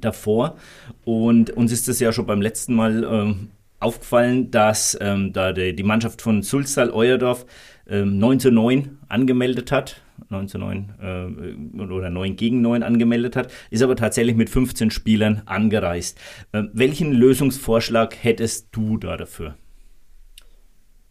davor. 0.00 0.56
Und 1.04 1.50
uns 1.50 1.72
ist 1.72 1.88
das 1.88 2.00
ja 2.00 2.10
schon 2.10 2.24
beim 2.24 2.40
letzten 2.40 2.74
Mal 2.74 3.04
ähm, 3.04 3.50
aufgefallen, 3.80 4.50
dass 4.50 4.96
ähm, 4.98 5.34
da 5.34 5.52
die, 5.52 5.76
die, 5.76 5.82
Mannschaft 5.82 6.22
von 6.22 6.42
Sulzal 6.42 6.90
Euerdorf 6.90 7.44
ähm, 7.86 8.18
9 8.18 8.40
zu 8.40 8.50
9 8.50 8.98
angemeldet 9.08 9.72
hat. 9.72 10.00
9 10.30 10.48
zu 10.48 10.56
9 10.56 10.94
äh, 11.02 11.82
oder 11.82 12.08
9 12.08 12.36
gegen 12.36 12.62
9 12.62 12.82
angemeldet 12.82 13.36
hat, 13.36 13.52
ist 13.70 13.82
aber 13.82 13.94
tatsächlich 13.94 14.36
mit 14.36 14.48
15 14.48 14.90
Spielern 14.90 15.42
angereist. 15.44 16.18
Äh, 16.52 16.62
welchen 16.72 17.12
Lösungsvorschlag 17.12 18.16
hättest 18.22 18.68
du 18.72 18.96
da 18.96 19.18
dafür? 19.18 19.56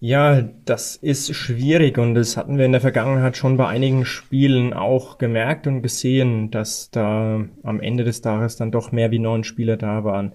Ja, 0.06 0.42
das 0.66 0.98
ist 0.98 1.34
schwierig 1.34 1.98
und 1.98 2.14
das 2.14 2.36
hatten 2.36 2.58
wir 2.58 2.66
in 2.66 2.74
der 2.74 2.82
Vergangenheit 2.82 3.38
schon 3.38 3.56
bei 3.56 3.68
einigen 3.70 4.04
Spielen 4.04 4.74
auch 4.74 5.18
gemerkt 5.18 5.66
und 5.66 5.82
gesehen, 5.82 6.52
dass 6.52 6.92
da 6.92 7.46
am 7.64 7.80
Ende 7.80 8.04
des 8.04 8.20
Tages 8.20 8.58
dann 8.58 8.70
doch 8.70 8.92
mehr 8.92 9.12
wie 9.12 9.20
neun 9.20 9.46
Spieler 9.46 9.78
da 9.78 10.04
waren. 10.04 10.34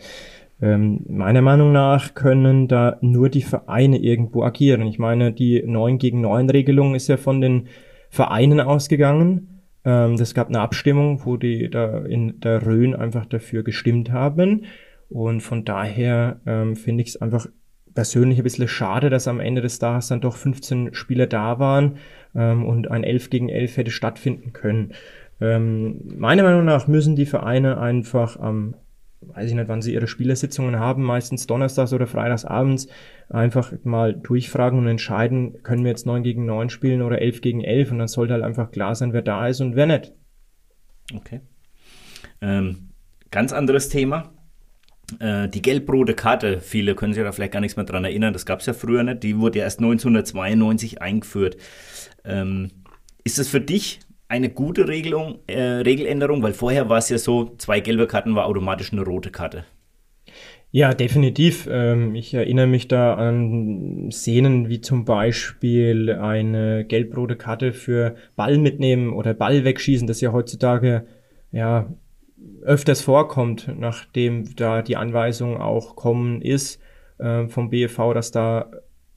Ähm, 0.63 1.05
meiner 1.07 1.43
Meinung 1.43 1.71
nach 1.71 2.15
können 2.15 2.67
da 2.67 2.97
nur 3.03 3.29
die 3.29 3.43
Vereine 3.43 3.99
irgendwo 3.99 4.43
agieren. 4.43 4.87
Ich 4.87 4.99
meine, 4.99 5.35
die 5.35 5.63
neun 5.67 5.99
gegen 5.99 6.23
neun 6.23 6.49
Regelung 6.49 6.95
ist 6.95 7.09
ja 7.09 7.19
von 7.19 7.43
den 7.43 7.67
Vereinen 8.09 8.61
ausgegangen. 8.61 9.61
Ähm, 9.85 10.17
das 10.17 10.33
gab 10.33 10.49
eine 10.49 10.61
Abstimmung, 10.61 11.27
wo 11.27 11.37
die 11.37 11.69
da 11.69 12.07
in 12.07 12.41
der 12.41 12.65
Rhön 12.65 12.97
einfach 12.97 13.27
dafür 13.27 13.65
gestimmt 13.65 14.13
haben. 14.13 14.65
Und 15.11 15.43
von 15.43 15.67
daher 15.67 16.41
ähm, 16.47 16.75
finde 16.75 17.03
ich 17.03 17.11
es 17.11 17.21
einfach 17.21 17.49
persönlich 17.95 18.39
ein 18.39 18.45
bisschen 18.45 18.69
schade, 18.69 19.11
dass 19.11 19.29
am 19.29 19.41
Ende 19.41 19.61
des 19.61 19.79
Tages 19.79 20.09
dann 20.09 20.21
doch 20.21 20.37
15 20.37 20.95
Spieler 20.95 21.27
da 21.27 21.59
waren 21.59 21.99
ähm, 22.35 22.65
und 22.65 22.91
ein 22.91 23.05
11 23.05 23.31
gegen 23.31 23.49
11 23.49 23.77
hätte 23.77 23.91
stattfinden 23.91 24.53
können. 24.53 24.95
Ähm, 25.41 26.01
meiner 26.17 26.43
Meinung 26.43 26.65
nach 26.65 26.89
müssen 26.89 27.17
die 27.17 27.27
Vereine 27.27 27.79
einfach 27.79 28.39
am, 28.39 28.75
weiß 29.21 29.51
ich 29.51 29.55
nicht, 29.55 29.69
wann 29.69 29.83
sie 29.83 29.95
ihre 29.95 30.09
Spielersitzungen 30.09 30.79
haben, 30.79 31.03
meistens 31.03 31.47
donnerstags 31.47 31.93
oder 31.93 32.07
freitags 32.07 32.45
abends, 32.45 32.89
einfach 33.29 33.73
mal 33.85 34.15
durchfragen 34.15 34.79
und 34.79 34.87
entscheiden, 34.89 35.63
können 35.63 35.85
wir 35.85 35.91
jetzt 35.91 36.07
9 36.07 36.23
gegen 36.23 36.47
9 36.47 36.71
spielen 36.71 37.03
oder 37.03 37.21
11 37.21 37.41
gegen 37.41 37.63
11 37.63 37.93
und 37.93 37.99
dann 37.99 38.09
sollte 38.09 38.35
halt 38.35 38.45
einfach 38.45 38.71
klar 38.71 38.95
sein, 38.95 39.13
wer 39.13 39.23
da 39.23 39.47
ist 39.47 39.61
und 39.61 39.77
wer 39.77 39.87
nicht. 39.87 40.13
Okay. 41.15 41.41
Ähm, 42.41 42.91
ganz 43.31 43.53
anderes 43.53 43.89
Thema. 43.89 44.33
Äh, 45.21 45.49
die 45.49 45.63
gelb-rote 45.63 46.15
Karte, 46.15 46.61
viele 46.61 46.95
können 46.95 47.15
sich 47.15 47.23
da 47.23 47.33
vielleicht 47.33 47.53
gar 47.53 47.61
nichts 47.61 47.77
mehr 47.77 47.87
dran 47.87 48.05
erinnern, 48.05 48.33
das 48.33 48.47
gab 48.47 48.61
es 48.61 48.67
ja 48.67 48.75
früher 48.75 49.03
nicht, 49.03 49.23
die 49.23 49.39
wurde 49.39 49.59
ja 49.59 49.65
erst 49.65 49.81
1992 49.81 51.01
eingeführt. 51.01 51.57
Ähm, 52.25 52.71
ist 53.25 53.39
das 53.39 53.49
für 53.49 53.61
dich 53.61 54.01
eine 54.29 54.51
gute 54.51 54.87
Regelung, 54.87 55.39
äh, 55.47 55.61
Regeländerung? 55.61 56.43
Weil 56.43 56.53
vorher 56.53 56.89
war 56.89 56.99
es 56.99 57.09
ja 57.09 57.19
so, 57.19 57.55
zwei 57.57 57.81
gelbe 57.81 58.07
Karten 58.07 58.35
war 58.35 58.47
automatisch 58.47 58.93
eine 58.93 59.03
rote 59.03 59.31
Karte. 59.31 59.65
Ja, 60.71 60.93
definitiv. 60.93 61.67
Ähm, 61.71 62.15
ich 62.15 62.35
erinnere 62.35 62.67
mich 62.67 62.89
da 62.89 63.15
an 63.15 64.11
Szenen 64.13 64.69
wie 64.69 64.83
zum 64.83 65.07
Beispiel 65.07 66.13
eine 66.13 66.85
gelb-rote 66.85 67.37
Karte 67.37 67.73
für 67.73 68.17
Ball 68.37 68.59
mitnehmen 68.59 69.15
oder 69.15 69.33
Ball 69.33 69.65
wegschießen, 69.65 70.07
das 70.07 70.21
ja 70.21 70.33
heutzutage 70.33 71.07
ja 71.53 71.91
öfters 72.69 73.01
vorkommt, 73.01 73.69
nachdem 73.79 74.55
da 74.55 74.83
die 74.83 74.97
Anweisung 74.97 75.57
auch 75.57 75.97
kommen 75.97 76.43
ist 76.43 76.81
äh, 77.19 77.49
vom 77.49 77.71
BFV, 77.71 78.13
dass 78.13 78.31
da 78.31 78.71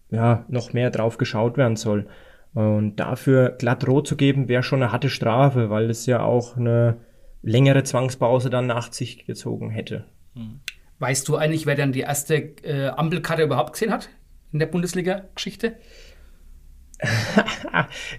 ja 0.10 0.46
noch 0.48 0.72
mehr 0.72 0.90
drauf 0.90 1.18
geschaut 1.18 1.58
werden 1.58 1.76
soll. 1.76 2.08
Und 2.54 2.96
dafür 2.98 3.50
glatt 3.50 3.88
rot 3.88 4.08
zu 4.08 4.16
geben, 4.16 4.48
wäre 4.48 4.64
schon 4.64 4.82
eine 4.82 4.92
harte 4.92 5.10
Strafe, 5.10 5.70
weil 5.70 5.90
es 5.90 6.06
ja 6.06 6.24
auch 6.24 6.56
eine 6.56 6.98
längere 7.42 7.84
Zwangspause 7.84 8.50
dann 8.50 8.68
nach 8.68 8.92
sich 8.94 9.26
gezogen 9.26 9.70
hätte. 9.70 10.06
Hm. 10.34 10.62
Weißt 11.00 11.28
du 11.28 11.36
eigentlich, 11.36 11.66
wer 11.66 11.76
dann 11.76 11.92
die 11.92 12.02
erste 12.02 12.36
äh, 12.36 12.88
Ampelkarte 12.88 13.44
überhaupt 13.44 13.74
gesehen 13.74 13.92
hat 13.92 14.10
in 14.54 14.60
der 14.60 14.68
Bundesliga-Geschichte? 14.68 15.76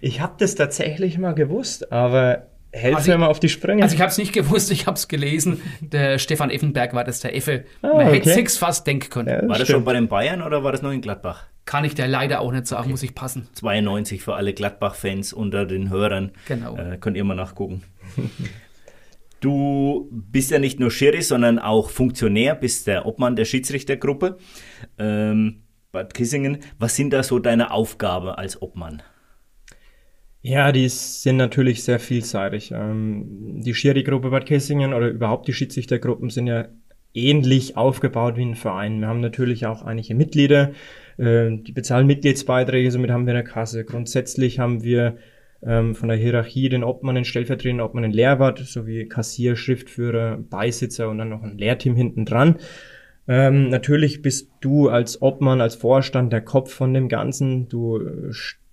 ich 0.00 0.20
habe 0.20 0.34
das 0.38 0.56
tatsächlich 0.56 1.16
mal 1.16 1.34
gewusst, 1.34 1.90
aber 1.92 2.48
Helf 2.72 2.96
also 2.96 3.10
mir 3.10 3.18
mal 3.18 3.26
auf 3.26 3.38
die 3.38 3.50
Sprünge. 3.50 3.82
Also 3.82 3.94
ich 3.94 4.00
habe 4.00 4.10
es 4.10 4.18
nicht 4.18 4.32
gewusst, 4.32 4.70
ich 4.70 4.86
habe 4.86 4.96
es 4.96 5.06
gelesen. 5.06 5.60
Der 5.80 6.18
Stefan 6.18 6.50
Effenberg 6.50 6.94
war 6.94 7.04
das, 7.04 7.20
der 7.20 7.36
Effe. 7.36 7.64
Ah, 7.82 7.88
Man 7.88 8.06
okay. 8.06 8.16
hätte 8.16 8.30
sechs 8.30 8.56
fast 8.56 8.86
denken 8.86 9.10
können. 9.10 9.28
Ja, 9.28 9.40
das 9.40 9.48
war 9.48 9.58
das 9.58 9.68
schon 9.68 9.84
bei 9.84 9.92
den 9.92 10.08
Bayern 10.08 10.42
oder 10.42 10.64
war 10.64 10.72
das 10.72 10.80
noch 10.80 10.90
in 10.90 11.02
Gladbach? 11.02 11.44
Kann 11.66 11.84
ich 11.84 11.94
dir 11.94 12.08
leider 12.08 12.40
auch 12.40 12.50
nicht 12.50 12.66
sagen, 12.66 12.84
okay. 12.84 12.90
muss 12.90 13.02
ich 13.02 13.14
passen. 13.14 13.48
92 13.54 14.22
für 14.22 14.34
alle 14.34 14.54
Gladbach-Fans 14.54 15.32
unter 15.32 15.66
den 15.66 15.90
Hörern. 15.90 16.32
Genau. 16.48 16.76
Äh, 16.76 16.96
könnt 16.98 17.16
ihr 17.16 17.24
mal 17.24 17.34
nachgucken. 17.34 17.82
du 19.40 20.08
bist 20.10 20.50
ja 20.50 20.58
nicht 20.58 20.80
nur 20.80 20.90
Schiri, 20.90 21.20
sondern 21.20 21.58
auch 21.58 21.90
Funktionär, 21.90 22.54
bist 22.54 22.86
der 22.86 23.04
Obmann 23.04 23.36
der 23.36 23.44
Schiedsrichtergruppe. 23.44 24.38
Ähm, 24.98 25.62
Bad 25.92 26.14
Kissingen. 26.14 26.58
Was 26.78 26.96
sind 26.96 27.12
da 27.12 27.22
so 27.22 27.38
deine 27.38 27.70
Aufgaben 27.70 28.28
als 28.28 28.60
Obmann? 28.62 29.02
Ja, 30.44 30.72
die 30.72 30.88
sind 30.88 31.36
natürlich 31.36 31.84
sehr 31.84 32.00
vielseitig. 32.00 32.72
Ähm, 32.72 33.62
die 33.62 33.74
Schiri-Gruppe 33.74 34.30
Bad 34.30 34.44
Kissingen 34.44 34.92
oder 34.92 35.08
überhaupt 35.08 35.46
die 35.46 35.52
Schiedsrichtergruppen 35.52 36.30
sind 36.30 36.48
ja 36.48 36.66
ähnlich 37.14 37.76
aufgebaut 37.76 38.36
wie 38.36 38.44
ein 38.44 38.56
Verein. 38.56 39.00
Wir 39.00 39.06
haben 39.06 39.20
natürlich 39.20 39.66
auch 39.66 39.82
einige 39.82 40.16
Mitglieder, 40.16 40.72
äh, 41.16 41.50
die 41.56 41.70
bezahlen 41.70 42.08
Mitgliedsbeiträge, 42.08 42.90
somit 42.90 43.10
haben 43.12 43.26
wir 43.26 43.34
eine 43.34 43.44
Kasse. 43.44 43.84
Grundsätzlich 43.84 44.58
haben 44.58 44.82
wir 44.82 45.16
ähm, 45.62 45.94
von 45.94 46.08
der 46.08 46.18
Hierarchie 46.18 46.68
den 46.68 46.82
Obmann, 46.82 47.14
den 47.14 47.24
stellvertretenden 47.24 47.86
Obmann, 47.86 48.02
den 48.02 48.12
Lehrwart 48.12 48.58
sowie 48.58 49.06
Kassier, 49.06 49.54
Schriftführer, 49.54 50.38
Beisitzer 50.38 51.08
und 51.08 51.18
dann 51.18 51.28
noch 51.28 51.44
ein 51.44 51.56
Lehrteam 51.56 51.94
hinten 51.94 52.24
dran. 52.24 52.56
Ähm, 53.28 53.68
natürlich 53.68 54.22
bist 54.22 54.50
du 54.60 54.88
als 54.88 55.22
Obmann, 55.22 55.60
als 55.60 55.76
Vorstand 55.76 56.32
der 56.32 56.40
Kopf 56.40 56.72
von 56.72 56.92
dem 56.92 57.08
Ganzen. 57.08 57.68
Du 57.68 57.98
äh, 57.98 58.32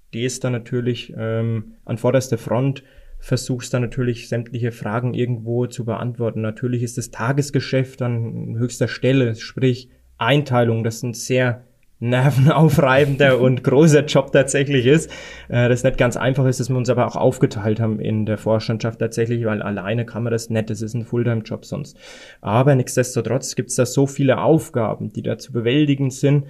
stehst 0.10 0.43
da 0.43 0.50
natürlich 0.50 1.13
ähm, 1.15 1.76
an 1.86 2.00
vorderster 2.00 2.39
Front, 2.39 2.84
versuchst 3.19 3.74
da 3.74 3.80
natürlich 3.80 4.28
sämtliche 4.28 4.72
Fragen 4.72 5.13
irgendwo 5.13 5.67
zu 5.67 5.86
beantworten. 5.86 6.41
Natürlich 6.41 6.82
ist 6.82 6.98
das 6.98 7.12
Tagesgeschäft 7.12 8.02
an 8.02 8.56
höchster 8.58 8.88
Stelle, 8.88 9.36
sprich 9.36 9.89
Einteilung, 10.17 10.84
das 10.84 11.02
sind 11.02 11.15
sehr 11.15 11.63
nervenaufreibender 12.00 13.39
und 13.41 13.63
großer 13.63 14.06
Job 14.06 14.32
tatsächlich 14.32 14.88
ist. 14.88 15.12
Äh, 15.48 15.69
das 15.69 15.84
nicht 15.84 16.00
ganz 16.00 16.17
einfach 16.17 16.48
ist, 16.48 16.60
dass 16.60 16.69
wir 16.69 16.78
uns 16.78 16.89
aber 16.89 17.06
auch 17.06 17.15
aufgeteilt 17.15 17.80
haben 17.80 18.00
in 18.00 18.26
der 18.26 18.39
Vorstandschaft 18.39 19.00
tatsächlich, 19.00 19.45
weil 19.45 19.62
alleine 19.62 20.06
kann 20.06 20.24
man 20.24 20.32
das 20.32 20.50
nicht, 20.50 20.72
das 20.72 20.82
ist 20.82 20.95
ein 20.95 21.06
Fulltime-Job 21.06 21.65
sonst. 21.65 21.98
Aber 22.41 22.74
nichtsdestotrotz 22.74 23.54
gibt 23.54 23.69
es 23.69 23.76
da 23.76 23.86
so 23.86 24.08
viele 24.08 24.41
Aufgaben, 24.41 25.13
die 25.13 25.22
da 25.22 25.38
zu 25.38 25.52
bewältigen 25.52 26.10
sind, 26.10 26.45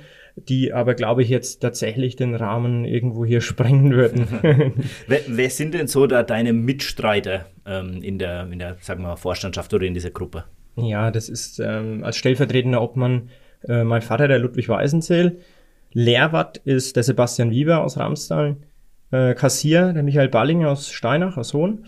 die 0.48 0.74
aber, 0.74 0.94
glaube 0.94 1.24
ich, 1.24 1.30
jetzt 1.30 1.60
tatsächlich 1.60 2.16
den 2.16 2.36
Rahmen 2.36 2.86
irgendwo 2.86 3.26
hier 3.26 3.42
sprengen 3.50 3.92
würden. 3.92 4.28
wer, 5.08 5.22
wer, 5.28 5.50
sind 5.50 5.74
denn 5.74 5.88
so 5.88 6.08
da 6.08 6.24
deine 6.24 6.54
Mitstreiter 6.54 7.46
ähm, 7.66 8.02
in 8.02 8.20
der, 8.20 8.50
in 8.52 8.60
der, 8.60 8.78
sagen 8.82 9.02
wir 9.02 9.10
mal, 9.10 9.16
Vorstandschaft 9.16 9.74
oder 9.74 9.86
in 9.86 9.94
dieser 9.94 10.12
Gruppe? 10.12 10.46
Ja, 10.76 11.12
das 11.12 11.30
ist 11.30 11.60
ähm, 11.60 12.04
als 12.04 12.18
stellvertretender 12.18 12.82
Obmann 12.82 13.30
äh, 13.68 13.84
mein 13.84 14.02
Vater, 14.02 14.28
der 14.28 14.40
Ludwig 14.40 14.70
Weißenzähl. 14.70 15.40
Lehrwart 15.92 16.58
ist 16.58 16.96
der 16.96 17.04
Sebastian 17.04 17.52
Wieber 17.52 17.84
aus 17.84 17.98
Ramstal. 17.98 18.58
Äh, 19.12 19.34
Kassier, 19.34 19.94
der 19.94 20.04
Michael 20.04 20.30
Ballinger 20.30 20.70
aus 20.70 20.90
Steinach, 20.92 21.38
aus 21.38 21.54
Hohn. 21.54 21.86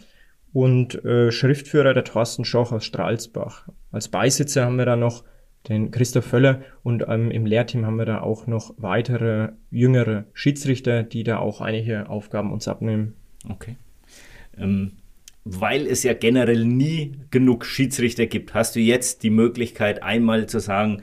Und 0.54 1.06
äh, 1.06 1.32
Schriftführer, 1.32 1.94
der 1.94 2.04
Thorsten 2.04 2.44
Schoch 2.44 2.72
aus 2.72 2.84
Stralsbach. 2.84 3.70
Als 3.92 4.10
Beisitzer 4.10 4.66
haben 4.66 4.78
wir 4.78 4.86
da 4.86 4.96
noch 4.96 5.24
den 5.70 5.92
Christoph 5.92 6.26
Völler 6.26 6.62
und 6.84 7.06
ähm, 7.08 7.30
im 7.32 7.46
Lehrteam 7.46 7.86
haben 7.86 7.98
wir 7.98 8.06
da 8.06 8.22
auch 8.22 8.48
noch 8.48 8.74
weitere 8.78 9.50
jüngere 9.70 10.26
Schiedsrichter, 10.34 11.04
die 11.04 11.24
da 11.24 11.38
auch 11.38 11.62
einige 11.62 12.10
Aufgaben 12.10 12.52
uns 12.52 12.68
abnehmen. 12.68 13.14
Okay. 13.48 13.76
Ähm, 14.58 14.94
weil 15.44 15.88
es 15.88 16.04
ja 16.04 16.14
generell 16.14 16.66
nie 16.66 17.14
genug 17.32 17.66
Schiedsrichter 17.66 18.28
gibt, 18.28 18.54
hast 18.54 18.76
du 18.76 18.80
jetzt 18.80 19.24
die 19.24 19.30
Möglichkeit, 19.30 20.04
einmal 20.04 20.48
zu 20.48 20.60
sagen 20.60 21.02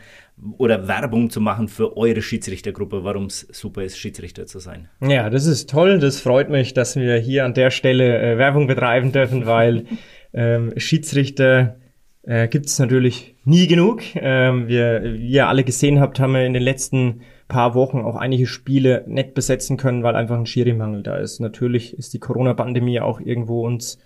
oder 0.57 0.87
Werbung 0.87 1.31
zu 1.31 1.41
machen 1.41 1.67
für 1.67 1.97
eure 1.97 2.23
Schiedsrichtergruppe, 2.23 3.03
warum 3.03 3.27
es 3.27 3.49
super 3.51 3.83
ist, 3.83 3.99
Schiedsrichter 3.99 4.47
zu 4.47 4.61
sein. 4.61 4.89
Ja, 5.01 5.31
das 5.31 5.47
ist 5.47 5.69
toll. 5.69 5.99
Das 5.99 6.21
freut 6.21 6.49
mich, 6.49 6.75
dass 6.75 6.95
wir 6.95 7.17
hier 7.17 7.45
an 7.45 7.55
der 7.55 7.73
Stelle 7.73 8.19
äh, 8.19 8.39
Werbung 8.39 8.69
betreiben 8.69 9.11
dürfen, 9.11 9.47
weil 9.47 9.87
ähm, 10.33 10.73
Schiedsrichter 10.77 11.77
äh, 12.23 12.47
gibt 12.47 12.67
es 12.67 12.79
natürlich 12.79 13.35
nie 13.49 13.67
genug. 13.67 14.03
Ähm, 14.15 14.69
wir, 14.69 15.03
wie 15.03 15.31
ihr 15.31 15.49
alle 15.49 15.65
gesehen 15.65 16.01
habt, 16.01 16.21
haben 16.21 16.35
wir 16.35 16.45
in 16.45 16.53
den 16.55 16.63
letzten 16.63 17.23
paar 17.49 17.75
Wochen 17.75 18.01
auch 18.01 18.17
einige 18.17 18.47
Spiele 18.47 19.05
nicht 19.07 19.35
besetzen 19.35 19.77
können, 19.77 20.03
weil 20.03 20.17
einfach 20.17 20.39
ein 20.39 20.47
Schiri-Mangel 20.47 21.03
da 21.03 21.17
ist. 21.17 21.41
Natürlich 21.41 21.97
ist 21.97 22.13
die 22.13 22.19
Corona-Pandemie 22.19 23.01
auch 23.01 23.21
irgendwo 23.21 23.67
uns 23.67 23.99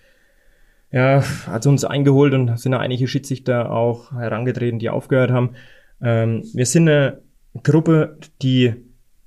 ja, 0.92 1.24
hat 1.46 1.66
uns 1.66 1.84
eingeholt 1.84 2.34
und 2.34 2.58
sind 2.58 2.72
da 2.72 2.78
einige 2.78 3.08
Schiedsrichter 3.08 3.72
auch 3.72 4.12
herangetreten, 4.12 4.78
die 4.78 4.90
aufgehört 4.90 5.30
haben. 5.30 5.54
Ähm, 6.02 6.44
wir 6.52 6.66
sind 6.66 6.88
eine 6.88 7.22
Gruppe, 7.62 8.18
die 8.42 8.74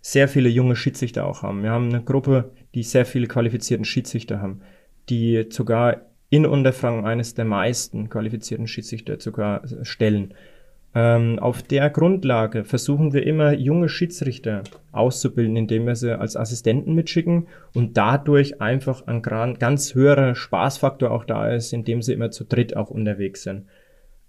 sehr 0.02 0.28
viele 0.28 0.50
junge 0.50 0.76
Schiedsrichter 0.76 1.26
auch 1.26 1.42
haben. 1.42 1.64
Wir 1.64 1.72
haben 1.72 1.90
eine 1.90 2.04
Gruppe, 2.04 2.52
die 2.76 2.84
sehr 2.84 3.06
viele 3.06 3.28
qualifizierten 3.28 3.86
Schiedsrichter 3.86 4.40
haben, 4.42 4.62
die 5.10 5.48
sogar 5.50 6.02
in 6.30 6.46
Unterfranken 6.46 7.06
eines 7.06 7.34
der 7.34 7.46
meisten 7.46 8.10
qualifizierten 8.10 8.68
Schiedsrichter 8.68 9.20
sogar 9.20 9.62
stellen. 9.84 10.34
Ähm, 10.98 11.40
auf 11.40 11.62
der 11.62 11.90
Grundlage 11.90 12.64
versuchen 12.64 13.12
wir 13.12 13.28
immer 13.28 13.52
junge 13.52 13.90
Schiedsrichter 13.90 14.64
auszubilden, 14.94 15.58
indem 15.58 15.86
wir 15.86 15.96
sie 15.98 16.18
als 16.18 16.38
Assistenten 16.38 16.96
mitschicken 16.96 17.48
und 17.74 17.98
dadurch 17.98 18.62
einfach 18.62 19.06
ein 19.06 19.22
ganz 19.22 19.94
höherer 19.94 20.36
Spaßfaktor 20.36 21.12
auch 21.12 21.26
da 21.26 21.50
ist, 21.50 21.74
indem 21.74 22.02
sie 22.02 22.14
immer 22.14 22.32
zu 22.32 22.46
dritt 22.46 22.78
auch 22.78 22.90
unterwegs 22.90 23.44
sind. 23.44 23.66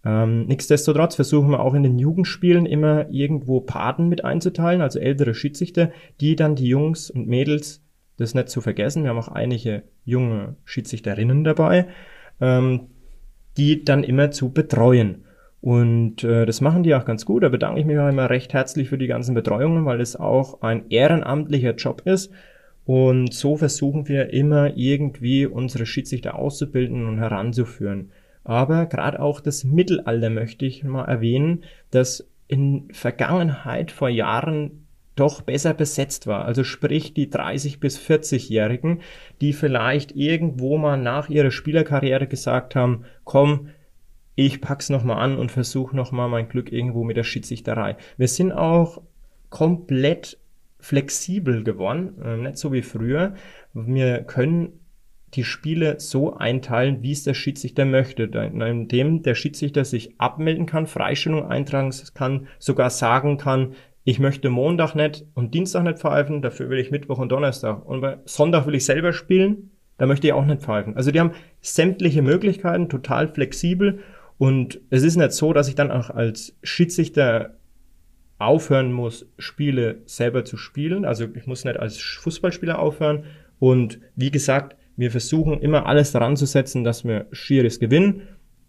Ähm, 0.04 0.46
nichtsdestotrotz 0.46 1.14
versuchen 1.14 1.50
wir 1.50 1.60
auch 1.60 1.74
in 1.74 1.84
den 1.84 2.00
Jugendspielen 2.00 2.66
immer 2.66 3.08
irgendwo 3.10 3.60
Paten 3.60 4.08
mit 4.08 4.24
einzuteilen, 4.24 4.80
also 4.80 4.98
ältere 4.98 5.34
Schiedsrichter, 5.34 5.92
die 6.20 6.34
dann 6.34 6.56
die 6.56 6.68
Jungs 6.68 7.10
und 7.10 7.28
Mädels, 7.28 7.85
das 8.16 8.34
nicht 8.34 8.48
zu 8.48 8.60
vergessen, 8.60 9.02
wir 9.02 9.10
haben 9.10 9.18
auch 9.18 9.28
einige 9.28 9.82
junge 10.04 10.56
Schiedsrichterinnen 10.64 11.44
dabei, 11.44 11.86
ähm, 12.40 12.88
die 13.56 13.84
dann 13.84 14.04
immer 14.04 14.30
zu 14.30 14.52
betreuen. 14.52 15.24
Und 15.60 16.22
äh, 16.22 16.46
das 16.46 16.60
machen 16.60 16.82
die 16.82 16.94
auch 16.94 17.04
ganz 17.04 17.24
gut. 17.24 17.42
Da 17.42 17.48
bedanke 17.48 17.80
ich 17.80 17.86
mich 17.86 17.98
auch 17.98 18.08
immer 18.08 18.30
recht 18.30 18.52
herzlich 18.52 18.88
für 18.88 18.98
die 18.98 19.06
ganzen 19.06 19.34
Betreuungen, 19.34 19.84
weil 19.84 20.00
es 20.00 20.14
auch 20.14 20.62
ein 20.62 20.88
ehrenamtlicher 20.90 21.74
Job 21.74 22.02
ist. 22.04 22.30
Und 22.84 23.34
so 23.34 23.56
versuchen 23.56 24.06
wir 24.06 24.32
immer 24.32 24.76
irgendwie 24.76 25.44
unsere 25.46 25.86
Schiedsrichter 25.86 26.38
auszubilden 26.38 27.06
und 27.06 27.18
heranzuführen. 27.18 28.12
Aber 28.44 28.86
gerade 28.86 29.20
auch 29.20 29.40
das 29.40 29.64
Mittelalter 29.64 30.30
möchte 30.30 30.66
ich 30.66 30.84
mal 30.84 31.04
erwähnen, 31.04 31.64
das 31.90 32.30
in 32.46 32.88
Vergangenheit 32.92 33.90
vor 33.90 34.08
Jahren 34.08 34.85
doch 35.16 35.40
besser 35.42 35.74
besetzt 35.74 36.26
war. 36.26 36.44
Also 36.44 36.62
sprich 36.62 37.14
die 37.14 37.28
30 37.28 37.80
bis 37.80 37.98
40-Jährigen, 37.98 39.00
die 39.40 39.52
vielleicht 39.52 40.14
irgendwo 40.14 40.78
mal 40.78 40.96
nach 40.96 41.28
ihrer 41.28 41.50
Spielerkarriere 41.50 42.28
gesagt 42.28 42.76
haben, 42.76 43.04
komm, 43.24 43.70
ich 44.36 44.60
pack's 44.60 44.90
nochmal 44.90 45.18
an 45.18 45.38
und 45.38 45.50
versuche 45.50 45.96
nochmal 45.96 46.28
mein 46.28 46.48
Glück 46.48 46.70
irgendwo 46.70 47.02
mit 47.02 47.16
der 47.16 47.24
Schiedsrichterei. 47.24 47.96
Wir 48.18 48.28
sind 48.28 48.52
auch 48.52 49.02
komplett 49.48 50.38
flexibel 50.78 51.64
geworden, 51.64 52.20
äh, 52.22 52.36
nicht 52.36 52.58
so 52.58 52.72
wie 52.72 52.82
früher. 52.82 53.34
Wir 53.72 54.22
können 54.22 54.80
die 55.34 55.44
Spiele 55.44 55.98
so 55.98 56.34
einteilen, 56.34 57.02
wie 57.02 57.12
es 57.12 57.24
der 57.24 57.34
Schiedsrichter 57.34 57.84
möchte, 57.84 58.24
indem 58.24 59.22
der 59.22 59.34
Schiedsrichter 59.34 59.84
sich 59.84 60.20
abmelden 60.20 60.66
kann, 60.66 60.86
Freistellung 60.86 61.46
eintragen 61.46 61.92
kann, 62.14 62.46
sogar 62.58 62.90
sagen 62.90 63.36
kann, 63.36 63.74
ich 64.08 64.20
möchte 64.20 64.50
Montag 64.50 64.94
nicht 64.94 65.24
und 65.34 65.52
Dienstag 65.52 65.82
nicht 65.82 65.98
pfeifen, 65.98 66.40
dafür 66.40 66.70
will 66.70 66.78
ich 66.78 66.92
Mittwoch 66.92 67.18
und 67.18 67.32
Donnerstag. 67.32 67.84
Und 67.84 68.00
bei 68.00 68.18
Sonntag 68.24 68.64
will 68.64 68.76
ich 68.76 68.84
selber 68.84 69.12
spielen, 69.12 69.72
da 69.98 70.06
möchte 70.06 70.28
ich 70.28 70.32
auch 70.32 70.44
nicht 70.44 70.62
pfeifen. 70.62 70.96
Also 70.96 71.10
die 71.10 71.18
haben 71.18 71.32
sämtliche 71.60 72.22
Möglichkeiten, 72.22 72.88
total 72.88 73.26
flexibel 73.26 73.98
und 74.38 74.80
es 74.90 75.02
ist 75.02 75.16
nicht 75.16 75.32
so, 75.32 75.52
dass 75.52 75.68
ich 75.68 75.74
dann 75.74 75.90
auch 75.90 76.10
als 76.10 76.56
Schiedsrichter 76.62 77.56
aufhören 78.38 78.92
muss, 78.92 79.26
Spiele 79.38 80.02
selber 80.06 80.44
zu 80.44 80.56
spielen. 80.56 81.04
Also 81.04 81.26
ich 81.34 81.48
muss 81.48 81.64
nicht 81.64 81.80
als 81.80 82.00
Fußballspieler 82.00 82.78
aufhören. 82.78 83.24
Und 83.58 83.98
wie 84.14 84.30
gesagt, 84.30 84.76
wir 84.96 85.10
versuchen 85.10 85.60
immer 85.60 85.86
alles 85.86 86.12
daran 86.12 86.36
zu 86.36 86.46
setzen, 86.46 86.84
dass 86.84 87.04
wir 87.04 87.26
Schiris 87.32 87.80
gewinnen 87.80 88.22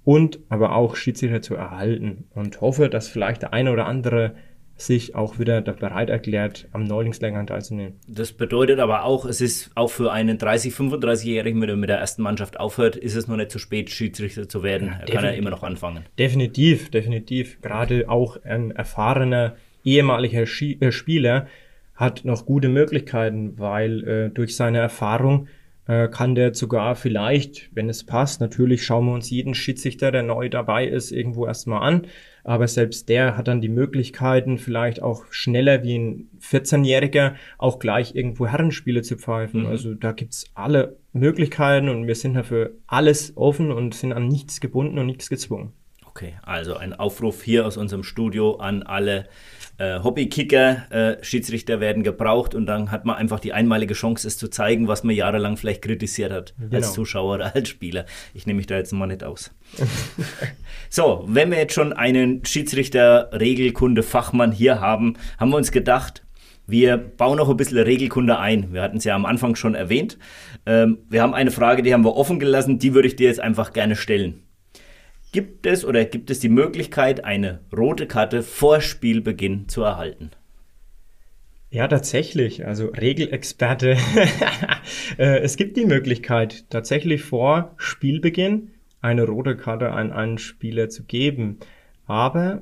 und 0.04 0.40
aber 0.50 0.74
auch 0.74 0.96
Schiedsrichter 0.96 1.44
zu 1.44 1.54
erhalten 1.54 2.24
und 2.34 2.60
hoffe, 2.60 2.90
dass 2.90 3.08
vielleicht 3.08 3.44
der 3.44 3.54
eine 3.54 3.72
oder 3.72 3.86
andere 3.86 4.34
sich 4.78 5.16
auch 5.16 5.40
wieder 5.40 5.62
bereit 5.62 6.10
erklärt, 6.10 6.68
am 6.72 6.84
Neulingslehrgang 6.84 7.48
teilzunehmen. 7.48 7.96
Das 8.08 8.32
bedeutet 8.32 8.80
aber 8.80 9.04
auch, 9.04 9.26
es 9.26 9.42
ist 9.42 9.72
auch 9.76 9.90
für 9.90 10.12
einen 10.12 10.38
30-, 10.38 10.74
35-Jährigen, 10.74 11.60
wenn 11.62 11.70
er 11.70 11.76
mit 11.76 11.90
der 11.90 11.98
ersten 11.98 12.22
Mannschaft 12.22 12.60
aufhört, 12.60 12.96
ist 12.96 13.16
es 13.16 13.28
noch 13.28 13.38
nicht 13.38 13.52
zu 13.52 13.58
spät, 13.58 13.90
Schiedsrichter 13.90 14.48
zu 14.48 14.62
werden. 14.62 14.90
Ja, 14.90 15.00
er 15.00 15.08
kann 15.08 15.26
ja 15.26 15.32
immer 15.32 15.50
noch 15.50 15.64
anfangen. 15.64 16.06
Definitiv, 16.20 16.92
definitiv. 16.92 17.60
Gerade 17.62 18.08
auch 18.08 18.38
ein 18.44 18.72
erfahrener 18.72 19.56
ehemaliger 19.84 20.46
Schie 20.46 20.78
äh, 20.80 20.92
Spieler 20.92 21.48
hat 21.96 22.26
noch 22.26 22.46
gute 22.46 22.70
Möglichkeiten, 22.70 23.58
weil 23.58 24.08
äh, 24.08 24.30
durch 24.30 24.56
seine 24.56 24.78
Erfahrung 24.78 25.48
äh, 25.88 26.08
kann 26.08 26.36
der 26.36 26.54
sogar 26.54 26.96
vielleicht, 26.96 27.70
wenn 27.76 27.90
es 27.90 28.06
passt, 28.06 28.42
natürlich 28.42 28.84
schauen 28.84 29.06
wir 29.06 29.14
uns 29.14 29.30
jeden 29.30 29.56
Schiedsrichter, 29.56 30.12
der 30.12 30.24
neu 30.24 30.50
dabei 30.50 30.88
ist, 30.88 31.12
irgendwo 31.12 31.46
erstmal 31.46 31.82
an 31.82 32.08
aber 32.48 32.70
selbst 32.70 33.10
der 33.10 33.36
hat 33.36 33.50
dann 33.50 33.60
die 33.60 33.68
Möglichkeiten, 33.68 34.58
vielleicht 34.58 35.02
auch 35.02 35.26
schneller 35.32 35.84
wie 35.84 35.98
ein 35.98 36.30
14-Jähriger 36.42 37.34
auch 37.58 37.78
gleich 37.78 38.16
irgendwo 38.16 38.48
Herrenspiele 38.48 39.02
zu 39.02 39.18
pfeifen. 39.18 39.64
Mhm. 39.64 39.68
Also 39.68 39.94
da 39.96 40.14
gibt's 40.14 40.46
alle 40.54 40.96
Möglichkeiten 41.12 41.90
und 41.90 42.08
wir 42.08 42.16
sind 42.16 42.36
dafür 42.36 42.72
alles 42.88 43.36
offen 43.36 43.70
und 43.70 43.94
sind 43.96 44.14
an 44.14 44.30
nichts 44.30 44.62
gebunden 44.62 44.98
und 44.98 45.08
nichts 45.08 45.28
gezwungen. 45.28 45.74
Okay, 46.18 46.34
also 46.42 46.76
ein 46.76 46.96
Aufruf 46.96 47.44
hier 47.44 47.68
aus 47.68 47.78
unserem 47.78 48.02
Studio 48.02 48.56
an 48.56 48.82
alle 48.82 49.28
äh, 49.78 50.00
Hobbykicker, 50.00 50.92
äh, 50.92 51.24
Schiedsrichter 51.24 51.80
werden 51.80 52.02
gebraucht 52.02 52.56
und 52.56 52.66
dann 52.66 52.90
hat 52.90 53.06
man 53.06 53.18
einfach 53.18 53.40
die 53.40 53.54
einmalige 53.54 53.94
Chance, 53.94 54.28
es 54.28 54.36
zu 54.36 54.48
zeigen, 54.48 54.88
was 54.88 55.04
man 55.04 55.16
jahrelang 55.16 55.58
vielleicht 55.58 55.84
kritisiert 55.84 56.32
hat 56.32 56.56
genau. 56.58 56.78
als 56.78 56.94
Zuschauer 56.94 57.36
oder 57.36 57.56
als 57.56 57.70
Spieler. 57.70 58.08
Ich 58.34 58.48
nehme 58.48 58.58
mich 58.58 58.66
da 58.66 58.78
jetzt 58.78 58.94
mal 58.94 59.06
nicht 59.06 59.24
aus. 59.24 59.52
so, 60.90 61.24
wenn 61.28 61.52
wir 61.52 61.60
jetzt 61.60 61.76
schon 61.76 61.94
einen 61.94 62.44
Schiedsrichter, 62.44 63.30
Regelkunde, 63.32 64.02
Fachmann 64.02 64.52
hier 64.52 64.82
haben, 64.82 65.18
haben 65.38 65.52
wir 65.52 65.58
uns 65.58 65.72
gedacht, 65.72 66.24
wir 66.66 66.98
bauen 66.98 67.38
noch 67.38 67.48
ein 67.48 67.58
bisschen 67.58 67.78
Regelkunde 67.78 68.40
ein. 68.40 68.74
Wir 68.74 68.82
hatten 68.82 68.98
es 68.98 69.04
ja 69.04 69.14
am 69.14 69.28
Anfang 69.28 69.56
schon 69.56 69.76
erwähnt. 69.76 70.18
Ähm, 70.66 70.98
wir 71.10 71.22
haben 71.22 71.36
eine 71.36 71.52
Frage, 71.52 71.84
die 71.84 71.94
haben 71.94 72.04
wir 72.04 72.16
offen 72.16 72.40
gelassen, 72.40 72.80
die 72.80 72.96
würde 72.96 73.08
ich 73.08 73.16
dir 73.16 73.28
jetzt 73.28 73.40
einfach 73.40 73.72
gerne 73.72 73.96
stellen. 73.96 74.47
Gibt 75.32 75.66
es 75.66 75.84
oder 75.84 76.06
gibt 76.06 76.30
es 76.30 76.40
die 76.40 76.50
Möglichkeit, 76.50 77.26
eine 77.26 77.60
rote 77.76 78.08
Karte 78.08 78.44
vor 78.44 78.82
Spielbeginn 78.82 79.68
zu 79.68 79.84
erhalten? 79.84 80.32
Ja, 81.70 81.88
tatsächlich. 81.88 82.66
Also 82.66 82.88
Regelexperte. 82.88 83.98
Äh, 85.18 85.40
es 85.40 85.58
gibt 85.58 85.76
die 85.76 85.86
Möglichkeit, 85.86 86.70
tatsächlich 86.70 87.22
vor 87.22 87.74
Spielbeginn 87.78 88.72
eine 89.02 89.26
rote 89.26 89.58
Karte 89.58 89.92
an 89.92 90.14
einen 90.14 90.38
Spieler 90.38 90.90
zu 90.90 91.04
geben. 91.04 91.58
Aber 92.06 92.62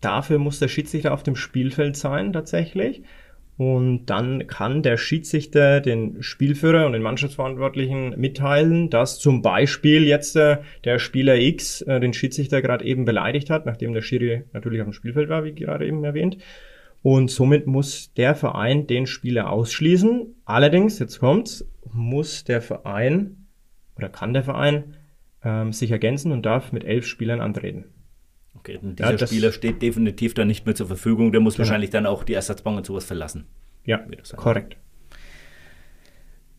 dafür 0.00 0.38
muss 0.38 0.58
der 0.58 0.68
Schiedsrichter 0.68 1.12
auf 1.12 1.22
dem 1.22 1.36
Spielfeld 1.36 1.96
sein, 1.96 2.32
tatsächlich. 2.32 3.02
Und 3.56 4.06
dann 4.06 4.48
kann 4.48 4.82
der 4.82 4.96
Schiedsrichter 4.96 5.80
den 5.80 6.22
Spielführer 6.22 6.86
und 6.86 6.92
den 6.92 7.02
Mannschaftsverantwortlichen 7.02 8.18
mitteilen, 8.18 8.90
dass 8.90 9.20
zum 9.20 9.42
Beispiel 9.42 10.04
jetzt 10.04 10.34
äh, 10.34 10.58
der 10.82 10.98
Spieler 10.98 11.36
X 11.36 11.82
äh, 11.82 12.00
den 12.00 12.12
Schiedsrichter 12.12 12.62
gerade 12.62 12.84
eben 12.84 13.04
beleidigt 13.04 13.50
hat, 13.50 13.64
nachdem 13.64 13.92
der 13.92 14.02
Schiri 14.02 14.42
natürlich 14.52 14.80
auf 14.80 14.88
dem 14.88 14.92
Spielfeld 14.92 15.28
war, 15.28 15.44
wie 15.44 15.52
gerade 15.52 15.86
eben 15.86 16.02
erwähnt. 16.02 16.38
Und 17.02 17.30
somit 17.30 17.66
muss 17.66 18.12
der 18.14 18.34
Verein 18.34 18.86
den 18.86 19.06
Spieler 19.06 19.50
ausschließen. 19.50 20.34
Allerdings, 20.46 20.98
jetzt 20.98 21.20
kommt's, 21.20 21.64
muss 21.92 22.44
der 22.44 22.60
Verein 22.60 23.46
oder 23.96 24.08
kann 24.08 24.32
der 24.32 24.42
Verein 24.42 24.96
ähm, 25.44 25.72
sich 25.72 25.90
ergänzen 25.90 26.32
und 26.32 26.44
darf 26.44 26.72
mit 26.72 26.82
elf 26.82 27.06
Spielern 27.06 27.40
antreten. 27.40 27.84
Okay, 28.58 28.78
und 28.80 28.98
dieser 28.98 29.16
ja, 29.16 29.26
Spieler 29.26 29.52
steht 29.52 29.82
definitiv 29.82 30.34
dann 30.34 30.48
nicht 30.48 30.64
mehr 30.64 30.74
zur 30.74 30.86
Verfügung. 30.86 31.32
Der 31.32 31.40
muss 31.40 31.54
genau. 31.54 31.66
wahrscheinlich 31.66 31.90
dann 31.90 32.06
auch 32.06 32.24
die 32.24 32.34
Ersatzbank 32.34 32.78
und 32.78 32.86
sowas 32.86 33.04
verlassen. 33.04 33.46
Ja, 33.84 34.00
korrekt. 34.36 34.76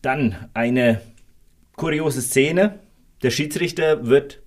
Dann 0.02 0.36
eine 0.54 1.00
kuriose 1.74 2.22
Szene. 2.22 2.78
Der 3.22 3.30
Schiedsrichter 3.30 4.06
wird 4.06 4.42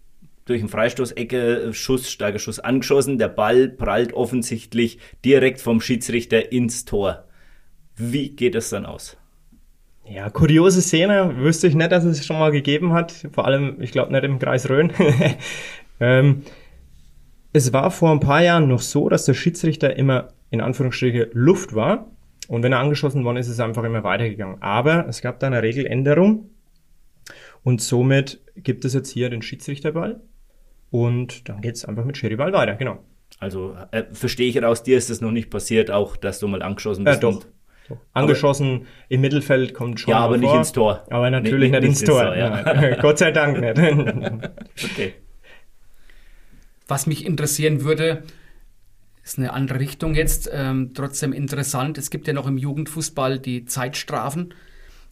durch 0.46 0.62
einen 0.62 0.70
Freistoßecke, 0.70 1.74
Schuss, 1.74 2.10
starker 2.10 2.40
Schuss 2.40 2.60
angeschossen. 2.60 3.18
Der 3.18 3.28
Ball 3.28 3.68
prallt 3.70 4.14
offensichtlich 4.14 5.00
direkt 5.24 5.62
vom 5.62 5.82
Schiedsrichter 5.82 6.52
ins 6.52 6.86
Tor. 6.86 7.26
Wie 7.96 8.30
geht 8.30 8.56
es 8.56 8.70
dann 8.70 8.86
aus? 8.86 9.18
Ja, 10.10 10.30
kuriose 10.30 10.82
Szene. 10.82 11.36
Wüsste 11.38 11.68
ich 11.68 11.76
nicht, 11.76 11.92
dass 11.92 12.04
es 12.04 12.26
schon 12.26 12.40
mal 12.40 12.52
gegeben 12.52 12.94
hat. 12.94 13.28
Vor 13.32 13.46
allem, 13.46 13.80
ich 13.80 13.92
glaube 13.92 14.12
nicht 14.12 14.24
im 14.24 14.40
Kreis 14.40 14.68
Rhön. 14.68 14.92
ähm, 16.00 16.44
es 17.54 17.74
war 17.74 17.92
vor 17.92 18.12
ein 18.12 18.20
paar 18.20 18.42
Jahren 18.44 18.68
noch 18.68 18.82
so, 18.82 19.10
dass 19.10 19.26
der 19.26 19.34
Schiedsrichter 19.34 19.96
immer 19.96 20.30
in 20.52 20.62
Anführungsstrichen 20.62 21.28
Luft 21.34 21.74
war. 21.76 22.08
Und 22.48 22.64
wenn 22.64 22.72
er 22.72 22.80
angeschossen 22.80 23.24
worden 23.24 23.38
ist, 23.38 23.48
ist 23.48 23.54
es 23.54 23.60
einfach 23.60 23.84
immer 23.84 24.04
weitergegangen. 24.04 24.62
Aber 24.62 25.08
es 25.08 25.22
gab 25.22 25.40
da 25.40 25.48
eine 25.48 25.62
Regeländerung. 25.62 26.50
Und 27.64 27.82
somit 27.82 28.42
gibt 28.56 28.86
es 28.86 28.94
jetzt 28.94 29.12
hier 29.12 29.30
den 29.30 29.42
Schiedsrichterball. 29.42 30.22
Und 30.90 31.48
dann 31.48 31.62
geht 31.62 31.76
es 31.76 31.86
einfach 31.86 32.06
mit 32.06 32.18
Sherryball 32.18 32.52
weiter, 32.54 32.76
genau. 32.76 33.04
Also 33.40 33.76
äh, 33.92 34.04
verstehe 34.12 34.50
ich 34.50 34.62
raus, 34.62 34.82
dir 34.82 34.98
ist 34.98 35.10
es 35.10 35.22
noch 35.22 35.32
nicht 35.32 35.52
passiert, 35.52 35.92
auch 35.92 36.18
dass 36.18 36.40
du 36.40 36.48
mal 36.48 36.64
angeschossen 36.64 37.06
bist. 37.06 37.22
Ja, 37.22 37.30
doch. 37.30 37.46
Angeschossen 38.14 38.76
aber, 38.76 38.86
im 39.10 39.22
Mittelfeld 39.22 39.74
kommt 39.74 40.00
schon. 40.00 40.12
Ja, 40.12 40.20
aber 40.20 40.38
nicht 40.38 40.54
ins 40.54 40.72
Tor. 40.72 41.06
Aber 41.10 41.30
natürlich 41.30 41.72
nicht, 41.72 41.82
nicht, 41.82 41.90
nicht 41.90 42.02
ins 42.02 42.10
Tor. 42.10 42.24
Tor 42.24 42.36
ja. 42.36 42.96
Gott 43.02 43.18
sei 43.18 43.32
Dank 43.32 43.60
nicht. 43.60 43.80
okay. 44.92 45.14
Was 46.90 47.06
mich 47.06 47.24
interessieren 47.24 47.84
würde, 47.84 48.24
ist 49.24 49.38
eine 49.38 49.54
andere 49.54 49.80
Richtung 49.80 50.16
jetzt, 50.16 50.50
ähm, 50.52 50.92
trotzdem 50.96 51.34
interessant. 51.34 52.00
Es 52.00 52.10
gibt 52.10 52.28
ja 52.28 52.34
noch 52.34 52.48
im 52.48 52.58
Jugendfußball 52.58 53.38
die 53.38 53.66
Zeitstrafen. 53.66 54.56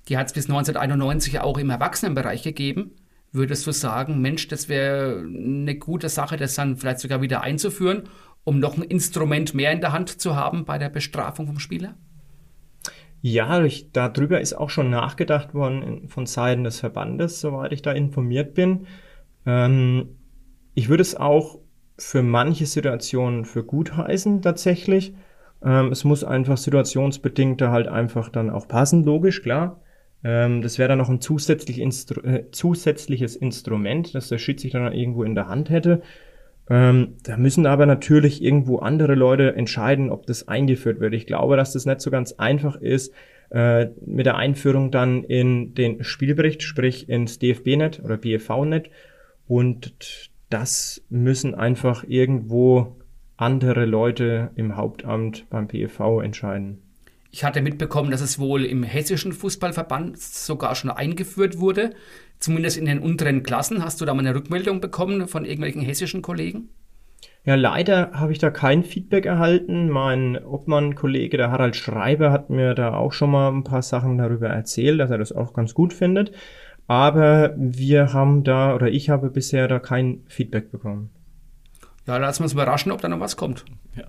Die 0.08 0.18
hat 0.18 0.26
es 0.26 0.34
bis 0.34 0.46
1991 0.50 1.40
auch 1.40 1.60
im 1.60 1.70
Erwachsenenbereich 1.70 2.42
gegeben. 2.42 2.96
Würdest 3.32 3.68
du 3.68 3.72
sagen, 3.72 4.22
Mensch, 4.22 4.48
das 4.48 4.70
wäre 4.70 5.20
eine 5.20 5.76
gute 5.76 6.10
Sache, 6.10 6.36
das 6.36 6.56
dann 6.56 6.78
vielleicht 6.78 7.00
sogar 7.00 7.22
wieder 7.22 7.42
einzuführen, 7.42 8.10
um 8.44 8.58
noch 8.58 8.76
ein 8.76 8.84
Instrument 8.84 9.54
mehr 9.54 9.72
in 9.72 9.82
der 9.82 9.92
Hand 9.92 10.20
zu 10.20 10.36
haben 10.36 10.66
bei 10.66 10.80
der 10.80 10.90
Bestrafung 10.90 11.46
vom 11.46 11.60
Spieler? 11.60 11.94
Ja, 13.22 13.64
ich, 13.64 13.92
darüber 13.92 14.42
ist 14.42 14.54
auch 14.54 14.72
schon 14.72 14.90
nachgedacht 14.90 15.54
worden 15.54 16.10
von 16.10 16.26
Seiten 16.26 16.64
des 16.64 16.80
Verbandes, 16.80 17.40
soweit 17.40 17.72
ich 17.72 17.84
da 17.84 17.92
informiert 17.92 18.56
bin. 18.56 18.88
Ähm, 19.46 20.16
ich 20.74 20.90
würde 20.90 21.02
es 21.02 21.16
auch 21.16 21.60
für 21.98 22.22
manche 22.22 22.66
Situationen 22.66 23.46
für 23.46 23.64
gut 23.64 23.96
heißen, 23.98 24.42
tatsächlich. 24.42 25.14
Ähm, 25.64 25.92
es 25.92 26.04
muss 26.04 26.24
einfach 26.24 26.58
situationsbedingt 26.58 27.60
da 27.60 27.72
halt 27.72 27.88
einfach 27.88 28.30
dann 28.30 28.50
auch 28.50 28.68
passen, 28.68 29.04
logisch, 29.04 29.42
klar. 29.42 29.82
Ähm, 30.24 30.62
das 30.62 30.78
wäre 30.78 30.90
dann 30.90 31.00
noch 31.00 31.10
ein 31.10 31.22
zusätzlich 31.22 31.80
Instru 31.80 32.22
äh, 32.22 32.46
zusätzliches 32.52 33.36
Instrument, 33.36 34.14
das 34.14 34.30
der 34.30 34.38
Schiedsrichter 34.38 34.80
dann 34.80 34.94
irgendwo 34.94 35.24
in 35.24 35.36
der 35.36 35.48
Hand 35.48 35.70
hätte. 35.70 36.02
Ähm, 36.70 37.16
da 37.24 37.38
müssen 37.38 37.66
aber 37.66 37.86
natürlich 37.86 38.44
irgendwo 38.44 38.80
andere 38.80 39.16
Leute 39.16 39.56
entscheiden, 39.56 40.10
ob 40.10 40.26
das 40.28 40.48
eingeführt 40.48 41.00
wird. 41.00 41.14
Ich 41.14 41.26
glaube, 41.26 41.56
dass 41.56 41.74
das 41.74 41.86
nicht 41.86 42.02
so 42.02 42.12
ganz 42.12 42.34
einfach 42.34 42.76
ist, 42.76 43.14
äh, 43.50 43.88
mit 44.06 44.26
der 44.26 44.36
Einführung 44.36 44.92
dann 44.92 45.24
in 45.24 45.74
den 45.74 46.04
Spielbericht, 46.04 46.64
sprich 46.64 47.08
ins 47.08 47.40
DFB-Net 47.40 48.02
oder 48.04 48.18
BFV-Net. 48.18 48.90
Und 49.48 50.30
das 50.50 51.02
müssen 51.10 51.56
einfach 51.56 52.04
irgendwo 52.08 52.98
andere 53.36 53.86
Leute 53.86 54.52
im 54.56 54.76
Hauptamt 54.76 55.50
beim 55.50 55.68
PFV 55.68 56.22
entscheiden. 56.22 56.82
Ich 57.30 57.44
hatte 57.44 57.62
mitbekommen, 57.62 58.10
dass 58.10 58.22
es 58.22 58.40
wohl 58.40 58.66
im 58.66 58.84
hessischen 58.84 59.34
Fußballverband 59.34 60.18
sogar 60.18 60.76
schon 60.76 60.90
eingeführt 60.90 61.60
wurde, 61.60 61.92
zumindest 62.40 62.78
in 62.78 62.86
den 62.86 63.00
unteren 63.00 63.44
Klassen. 63.44 63.84
Hast 63.84 64.02
du 64.02 64.06
da 64.06 64.14
mal 64.14 64.22
eine 64.22 64.34
Rückmeldung 64.34 64.82
bekommen 64.82 65.28
von 65.28 65.46
irgendwelchen 65.46 65.82
hessischen 65.82 66.22
Kollegen? 66.22 66.70
Ja, 67.44 67.56
leider 67.56 68.12
habe 68.12 68.32
ich 68.32 68.40
da 68.40 68.50
kein 68.50 68.84
Feedback 68.84 69.26
erhalten. 69.26 69.90
Mein 69.90 70.44
Obmann-Kollege, 70.44 71.38
der 71.38 71.52
Harald 71.52 71.76
Schreiber, 71.76 72.32
hat 72.32 72.50
mir 72.50 72.74
da 72.74 72.94
auch 72.94 73.14
schon 73.14 73.32
mal 73.32 73.50
ein 73.50 73.64
paar 73.64 73.82
Sachen 73.82 74.18
darüber 74.18 74.50
erzählt, 74.50 75.00
dass 75.00 75.12
er 75.12 75.18
das 75.18 75.32
auch 75.32 75.54
ganz 75.54 75.74
gut 75.74 75.94
findet. 75.94 76.32
Aber 76.88 77.54
wir 77.58 78.14
haben 78.14 78.44
da, 78.44 78.74
oder 78.74 78.88
ich 78.88 79.10
habe 79.10 79.30
bisher 79.30 79.68
da 79.68 79.80
kein 79.80 80.24
Feedback 80.28 80.72
bekommen. 80.72 81.10
Ja, 82.08 82.18
lassen 82.18 82.40
wir 82.40 82.46
uns 82.46 82.54
überraschen, 82.54 82.92
ob 82.92 83.02
da 83.02 83.10
noch 83.10 83.20
was 83.20 83.36
kommt. 83.36 83.66
Ja. 83.96 84.06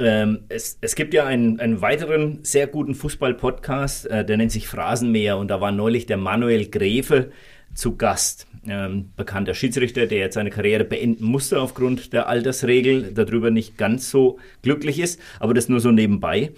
Ähm, 0.00 0.40
es, 0.48 0.78
es, 0.80 0.96
gibt 0.96 1.14
ja 1.14 1.26
einen, 1.26 1.60
einen 1.60 1.80
weiteren 1.80 2.40
sehr 2.42 2.66
guten 2.66 2.94
Fußball-Podcast, 2.94 4.06
äh, 4.06 4.24
der 4.24 4.38
nennt 4.38 4.50
sich 4.50 4.66
Phrasenmäher 4.66 5.36
und 5.36 5.48
da 5.48 5.60
war 5.60 5.70
neulich 5.72 6.06
der 6.06 6.16
Manuel 6.16 6.68
Gräfe 6.68 7.30
zu 7.74 7.96
Gast. 7.96 8.46
Ähm, 8.66 9.12
bekannter 9.16 9.54
Schiedsrichter, 9.54 10.06
der 10.06 10.18
jetzt 10.18 10.34
seine 10.34 10.50
Karriere 10.50 10.84
beenden 10.84 11.24
musste 11.24 11.60
aufgrund 11.60 12.12
der 12.12 12.28
Altersregel, 12.28 13.12
darüber 13.14 13.50
nicht 13.50 13.78
ganz 13.78 14.10
so 14.10 14.38
glücklich 14.62 14.98
ist, 14.98 15.20
aber 15.38 15.54
das 15.54 15.68
nur 15.68 15.80
so 15.80 15.90
nebenbei. 15.90 16.50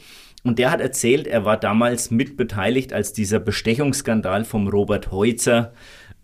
Und 0.45 0.59
der 0.59 0.70
hat 0.70 0.80
erzählt, 0.80 1.26
er 1.26 1.45
war 1.45 1.57
damals 1.57 2.11
mitbeteiligt, 2.11 2.93
als 2.93 3.12
dieser 3.12 3.38
Bestechungsskandal 3.38 4.45
vom 4.45 4.68
Robert 4.68 5.12
Heutzer 5.12 5.72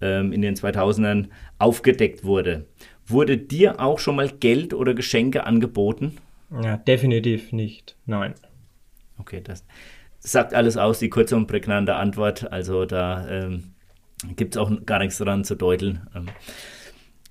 ähm, 0.01 0.33
in 0.33 0.43
den 0.43 0.57
2000ern 0.57 1.29
aufgedeckt 1.59 2.25
wurde. 2.25 2.67
Wurde 3.07 3.39
dir 3.39 3.81
auch 3.81 3.99
schon 3.99 4.17
mal 4.17 4.29
Geld 4.29 4.75
oder 4.75 4.95
Geschenke 4.95 5.45
angeboten? 5.45 6.17
Ja, 6.63 6.77
definitiv 6.77 7.53
nicht. 7.53 7.97
Nein. 8.07 8.35
Okay, 9.19 9.41
das 9.43 9.65
sagt 10.19 10.55
alles 10.55 10.77
aus, 10.77 10.99
die 10.99 11.09
kurze 11.09 11.37
und 11.37 11.47
prägnante 11.47 11.95
Antwort. 11.95 12.51
Also 12.53 12.85
da 12.85 13.29
ähm, 13.29 13.75
gibt 14.37 14.55
es 14.55 14.61
auch 14.61 14.71
gar 14.85 14.99
nichts 14.99 15.19
daran 15.19 15.45
zu 15.45 15.55
deuteln. 15.55 16.07
Ähm, 16.15 16.27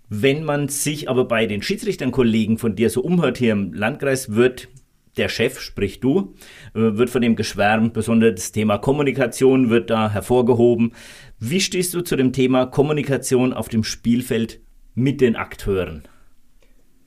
wenn 0.09 0.43
man 0.43 0.69
sich 0.69 1.09
aber 1.09 1.25
bei 1.25 1.45
den 1.47 1.61
Schiedsrichtern-Kollegen 1.61 2.57
von 2.57 2.75
dir 2.75 2.89
so 2.89 3.01
umhört 3.01 3.37
hier 3.37 3.51
im 3.51 3.73
Landkreis, 3.73 4.33
wird 4.33 4.69
der 5.17 5.29
Chef, 5.29 5.59
sprich 5.59 5.99
du, 5.99 6.35
äh, 6.73 6.97
wird 6.97 7.09
von 7.09 7.21
dem 7.21 7.35
geschwärmt, 7.35 7.93
besonders 7.93 8.35
das 8.35 8.51
Thema 8.51 8.77
Kommunikation 8.77 9.69
wird 9.69 9.89
da 9.89 10.09
hervorgehoben. 10.09 10.93
Wie 11.39 11.59
stehst 11.59 11.93
du 11.93 12.01
zu 12.01 12.15
dem 12.15 12.33
Thema 12.33 12.65
Kommunikation 12.65 13.53
auf 13.53 13.69
dem 13.69 13.83
Spielfeld 13.83 14.59
mit 14.95 15.21
den 15.21 15.35
Akteuren? 15.35 16.03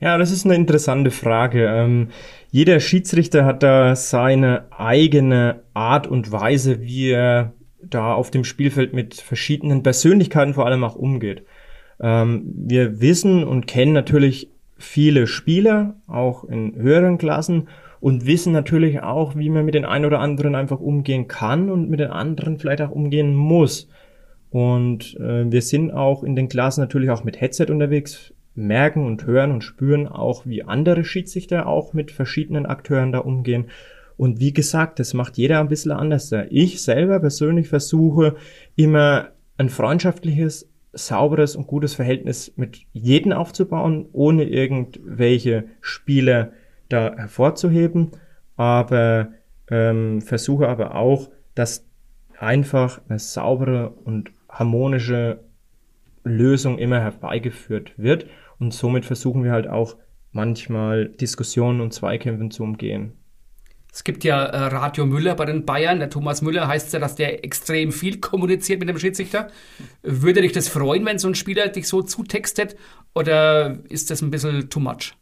Ja, 0.00 0.16
das 0.16 0.30
ist 0.30 0.46
eine 0.46 0.54
interessante 0.54 1.10
Frage. 1.10 1.66
Ähm, 1.66 2.08
jeder 2.50 2.80
Schiedsrichter 2.80 3.44
hat 3.44 3.62
da 3.62 3.94
seine 3.94 4.64
eigene 4.70 5.62
Art 5.74 6.06
und 6.06 6.32
Weise, 6.32 6.80
wie 6.80 7.10
er 7.10 7.52
da 7.82 8.14
auf 8.14 8.30
dem 8.30 8.44
Spielfeld 8.44 8.94
mit 8.94 9.14
verschiedenen 9.14 9.82
Persönlichkeiten 9.82 10.54
vor 10.54 10.66
allem 10.66 10.84
auch 10.84 10.96
umgeht. 10.96 11.44
Ähm, 12.00 12.50
wir 12.54 13.00
wissen 13.00 13.44
und 13.44 13.66
kennen 13.66 13.92
natürlich 13.92 14.50
viele 14.78 15.26
Spieler, 15.26 15.96
auch 16.06 16.44
in 16.44 16.74
höheren 16.76 17.18
Klassen, 17.18 17.68
und 18.00 18.26
wissen 18.26 18.52
natürlich 18.52 19.02
auch, 19.02 19.36
wie 19.36 19.50
man 19.50 19.64
mit 19.64 19.74
den 19.74 19.84
einen 19.84 20.06
oder 20.06 20.20
anderen 20.20 20.54
einfach 20.54 20.80
umgehen 20.80 21.28
kann 21.28 21.70
und 21.70 21.90
mit 21.90 22.00
den 22.00 22.10
anderen 22.10 22.58
vielleicht 22.58 22.82
auch 22.82 22.90
umgehen 22.90 23.34
muss. 23.34 23.88
Und 24.50 25.16
äh, 25.20 25.50
wir 25.50 25.62
sind 25.62 25.92
auch 25.92 26.24
in 26.24 26.34
den 26.34 26.48
Klassen 26.48 26.80
natürlich 26.80 27.10
auch 27.10 27.24
mit 27.24 27.40
Headset 27.40 27.66
unterwegs 27.68 28.34
merken 28.54 29.06
und 29.06 29.26
hören 29.26 29.52
und 29.52 29.62
spüren 29.62 30.08
auch, 30.08 30.44
wie 30.46 30.64
andere 30.64 31.04
Schiedsrichter 31.04 31.66
auch 31.66 31.92
mit 31.92 32.10
verschiedenen 32.10 32.66
Akteuren 32.66 33.12
da 33.12 33.18
umgehen. 33.18 33.66
Und 34.16 34.40
wie 34.40 34.52
gesagt, 34.52 34.98
das 34.98 35.14
macht 35.14 35.38
jeder 35.38 35.60
ein 35.60 35.68
bisschen 35.68 35.92
anders. 35.92 36.32
Ich 36.50 36.82
selber 36.82 37.20
persönlich 37.20 37.68
versuche 37.68 38.36
immer 38.76 39.28
ein 39.56 39.68
freundschaftliches, 39.68 40.68
sauberes 40.92 41.54
und 41.54 41.66
gutes 41.66 41.94
Verhältnis 41.94 42.52
mit 42.56 42.80
jedem 42.92 43.32
aufzubauen, 43.32 44.08
ohne 44.12 44.44
irgendwelche 44.44 45.64
Spieler 45.80 46.52
da 46.90 47.14
hervorzuheben, 47.16 48.10
aber 48.56 49.28
ähm, 49.70 50.20
versuche 50.20 50.68
aber 50.68 50.94
auch, 50.94 51.30
dass 51.54 51.86
einfach 52.38 53.00
eine 53.08 53.18
saubere 53.18 53.90
und 53.90 54.32
harmonische 54.48 55.40
Lösung 56.24 56.78
immer 56.78 57.00
herbeigeführt 57.00 57.94
wird. 57.96 58.26
Und 58.58 58.74
somit 58.74 59.04
versuchen 59.04 59.44
wir 59.44 59.52
halt 59.52 59.68
auch 59.68 59.96
manchmal 60.32 61.08
Diskussionen 61.08 61.80
und 61.80 61.92
Zweikämpfen 61.92 62.50
zu 62.50 62.62
umgehen. 62.62 63.12
Es 63.92 64.04
gibt 64.04 64.22
ja 64.22 64.44
äh, 64.44 64.66
Radio 64.66 65.04
Müller 65.04 65.34
bei 65.34 65.46
den 65.46 65.66
Bayern. 65.66 65.98
Der 65.98 66.10
Thomas 66.10 66.42
Müller 66.42 66.68
heißt 66.68 66.92
ja, 66.92 67.00
dass 67.00 67.16
der 67.16 67.44
extrem 67.44 67.90
viel 67.90 68.20
kommuniziert 68.20 68.78
mit 68.78 68.88
dem 68.88 68.98
Schiedsrichter. 68.98 69.48
Würde 70.02 70.42
dich 70.42 70.52
das 70.52 70.68
freuen, 70.68 71.04
wenn 71.06 71.18
so 71.18 71.26
ein 71.26 71.34
Spieler 71.34 71.68
dich 71.68 71.88
so 71.88 72.02
zutextet? 72.02 72.76
Oder 73.14 73.78
ist 73.88 74.10
das 74.10 74.22
ein 74.22 74.30
bisschen 74.30 74.70
too 74.70 74.80
much? 74.80 75.14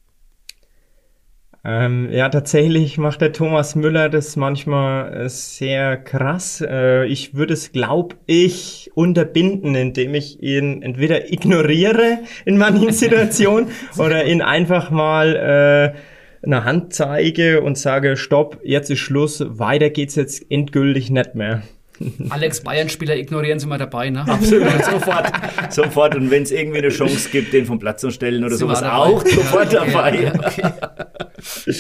Ähm, 1.65 2.09
ja, 2.13 2.29
tatsächlich 2.29 2.99
macht 2.99 3.21
der 3.21 3.33
Thomas 3.33 3.75
Müller 3.75 4.09
das 4.09 4.37
manchmal 4.37 5.13
äh, 5.13 5.29
sehr 5.29 5.97
krass. 5.97 6.65
Äh, 6.67 7.07
ich 7.07 7.35
würde 7.35 7.55
es, 7.55 7.73
glaube 7.73 8.17
ich, 8.27 8.91
unterbinden, 8.95 9.75
indem 9.75 10.15
ich 10.15 10.41
ihn 10.43 10.83
entweder 10.83 11.33
ignoriere 11.33 12.21
in 12.45 12.59
manchen 12.59 12.93
Situationen 12.93 13.71
oder 13.99 14.25
ihn 14.25 14.41
einfach 14.41 14.91
mal 14.91 15.95
äh, 15.95 16.47
eine 16.47 16.65
Hand 16.65 16.95
zeige 16.95 17.61
und 17.61 17.77
sage, 17.77 18.17
stopp, 18.17 18.61
jetzt 18.63 18.91
ist 18.91 19.01
Schluss, 19.01 19.45
weiter 19.49 19.91
geht's 19.91 20.15
jetzt 20.15 20.51
endgültig 20.51 21.11
nicht 21.11 21.35
mehr. 21.35 21.63
Alex 22.31 22.63
Bayern-Spieler 22.63 23.17
ignorieren 23.17 23.59
Sie 23.59 23.67
mal 23.67 23.79
dabei, 23.79 24.11
ne? 24.11 24.27
Absolut, 24.27 24.85
sofort. 24.91 25.33
sofort. 25.71 26.15
Und 26.15 26.31
wenn 26.31 26.43
es 26.43 26.51
irgendwie 26.51 26.79
eine 26.79 26.91
Chance 26.91 27.29
gibt, 27.31 27.53
den 27.53 27.67
vom 27.67 27.79
Platz 27.79 28.01
zu 28.01 28.11
stellen 28.11 28.45
oder 28.45 28.55
Sie 28.55 28.61
sowas, 28.61 28.83
auch 28.83 29.25
sofort 29.27 29.73
dabei. 29.73 30.33
Okay. 30.35 30.73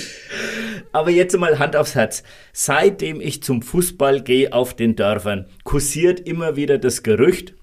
Aber 0.92 1.10
jetzt 1.10 1.38
mal 1.38 1.58
Hand 1.58 1.76
aufs 1.76 1.94
Herz. 1.94 2.22
Seitdem 2.52 3.20
ich 3.20 3.42
zum 3.42 3.62
Fußball 3.62 4.22
gehe 4.22 4.52
auf 4.52 4.74
den 4.74 4.96
Dörfern, 4.96 5.46
kursiert 5.64 6.20
immer 6.20 6.56
wieder 6.56 6.78
das 6.78 7.02
Gerücht, 7.02 7.54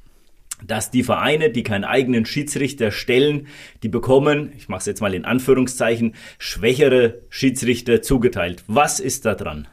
dass 0.66 0.92
die 0.92 1.04
Vereine, 1.04 1.50
die 1.50 1.64
keinen 1.64 1.84
eigenen 1.84 2.26
Schiedsrichter 2.26 2.92
stellen, 2.92 3.48
die 3.84 3.90
bekommen, 3.90 4.54
ich 4.58 4.70
mache 4.70 4.80
es 4.80 4.86
jetzt 4.86 5.02
mal 5.02 5.14
in 5.14 5.26
Anführungszeichen, 5.26 6.16
schwächere 6.38 7.22
Schiedsrichter 7.30 8.02
zugeteilt. 8.02 8.64
Was 8.68 9.00
ist 9.00 9.26
da 9.26 9.36
dran? 9.36 9.68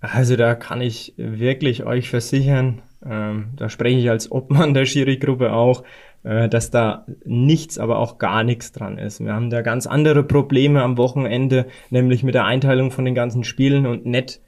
Also 0.00 0.36
da 0.36 0.54
kann 0.54 0.80
ich 0.80 1.14
wirklich 1.16 1.84
euch 1.84 2.08
versichern, 2.08 2.82
ähm, 3.04 3.50
da 3.56 3.68
spreche 3.68 3.98
ich 3.98 4.10
als 4.10 4.30
Obmann 4.30 4.74
der 4.74 4.86
Schiri-Gruppe 4.86 5.52
auch, 5.52 5.84
äh, 6.22 6.48
dass 6.48 6.70
da 6.70 7.06
nichts, 7.24 7.78
aber 7.78 7.98
auch 7.98 8.18
gar 8.18 8.44
nichts 8.44 8.72
dran 8.72 8.98
ist. 8.98 9.24
Wir 9.24 9.32
haben 9.32 9.50
da 9.50 9.62
ganz 9.62 9.86
andere 9.86 10.22
Probleme 10.22 10.82
am 10.82 10.98
Wochenende, 10.98 11.66
nämlich 11.90 12.22
mit 12.22 12.34
der 12.34 12.44
Einteilung 12.44 12.90
von 12.90 13.04
den 13.04 13.14
ganzen 13.14 13.44
Spielen 13.44 13.86
und 13.86 14.06
nicht 14.06 14.40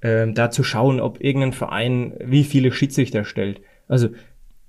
äh, 0.00 0.30
da 0.32 0.50
zu 0.50 0.62
schauen, 0.62 1.00
ob 1.00 1.22
irgendein 1.22 1.52
Verein 1.52 2.14
wie 2.22 2.44
viele 2.44 2.72
Schiedsrichter 2.72 3.24
stellt. 3.24 3.60
Also 3.88 4.08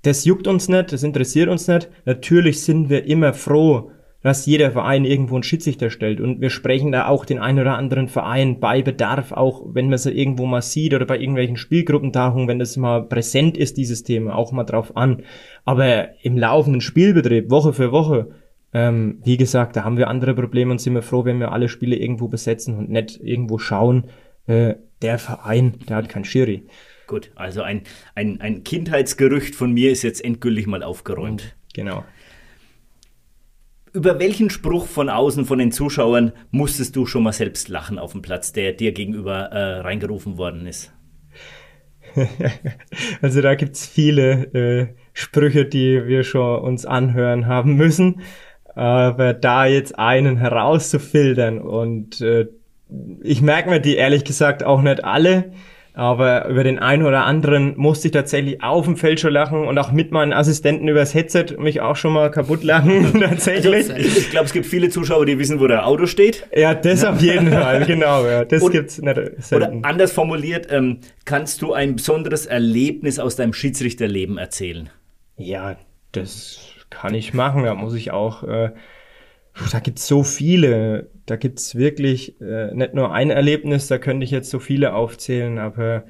das 0.01 0.23
juckt 0.23 0.47
uns 0.47 0.69
nicht, 0.69 0.93
das 0.93 1.03
interessiert 1.03 1.49
uns 1.49 1.67
nicht. 1.67 1.89
Natürlich 2.05 2.61
sind 2.61 2.89
wir 2.89 3.05
immer 3.05 3.33
froh, 3.33 3.91
dass 4.26 4.47
jeder 4.47 4.71
Verein 4.71 5.05
irgendwo 5.05 5.36
einen 5.36 5.43
Schiedsrichter 5.43 5.91
stellt. 5.91 6.19
Und 6.19 6.41
wir 6.41 6.49
sprechen 6.49 6.91
da 6.91 7.07
auch 7.07 7.26
den 7.26 7.38
einen 7.38 7.59
oder 7.59 7.78
anderen 7.78 8.07
Verein 8.07 8.59
bei 8.59 8.82
Bedarf, 8.82 9.32
auch 9.32 9.61
wenn 9.67 9.88
man 9.88 9.99
sie 9.99 10.13
irgendwo 10.13 10.47
mal 10.47 10.63
sieht 10.63 10.95
oder 10.95 11.05
bei 11.05 11.19
irgendwelchen 11.19 11.57
Spielgruppentagungen, 11.57 12.47
wenn 12.47 12.57
das 12.57 12.76
mal 12.76 13.03
präsent 13.03 13.55
ist, 13.55 13.78
dieses 13.78 14.01
Thema, 14.01 14.34
auch 14.36 14.51
mal 14.51 14.63
drauf 14.63 14.97
an. 14.97 15.21
Aber 15.63 16.07
im 16.23 16.39
laufenden 16.39 16.82
Spielbetrieb, 16.82 17.51
Woche 17.51 17.71
für 17.71 17.91
Woche, 17.91 18.32
ähm, 18.73 19.19
wie 19.23 19.38
gesagt, 19.38 19.76
da 19.76 19.84
haben 19.84 19.97
wir 19.97 20.07
andere 20.07 20.34
Probleme 20.34 20.71
und 20.71 20.82
sind 20.82 20.95
wir 20.95 21.03
froh, 21.03 21.23
wenn 21.23 21.39
wir 21.39 21.51
alle 21.51 21.69
Spiele 21.69 21.95
irgendwo 21.95 22.28
besetzen 22.28 22.76
und 22.80 22.89
nicht 22.89 23.19
irgendwo 23.21 23.59
schauen, 23.59 24.05
äh, 24.47 24.73
der 25.03 25.19
Verein, 25.19 25.76
der 25.88 25.97
hat 25.97 26.09
kein 26.09 26.26
Schiri. 26.26 26.63
Gut, 27.05 27.30
also 27.36 27.61
ein, 27.61 27.84
ein, 28.15 28.41
ein 28.41 28.63
Kindheitsgerücht 28.63 29.53
von 29.53 29.71
mir 29.71 29.91
ist 29.91 30.01
jetzt 30.01 30.26
endgültig 30.26 30.65
mal 30.65 30.82
aufgeräumt. 30.82 31.55
Genau 31.76 32.03
über 33.95 34.19
welchen 34.19 34.49
Spruch 34.49 34.85
von 34.85 35.09
außen, 35.09 35.45
von 35.45 35.57
den 35.57 35.71
Zuschauern, 35.71 36.33
musstest 36.51 36.95
du 36.95 37.05
schon 37.05 37.23
mal 37.23 37.31
selbst 37.31 37.69
lachen 37.69 37.97
auf 37.97 38.11
dem 38.11 38.21
Platz, 38.21 38.51
der 38.51 38.73
dir 38.73 38.91
gegenüber 38.91 39.51
äh, 39.51 39.79
reingerufen 39.79 40.37
worden 40.37 40.67
ist? 40.67 40.93
also 43.21 43.41
da 43.41 43.55
gibt's 43.55 43.87
viele 43.87 44.53
äh, 44.53 44.87
Sprüche, 45.13 45.65
die 45.65 46.05
wir 46.07 46.23
schon 46.23 46.61
uns 46.61 46.85
anhören 46.85 47.47
haben 47.47 47.75
müssen. 47.75 48.21
Aber 48.75 49.33
da 49.33 49.65
jetzt 49.65 49.97
einen 49.97 50.37
herauszufiltern 50.37 51.59
und 51.59 52.19
äh, 52.19 52.47
ich 53.23 53.41
merke 53.41 53.69
mir 53.69 53.79
die 53.79 53.95
ehrlich 53.95 54.25
gesagt 54.25 54.63
auch 54.63 54.81
nicht 54.81 55.03
alle, 55.05 55.53
aber 55.95 56.47
über 56.49 56.65
den 56.65 56.77
einen 56.77 57.03
oder 57.03 57.23
anderen 57.23 57.73
musste 57.77 58.09
ich 58.09 58.11
tatsächlich 58.11 58.61
auf 58.61 58.83
dem 58.83 58.97
Feld 58.97 59.21
schon 59.21 59.31
lachen 59.31 59.65
und 59.65 59.77
auch 59.77 59.93
mit 59.93 60.11
meinen 60.11 60.33
Assistenten 60.33 60.89
übers 60.89 61.13
Headset 61.13 61.55
mich 61.57 61.79
auch 61.79 61.95
schon 61.95 62.11
mal 62.11 62.29
kaputt 62.29 62.63
lachen, 62.63 63.17
tatsächlich. 63.19 63.89
Also, 63.91 63.95
ich 63.95 64.29
glaube, 64.29 64.45
es 64.45 64.53
gibt 64.53 64.65
viele 64.65 64.89
Zuschauer, 64.89 65.25
die 65.25 65.39
wissen, 65.39 65.61
wo 65.61 65.67
der 65.67 65.87
Auto 65.87 66.05
steht. 66.05 66.47
Ja, 66.53 66.73
das 66.73 67.03
ja. 67.03 67.11
auf 67.11 67.21
jeden 67.21 67.49
Fall, 67.49 67.85
genau. 67.87 68.25
Ja, 68.25 68.43
das 68.43 68.61
und, 68.61 68.73
gibt's 68.73 69.01
nicht 69.01 69.15
selten. 69.39 69.77
Oder 69.79 69.87
anders 69.87 70.11
formuliert, 70.11 70.67
ähm, 70.69 70.99
kannst 71.23 71.61
du 71.61 71.71
ein 71.71 71.95
besonderes 71.95 72.45
Erlebnis 72.45 73.17
aus 73.17 73.37
deinem 73.37 73.53
Schiedsrichterleben 73.53 74.37
erzählen? 74.37 74.89
Ja, 75.37 75.77
das 76.11 76.59
kann 76.89 77.13
ich 77.13 77.33
machen. 77.33 77.63
Da 77.63 77.73
muss 77.73 77.93
ich 77.93 78.11
auch... 78.11 78.43
Äh, 78.43 78.71
da 79.71 79.79
gibt's 79.79 80.07
so 80.07 80.23
viele. 80.23 81.09
Da 81.25 81.35
gibt's 81.37 81.75
wirklich 81.75 82.39
äh, 82.41 82.73
nicht 82.73 82.93
nur 82.93 83.13
ein 83.13 83.29
Erlebnis, 83.29 83.87
da 83.87 83.97
könnte 83.97 84.23
ich 84.23 84.31
jetzt 84.31 84.49
so 84.49 84.59
viele 84.59 84.93
aufzählen, 84.93 85.57
aber 85.57 86.03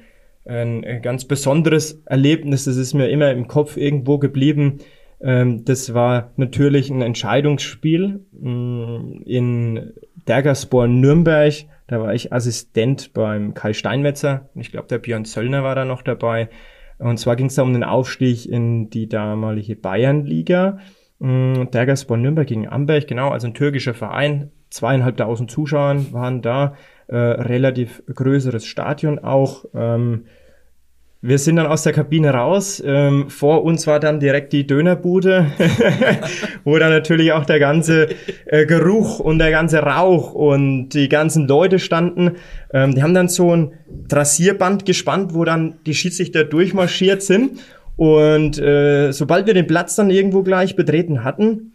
ein, 0.44 0.84
ein 0.84 1.02
ganz 1.02 1.24
besonderes 1.24 2.02
Erlebnis, 2.06 2.64
das 2.64 2.76
ist 2.76 2.94
mir 2.94 3.08
immer 3.08 3.30
im 3.30 3.48
Kopf 3.48 3.76
irgendwo 3.76 4.18
geblieben. 4.18 4.78
Ähm, 5.20 5.64
das 5.64 5.94
war 5.94 6.32
natürlich 6.36 6.90
ein 6.90 7.02
Entscheidungsspiel 7.02 8.20
mh, 8.32 8.50
mm, 8.50 9.22
in 9.24 9.92
Dergerspor 10.28 10.88
Nürnberg. 10.88 11.54
Da 11.88 12.00
war 12.00 12.14
ich 12.14 12.32
Assistent 12.32 13.12
beim 13.12 13.54
Kai 13.54 13.72
Steinmetzer. 13.72 14.48
Ich 14.54 14.72
glaube, 14.72 14.88
der 14.88 14.98
Björn 14.98 15.24
Zöllner 15.24 15.62
war 15.62 15.74
da 15.74 15.84
noch 15.84 16.02
dabei. 16.02 16.48
Und 16.98 17.18
zwar 17.18 17.36
ging 17.36 17.46
es 17.46 17.54
da 17.54 17.62
um 17.62 17.72
den 17.72 17.84
Aufstieg 17.84 18.46
in 18.46 18.90
die 18.90 19.08
damalige 19.08 19.76
Bayernliga. 19.76 20.78
Dergaspor 21.20 22.16
mm, 22.16 22.22
Nürnberg 22.22 22.46
gegen 22.46 22.68
Amberg, 22.68 23.06
genau, 23.06 23.30
also 23.30 23.46
ein 23.46 23.54
türkischer 23.54 23.94
Verein. 23.94 24.50
Zweieinhalbtausend 24.70 25.50
Zuschauer 25.50 26.12
waren 26.12 26.42
da, 26.42 26.74
äh, 27.08 27.16
relativ 27.16 28.02
größeres 28.12 28.66
Stadion 28.66 29.18
auch. 29.18 29.64
Ähm, 29.74 30.24
wir 31.22 31.38
sind 31.38 31.56
dann 31.56 31.66
aus 31.66 31.82
der 31.82 31.92
Kabine 31.92 32.30
raus. 32.30 32.82
Ähm, 32.84 33.30
vor 33.30 33.64
uns 33.64 33.86
war 33.86 33.98
dann 33.98 34.20
direkt 34.20 34.52
die 34.52 34.66
Dönerbude, 34.66 35.46
wo 36.64 36.78
dann 36.78 36.90
natürlich 36.90 37.32
auch 37.32 37.44
der 37.46 37.58
ganze 37.58 38.08
äh, 38.44 38.66
Geruch 38.66 39.18
und 39.18 39.38
der 39.38 39.50
ganze 39.50 39.78
Rauch 39.80 40.34
und 40.34 40.90
die 40.90 41.08
ganzen 41.08 41.48
Leute 41.48 41.78
standen. 41.78 42.36
Ähm, 42.72 42.94
die 42.94 43.02
haben 43.02 43.14
dann 43.14 43.28
so 43.28 43.56
ein 43.56 43.72
Trassierband 44.08 44.84
gespannt, 44.84 45.34
wo 45.34 45.44
dann 45.44 45.78
die 45.86 45.94
Schiedsrichter 45.94 46.44
durchmarschiert 46.44 47.22
sind. 47.22 47.60
Und 47.96 48.58
äh, 48.58 49.12
sobald 49.12 49.46
wir 49.46 49.54
den 49.54 49.66
Platz 49.66 49.96
dann 49.96 50.10
irgendwo 50.10 50.42
gleich 50.42 50.76
betreten 50.76 51.24
hatten, 51.24 51.72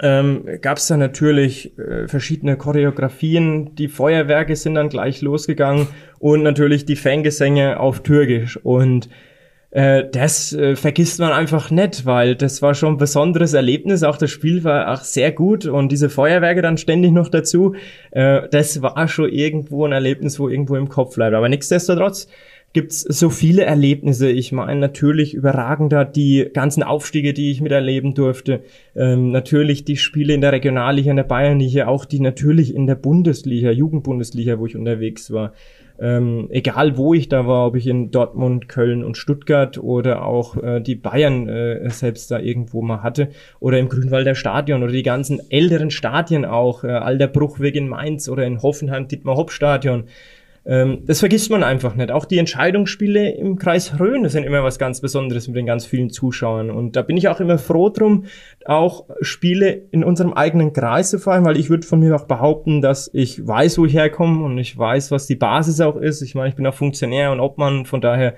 ähm, 0.00 0.44
gab 0.60 0.78
es 0.78 0.86
dann 0.86 1.00
natürlich 1.00 1.76
äh, 1.78 2.08
verschiedene 2.08 2.56
Choreografien. 2.56 3.74
Die 3.74 3.88
Feuerwerke 3.88 4.56
sind 4.56 4.74
dann 4.74 4.88
gleich 4.88 5.22
losgegangen 5.22 5.88
und 6.18 6.42
natürlich 6.42 6.84
die 6.86 6.96
Fangesänge 6.96 7.80
auf 7.80 8.02
Türkisch. 8.02 8.58
Und 8.62 9.08
äh, 9.70 10.04
das 10.10 10.52
äh, 10.54 10.76
vergisst 10.76 11.20
man 11.20 11.32
einfach 11.32 11.70
nicht, 11.70 12.06
weil 12.06 12.36
das 12.36 12.62
war 12.62 12.74
schon 12.74 12.94
ein 12.94 12.98
besonderes 12.98 13.52
Erlebnis. 13.52 14.02
Auch 14.02 14.16
das 14.16 14.30
Spiel 14.30 14.64
war 14.64 14.92
auch 14.92 15.02
sehr 15.02 15.32
gut 15.32 15.66
und 15.66 15.92
diese 15.92 16.08
Feuerwerke 16.08 16.62
dann 16.62 16.78
ständig 16.78 17.12
noch 17.12 17.28
dazu. 17.28 17.74
Äh, 18.10 18.48
das 18.50 18.80
war 18.80 19.08
schon 19.08 19.28
irgendwo 19.28 19.84
ein 19.84 19.92
Erlebnis, 19.92 20.38
wo 20.38 20.48
irgendwo 20.48 20.76
im 20.76 20.88
Kopf 20.88 21.16
bleibt. 21.16 21.34
Aber 21.34 21.48
nichtsdestotrotz 21.48 22.28
gibt's 22.72 23.00
so 23.00 23.30
viele 23.30 23.64
Erlebnisse. 23.64 24.30
Ich 24.30 24.52
meine 24.52 24.80
natürlich 24.80 25.34
überragender 25.34 26.04
die 26.04 26.48
ganzen 26.52 26.82
Aufstiege, 26.82 27.32
die 27.32 27.50
ich 27.50 27.60
miterleben 27.60 28.14
durfte. 28.14 28.62
Ähm, 28.94 29.30
natürlich 29.30 29.84
die 29.84 29.96
Spiele 29.96 30.34
in 30.34 30.40
der 30.40 30.52
Regionalliga, 30.52 31.10
in 31.10 31.16
der 31.16 31.24
Bayernliga, 31.24 31.86
auch 31.86 32.04
die 32.04 32.20
natürlich 32.20 32.74
in 32.74 32.86
der 32.86 32.94
Bundesliga, 32.94 33.70
Jugendbundesliga, 33.70 34.58
wo 34.58 34.66
ich 34.66 34.76
unterwegs 34.76 35.30
war. 35.32 35.52
Ähm, 36.00 36.46
egal 36.50 36.96
wo 36.96 37.12
ich 37.12 37.28
da 37.28 37.48
war, 37.48 37.66
ob 37.66 37.74
ich 37.74 37.88
in 37.88 38.12
Dortmund, 38.12 38.68
Köln 38.68 39.02
und 39.02 39.16
Stuttgart 39.16 39.78
oder 39.78 40.24
auch 40.24 40.56
äh, 40.62 40.80
die 40.80 40.94
Bayern 40.94 41.48
äh, 41.48 41.90
selbst 41.90 42.30
da 42.30 42.38
irgendwo 42.38 42.82
mal 42.82 43.02
hatte 43.02 43.30
oder 43.58 43.80
im 43.80 43.88
Grünwalder 43.88 44.36
Stadion 44.36 44.84
oder 44.84 44.92
die 44.92 45.02
ganzen 45.02 45.40
älteren 45.50 45.90
Stadien 45.90 46.44
auch, 46.44 46.84
äh, 46.84 46.88
Alter 46.88 47.26
Bruchweg 47.26 47.74
in 47.74 47.88
Mainz 47.88 48.28
oder 48.28 48.46
in 48.46 48.62
Hoffenheim, 48.62 49.08
Dietmar 49.08 49.36
Hopp 49.36 49.50
Stadion. 49.50 50.04
Ähm, 50.68 51.04
das 51.06 51.20
vergisst 51.20 51.50
man 51.50 51.64
einfach 51.64 51.94
nicht. 51.94 52.10
Auch 52.10 52.26
die 52.26 52.36
Entscheidungsspiele 52.36 53.30
im 53.30 53.56
Kreis 53.58 53.98
Rhön 53.98 54.28
sind 54.28 54.44
immer 54.44 54.62
was 54.62 54.78
ganz 54.78 55.00
Besonderes 55.00 55.48
mit 55.48 55.56
den 55.56 55.64
ganz 55.64 55.86
vielen 55.86 56.10
Zuschauern. 56.10 56.70
Und 56.70 56.94
da 56.94 57.00
bin 57.00 57.16
ich 57.16 57.28
auch 57.28 57.40
immer 57.40 57.56
froh 57.56 57.88
drum, 57.88 58.26
auch 58.66 59.06
Spiele 59.22 59.70
in 59.90 60.04
unserem 60.04 60.34
eigenen 60.34 60.74
Kreis 60.74 61.08
zu 61.08 61.18
fahren, 61.18 61.46
weil 61.46 61.56
ich 61.56 61.70
würde 61.70 61.86
von 61.86 62.00
mir 62.00 62.14
auch 62.14 62.26
behaupten, 62.26 62.82
dass 62.82 63.08
ich 63.14 63.46
weiß, 63.46 63.78
wo 63.78 63.86
ich 63.86 63.94
herkomme 63.94 64.44
und 64.44 64.58
ich 64.58 64.76
weiß, 64.76 65.10
was 65.10 65.26
die 65.26 65.36
Basis 65.36 65.80
auch 65.80 65.96
ist. 65.96 66.20
Ich 66.20 66.34
meine, 66.34 66.50
ich 66.50 66.54
bin 66.54 66.66
auch 66.66 66.74
Funktionär 66.74 67.32
und 67.32 67.40
Obmann, 67.40 67.86
von 67.86 68.02
daher 68.02 68.34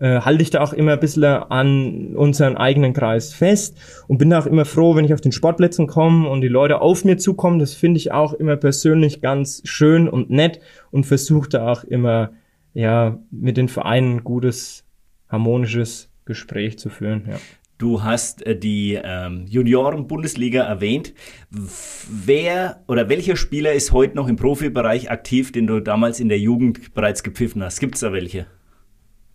äh, 0.00 0.20
halte 0.20 0.42
ich 0.42 0.50
da 0.50 0.62
auch 0.62 0.72
immer 0.72 0.94
ein 0.94 1.00
bisschen 1.00 1.24
an 1.24 2.16
unseren 2.16 2.56
eigenen 2.56 2.92
Kreis 2.92 3.32
fest 3.32 3.78
und 4.08 4.18
bin 4.18 4.30
da 4.30 4.40
auch 4.40 4.46
immer 4.46 4.64
froh, 4.64 4.96
wenn 4.96 5.04
ich 5.04 5.14
auf 5.14 5.20
den 5.20 5.32
Sportplätzen 5.32 5.86
komme 5.86 6.28
und 6.28 6.40
die 6.40 6.48
Leute 6.48 6.80
auf 6.80 7.04
mir 7.04 7.18
zukommen. 7.18 7.58
Das 7.58 7.74
finde 7.74 7.98
ich 7.98 8.10
auch 8.10 8.32
immer 8.32 8.56
persönlich 8.56 9.20
ganz 9.20 9.62
schön 9.64 10.08
und 10.08 10.30
nett 10.30 10.60
und 10.90 11.04
versuche 11.04 11.50
da 11.50 11.70
auch 11.70 11.84
immer, 11.84 12.32
ja, 12.72 13.18
mit 13.30 13.56
den 13.56 13.68
Vereinen 13.68 14.16
ein 14.16 14.24
gutes, 14.24 14.84
harmonisches 15.28 16.10
Gespräch 16.24 16.78
zu 16.78 16.88
führen, 16.88 17.24
ja. 17.28 17.36
Du 17.76 18.02
hast 18.02 18.46
äh, 18.46 18.58
die 18.58 19.00
ähm, 19.02 19.46
Junioren-Bundesliga 19.48 20.62
erwähnt. 20.64 21.14
Wer 21.50 22.84
oder 22.88 23.08
welcher 23.08 23.36
Spieler 23.36 23.72
ist 23.72 23.92
heute 23.92 24.16
noch 24.16 24.28
im 24.28 24.36
Profibereich 24.36 25.10
aktiv, 25.10 25.50
den 25.50 25.66
du 25.66 25.80
damals 25.80 26.20
in 26.20 26.28
der 26.28 26.38
Jugend 26.38 26.92
bereits 26.92 27.22
gepfiffen 27.22 27.62
hast? 27.62 27.80
Gibt 27.80 27.94
es 27.94 28.02
da 28.02 28.12
welche? 28.12 28.46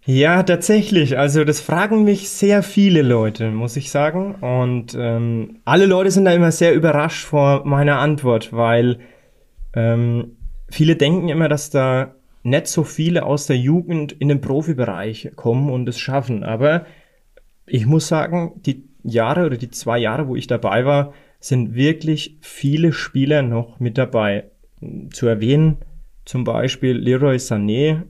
Ja, 0.08 0.44
tatsächlich. 0.44 1.18
Also 1.18 1.44
das 1.44 1.62
fragen 1.62 2.04
mich 2.04 2.30
sehr 2.30 2.62
viele 2.62 3.02
Leute, 3.02 3.50
muss 3.50 3.76
ich 3.76 3.90
sagen. 3.90 4.36
Und 4.36 4.96
ähm, 4.98 5.62
alle 5.66 5.88
Leute 5.88 6.12
sind 6.12 6.26
da 6.26 6.32
immer 6.32 6.52
sehr 6.52 6.76
überrascht 6.76 7.26
vor 7.26 7.66
meiner 7.66 7.98
Antwort, 7.98 8.54
weil 8.54 9.00
ähm, 9.74 10.38
viele 10.70 10.96
denken 10.96 11.30
immer, 11.30 11.50
dass 11.50 11.72
da 11.72 12.14
nicht 12.44 12.68
so 12.68 12.84
viele 12.84 13.26
aus 13.26 13.48
der 13.48 13.58
Jugend 13.58 14.12
in 14.12 14.28
den 14.28 14.42
Profibereich 14.42 15.32
kommen 15.36 15.72
und 15.72 15.90
es 15.90 16.00
schaffen. 16.00 16.44
Aber 16.44 16.86
ich 17.66 17.88
muss 17.88 18.08
sagen, 18.08 18.62
die 18.64 18.88
Jahre 19.02 19.48
oder 19.48 19.58
die 19.58 19.72
zwei 19.72 19.98
Jahre, 19.98 20.28
wo 20.28 20.36
ich 20.36 20.46
dabei 20.46 20.86
war, 20.86 21.14
sind 21.40 21.74
wirklich 21.74 22.38
viele 22.42 22.94
Spieler 22.94 23.42
noch 23.42 23.80
mit 23.80 23.98
dabei. 23.98 24.52
Zu 25.12 25.26
erwähnen 25.26 25.78
zum 26.26 26.44
Beispiel 26.44 26.96
Leroy 26.96 27.38
Sané, 27.38 28.04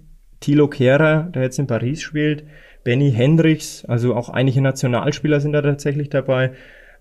Thilo 0.45 0.67
Kehrer, 0.67 1.23
der 1.33 1.41
jetzt 1.41 1.57
in 1.57 1.65
Paris 1.65 2.03
spielt, 2.03 2.43
Benny 2.83 3.11
Hendricks, 3.11 3.83
also 3.85 4.13
auch 4.13 4.29
einige 4.29 4.61
Nationalspieler 4.61 5.39
sind 5.39 5.53
da 5.53 5.63
tatsächlich 5.63 6.11
dabei, 6.11 6.51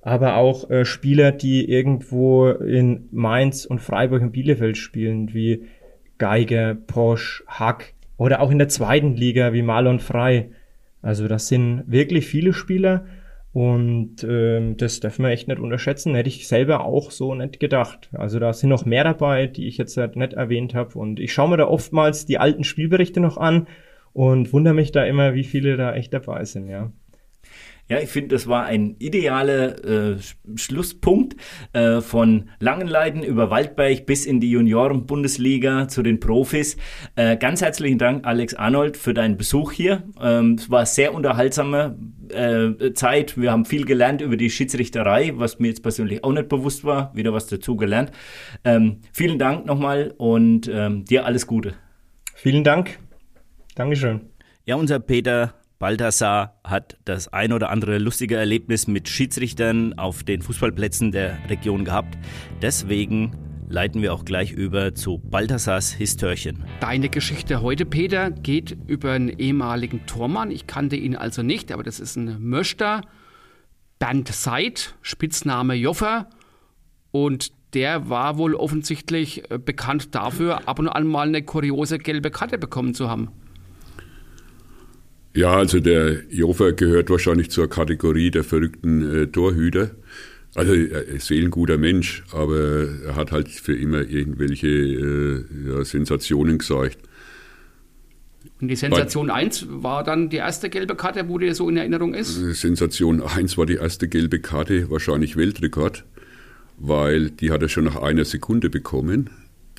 aber 0.01 0.37
auch 0.37 0.71
äh, 0.71 0.87
Spieler, 0.87 1.31
die 1.31 1.71
irgendwo 1.71 2.49
in 2.49 3.07
Mainz 3.13 3.67
und 3.67 3.81
Freiburg 3.81 4.23
und 4.23 4.33
Bielefeld 4.33 4.79
spielen, 4.79 5.35
wie 5.35 5.67
Geiger, 6.17 6.75
Posch, 6.75 7.45
Hack 7.47 7.93
oder 8.17 8.41
auch 8.41 8.51
in 8.51 8.57
der 8.57 8.69
zweiten 8.69 9.15
Liga 9.15 9.53
wie 9.53 9.61
Marlon 9.61 10.01
Frei. 10.01 10.49
Also 11.03 11.29
das 11.29 11.47
sind 11.49 11.85
wirklich 11.87 12.27
viele 12.27 12.55
Spieler 12.55 13.05
Und 13.55 14.27
ähm, 14.29 14.77
das 14.77 14.99
darf 14.99 15.21
man 15.21 15.31
echt 15.31 15.47
nicht 15.47 15.61
unterschätzen. 15.61 16.17
Hätte 16.17 16.29
ich 16.29 16.49
selber 16.49 16.85
auch 16.85 17.13
so 17.13 17.37
nicht 17.37 17.61
gedacht. 17.61 18.11
Also 18.13 18.41
da 18.41 18.53
sind 18.53 18.69
noch 18.69 18.85
mehr 18.85 19.05
dabei, 19.05 19.47
die 19.47 19.69
ich 19.69 19.79
jetzt 19.79 19.97
halt 19.97 20.17
nicht 20.17 20.33
erwähnt 20.33 20.75
habe. 20.75 20.99
Und 20.99 21.21
ich 21.21 21.33
schaue 21.33 21.51
mir 21.51 21.57
da 21.57 21.69
oftmals 21.69 22.27
die 22.27 22.39
alten 22.39 22.65
Spielberichte 22.65 23.21
noch 23.21 23.39
an 23.39 23.69
und 24.13 24.53
wundere 24.53 24.75
mich 24.75 24.91
da 24.91 25.05
immer, 25.05 25.35
wie 25.35 25.45
viele 25.45 25.77
da 25.77 25.95
echt 25.95 26.13
dabei 26.13 26.45
sind, 26.45 26.69
ja. 26.69 26.91
Ja, 27.89 27.99
ich 28.01 28.09
finde, 28.09 28.29
das 28.29 28.47
war 28.47 28.65
ein 28.65 28.97
idealer 28.99 29.85
äh, 29.85 30.17
Schlusspunkt 30.55 31.37
äh, 31.75 32.01
von 32.01 32.49
Langenleiten 32.59 33.23
über 33.23 33.51
Waldberg 33.51 34.07
bis 34.07 34.25
in 34.25 34.41
die 34.41 34.51
Junioren-Bundesliga 34.51 35.87
zu 35.89 36.03
den 36.03 36.19
Profis. 36.19 36.79
Äh, 37.15 37.37
ganz 37.37 37.61
herzlichen 37.61 37.99
Dank, 37.99 38.27
Alex 38.27 38.55
Arnold, 38.55 38.97
für 38.97 39.13
deinen 39.13 39.37
Besuch 39.37 39.73
hier. 39.73 40.03
Ähm, 40.19 40.55
es 40.59 40.71
war 40.71 40.87
sehr 40.87 41.13
unterhaltsame 41.13 41.99
äh, 42.31 42.95
Zeit. 42.95 43.37
Wir 43.37 43.53
haben 43.53 43.67
viel 43.67 43.85
gelernt 43.85 44.23
über 44.23 44.39
die 44.39 44.49
Schiedsrichterei, 44.49 45.33
was 45.35 45.59
mir 45.59 45.69
jetzt 45.69 45.83
persönlich 45.83 46.25
auch 46.25 46.33
nicht 46.33 46.49
bewusst 46.49 46.85
war. 46.85 47.15
Wieder 47.15 47.35
was 47.35 47.49
dazu 47.49 47.77
gelernt. 47.77 48.13
Ähm, 48.65 49.01
vielen 49.13 49.39
Dank 49.39 49.67
nochmal 49.67 50.15
und 50.17 50.71
ähm, 50.73 51.05
dir 51.05 51.27
alles 51.27 51.47
Gute. 51.47 51.75
Vielen 52.35 52.65
Dank. 52.65 52.99
Dankeschön. 53.75 54.23
Ja, 54.65 54.77
unser 54.77 55.01
Peter 55.01 55.53
Balthasar 55.85 56.59
hat 56.65 56.97
das 57.05 57.31
ein 57.31 57.53
oder 57.53 57.69
andere 57.69 57.99
lustige 57.99 58.37
Erlebnis 58.37 58.87
mit 58.87 59.07
Schiedsrichtern 59.07 59.93
auf 59.99 60.25
den 60.25 60.41
Fußballplätzen 60.41 61.13
der 61.13 61.37
Region 61.51 61.85
gehabt. 61.85 62.17
Deswegen 62.63 63.37
leiten 63.69 64.01
wir 64.01 64.15
auch 64.15 64.25
gleich 64.25 64.51
über 64.51 64.95
zu 64.95 65.19
Balthasars 65.19 65.93
Histörchen. 65.93 66.65
Deine 66.81 67.11
Geschichte 67.11 67.61
heute, 67.61 67.85
Peter, 67.85 68.31
geht 68.31 68.75
über 68.87 69.13
einen 69.13 69.29
ehemaligen 69.29 70.07
Tormann. 70.07 70.51
Ich 70.51 70.67
kannte 70.67 70.97
ihn 70.97 71.17
also 71.17 71.43
nicht, 71.43 71.71
aber 71.71 71.83
das 71.83 72.01
ist 72.01 72.17
ein 72.17 72.43
Möster. 72.43 73.03
Bernd 73.99 74.29
Seid, 74.29 74.95
Spitzname 75.03 75.75
Joffer. 75.75 76.31
Und 77.11 77.53
der 77.75 78.09
war 78.09 78.39
wohl 78.39 78.55
offensichtlich 78.55 79.51
äh, 79.51 79.59
bekannt 79.59 80.15
dafür, 80.15 80.67
ab 80.67 80.79
und 80.79 80.89
an 80.89 81.07
mal 81.07 81.29
eine 81.29 81.43
kuriose 81.43 81.99
gelbe 81.99 82.31
Karte 82.31 82.57
bekommen 82.57 82.95
zu 82.95 83.11
haben. 83.11 83.29
Ja, 85.35 85.57
also 85.57 85.81
der 85.81 86.23
Jofer 86.31 86.73
gehört 86.73 87.11
wahrscheinlich 87.11 87.51
zur 87.51 87.69
Kategorie 87.69 88.31
der 88.31 88.45
verrückten 88.45 89.23
äh, 89.23 89.27
Torhüter. 89.27 89.91
Also 90.55 90.73
er 90.73 91.05
ist 91.07 91.31
ein 91.33 91.51
guter 91.51 91.77
Mensch, 91.77 92.23
aber 92.31 92.87
er 93.05 93.17
hat 93.17 93.33
halt 93.33 93.49
für 93.49 93.77
immer 93.77 94.03
irgendwelche 94.03 94.69
äh, 94.69 95.45
ja, 95.67 95.85
Sensationen 95.85 96.59
gezeigt. 96.59 96.99
Und 98.61 98.69
die 98.69 98.77
Sensation 98.77 99.27
Bei, 99.27 99.35
1 99.35 99.67
war 99.69 100.05
dann 100.05 100.31
die 100.31 100.37
erste 100.37 100.71
gelbe 100.71 100.95
Karte, 100.95 101.29
wo 101.29 101.39
dir 101.39 101.55
so 101.57 101.69
in 101.69 101.77
Erinnerung 101.77 102.15
ist? 102.15 102.35
Sensation 102.61 103.21
1 103.21 103.59
war 103.59 103.67
die 103.67 103.75
erste 103.75 104.07
gelbe 104.07 104.39
Karte, 104.39 104.89
wahrscheinlich 104.91 105.37
Weltrekord, 105.37 106.05
weil 106.79 107.31
die 107.31 107.51
hat 107.51 107.63
er 107.63 107.69
schon 107.69 107.85
nach 107.85 107.97
einer 107.97 108.25
Sekunde 108.25 108.71
bekommen. 108.71 109.31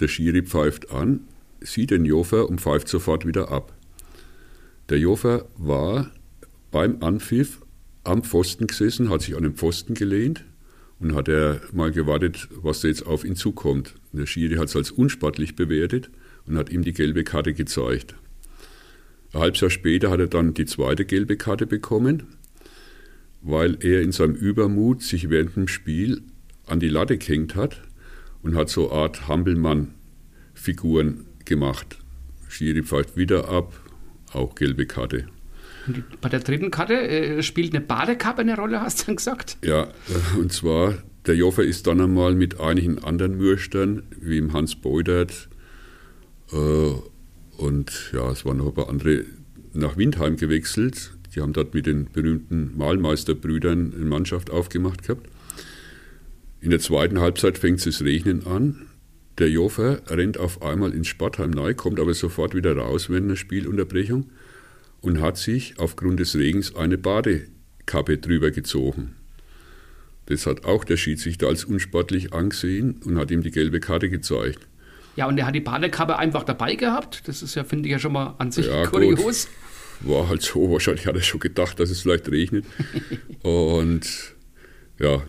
Der 0.02 0.10
Schiri 0.10 0.42
pfeift 0.42 0.92
an, 0.92 1.22
sieht 1.62 1.92
den 1.92 2.04
Jofer 2.04 2.50
und 2.50 2.60
pfeift 2.60 2.90
sofort 2.90 3.26
wieder 3.26 3.50
ab. 3.50 3.72
Der 4.90 5.00
Jofer 5.00 5.48
war 5.58 6.12
beim 6.70 7.02
Anpfiff 7.02 7.62
am 8.04 8.22
Pfosten 8.24 8.68
gesessen, 8.68 9.10
hat 9.10 9.24
sich 9.24 9.36
an 9.36 9.42
den 9.42 9.56
Pfosten 9.56 9.96
gelehnt 9.96 10.46
und 11.00 11.16
hat 11.16 11.28
er 11.28 11.60
mal 11.74 11.92
gewartet, 11.92 12.48
was 12.52 12.82
da 12.82 12.88
jetzt 12.88 13.06
auf 13.06 13.26
ihn 13.26 13.36
zukommt. 13.36 13.96
Der 14.12 14.28
Schiri 14.28 14.56
hat 14.56 14.68
es 14.68 14.76
als 14.76 14.92
unsportlich 14.92 15.56
bewertet 15.56 16.12
und 16.46 16.58
hat 16.58 16.70
ihm 16.70 16.84
die 16.84 16.94
gelbe 16.94 17.24
Karte 17.24 17.54
gezeigt. 17.54 18.16
Ein 19.34 19.42
halbes 19.42 19.62
Jahr 19.62 19.72
später 19.72 20.12
hat 20.12 20.20
er 20.20 20.28
dann 20.28 20.54
die 20.54 20.66
zweite 20.66 21.04
gelbe 21.04 21.36
Karte 21.36 21.66
bekommen, 21.66 22.38
weil 23.42 23.78
er 23.84 24.02
in 24.02 24.12
seinem 24.12 24.36
Übermut 24.36 25.02
sich 25.02 25.32
während 25.32 25.56
dem 25.56 25.68
Spiel 25.68 26.22
an 26.68 26.80
die 26.80 26.90
Latte 26.90 27.18
gehängt 27.18 27.56
hat 27.56 27.82
und 28.44 28.56
hat 28.56 28.70
so 28.70 28.92
eine 28.92 29.02
Art 29.02 29.28
Hampelmann-Figuren 29.28 31.26
gemacht. 31.44 31.98
Schiri 32.48 32.84
pfeift 32.84 33.18
wieder 33.18 33.50
ab, 33.50 33.74
auch 34.36 34.56
gelbe 34.56 34.86
Karte. 34.86 35.26
Und 35.88 36.04
bei 36.22 36.30
der 36.30 36.40
dritten 36.40 36.72
Karte 36.72 36.96
äh, 36.96 37.44
spielt 37.44 37.74
eine 37.74 37.84
Badekappe 37.84 38.42
eine 38.42 38.56
Rolle, 38.56 38.82
hast 38.82 39.02
du 39.02 39.06
dann 39.08 39.16
gesagt? 39.18 39.58
Ja, 39.64 39.84
äh, 39.84 40.40
und 40.40 40.52
zwar, 40.52 40.96
der 41.26 41.36
Joffer 41.36 41.64
ist 41.64 41.88
dann 41.88 42.02
einmal 42.02 42.36
mit 42.36 42.60
einigen 42.60 43.04
anderen 43.04 43.38
Mürstern, 43.38 44.04
wie 44.20 44.38
im 44.38 44.54
Hans 44.54 44.76
Beudert 44.76 45.50
äh, 46.52 46.94
und 47.58 48.12
ja, 48.14 48.32
es 48.32 48.46
waren 48.46 48.58
noch 48.58 48.68
ein 48.68 48.74
paar 48.74 48.90
andere, 48.90 49.26
nach 49.74 49.98
Windheim 49.98 50.38
gewechselt. 50.38 51.12
Die 51.34 51.42
haben 51.42 51.54
dort 51.54 51.74
mit 51.74 51.86
den 51.86 52.08
berühmten 52.12 52.78
Malmeisterbrüdern 52.78 53.94
eine 53.94 54.06
Mannschaft 54.06 54.50
aufgemacht 54.50 55.04
gehabt. 55.04 55.28
In 56.62 56.70
der 56.70 56.80
zweiten 56.80 57.20
Halbzeit 57.20 57.58
fängt 57.58 57.86
es 57.86 58.04
Regnen 58.04 58.46
an. 58.48 58.88
Der 59.38 59.50
Joffer 59.50 60.02
rennt 60.08 60.38
auf 60.38 60.62
einmal 60.62 60.94
ins 60.94 61.08
Sportheim 61.08 61.52
neu, 61.52 61.74
kommt 61.74 62.00
aber 62.00 62.14
sofort 62.14 62.56
wieder 62.56 62.78
raus 62.78 63.10
während 63.10 63.30
der 63.30 63.36
Spielunterbrechung 63.36 64.30
und 65.02 65.22
hat 65.22 65.38
sich 65.38 65.78
aufgrund 65.78 66.20
des 66.20 66.36
Regens 66.36 66.76
eine 66.76 66.98
Badekappe 66.98 68.18
drüber 68.18 68.52
gezogen. 68.52 69.16
Das 70.28 70.46
hat 70.48 70.66
auch 70.66 70.86
der 70.86 70.98
Schiedsrichter 70.98 71.48
als 71.48 71.66
unsportlich 71.66 72.34
angesehen 72.34 73.02
und 73.04 73.18
hat 73.18 73.30
ihm 73.30 73.44
die 73.44 73.52
gelbe 73.52 73.80
Karte 73.80 74.10
gezeigt. 74.10 74.68
Ja, 75.18 75.28
und 75.28 75.38
er 75.38 75.46
hat 75.46 75.56
die 75.56 75.62
Badekappe 75.62 76.18
einfach 76.18 76.44
dabei 76.44 76.76
gehabt. 76.76 77.28
Das 77.28 77.42
ist 77.42 77.56
ja, 77.56 77.64
finde 77.64 77.88
ich 77.88 77.92
ja 77.92 78.00
schon 78.00 78.14
mal 78.14 78.36
an 78.38 78.52
sich 78.52 78.68
ja, 78.68 78.86
kurios. 78.86 79.48
Gut. 80.00 80.12
War 80.12 80.28
halt 80.28 80.42
so, 80.42 80.72
wahrscheinlich 80.72 81.08
hat 81.08 81.16
er 81.16 81.22
schon 81.22 81.40
gedacht, 81.40 81.80
dass 81.80 81.90
es 81.90 82.02
vielleicht 82.02 82.30
regnet. 82.30 82.66
und 83.44 84.36
ja, 85.00 85.24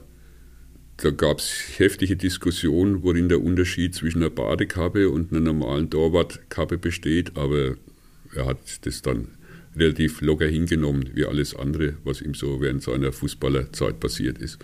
da 0.99 1.11
gab 1.11 1.39
es 1.39 1.79
heftige 1.79 2.17
Diskussionen, 2.17 3.03
worin 3.03 3.29
der 3.29 3.43
Unterschied 3.43 3.95
zwischen 3.95 4.23
einer 4.23 4.31
Badekappe 4.31 5.11
und 5.11 5.31
einer 5.31 5.41
normalen 5.41 5.91
Torwartkappe 5.91 6.79
besteht, 6.79 7.37
aber 7.37 7.77
er 8.35 8.47
hat 8.47 8.87
das 8.87 9.03
dann 9.03 9.29
relativ 9.77 10.23
locker 10.23 10.47
hingenommen, 10.47 11.11
wie 11.15 11.27
alles 11.27 11.55
andere, 11.55 11.95
was 12.05 12.23
ihm 12.23 12.35
so 12.35 12.61
während 12.61 12.83
seiner 12.83 13.13
Fußballerzeit 13.13 14.01
passiert 14.01 14.39
ist. 14.39 14.59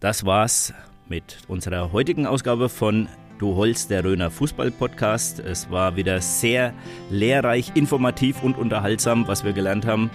Das 0.00 0.24
war's 0.24 0.72
mit 1.08 1.38
unserer 1.46 1.92
heutigen 1.92 2.26
Ausgabe 2.26 2.68
von 2.68 3.08
Du 3.38 3.54
Holz, 3.54 3.88
der 3.88 4.04
Röner 4.04 4.30
Fußball-Podcast. 4.30 5.38
Es 5.38 5.70
war 5.70 5.96
wieder 5.96 6.20
sehr 6.20 6.74
lehrreich, 7.10 7.72
informativ 7.74 8.42
und 8.42 8.58
unterhaltsam, 8.58 9.26
was 9.28 9.44
wir 9.44 9.52
gelernt 9.52 9.86
haben 9.86 10.10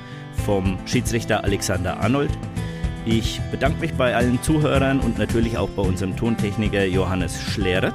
vom 0.45 0.78
Schiedsrichter 0.86 1.43
Alexander 1.43 1.99
Arnold. 1.99 2.30
Ich 3.08 3.39
bedanke 3.51 3.82
mich 3.82 3.93
bei 3.93 4.16
allen 4.16 4.41
Zuhörern 4.41 4.99
und 4.99 5.20
natürlich 5.20 5.60
auch 5.60 5.70
bei 5.70 5.84
unserem 5.84 6.16
Tontechniker 6.18 6.86
Johannes 6.86 7.39
Schleret. 7.39 7.93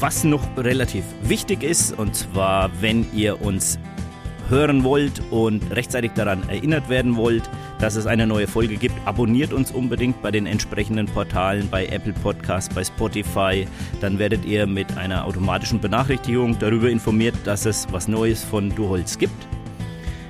Was 0.00 0.24
noch 0.24 0.42
relativ 0.56 1.04
wichtig 1.22 1.62
ist, 1.62 1.96
und 1.96 2.16
zwar, 2.16 2.70
wenn 2.80 3.06
ihr 3.14 3.40
uns 3.40 3.78
hören 4.48 4.82
wollt 4.82 5.22
und 5.30 5.62
rechtzeitig 5.70 6.10
daran 6.16 6.42
erinnert 6.48 6.88
werden 6.88 7.16
wollt, 7.16 7.48
dass 7.78 7.94
es 7.94 8.06
eine 8.06 8.26
neue 8.26 8.48
Folge 8.48 8.76
gibt, 8.76 8.96
abonniert 9.04 9.52
uns 9.52 9.70
unbedingt 9.70 10.20
bei 10.22 10.32
den 10.32 10.46
entsprechenden 10.46 11.06
Portalen, 11.06 11.68
bei 11.70 11.86
Apple 11.86 12.12
Podcasts, 12.14 12.74
bei 12.74 12.82
Spotify. 12.82 13.68
Dann 14.00 14.18
werdet 14.18 14.44
ihr 14.44 14.66
mit 14.66 14.98
einer 14.98 15.24
automatischen 15.24 15.80
Benachrichtigung 15.80 16.58
darüber 16.58 16.90
informiert, 16.90 17.36
dass 17.44 17.64
es 17.64 17.86
was 17.92 18.08
Neues 18.08 18.42
von 18.42 18.74
Du 18.74 18.88
Holz 18.88 19.18
gibt. 19.18 19.46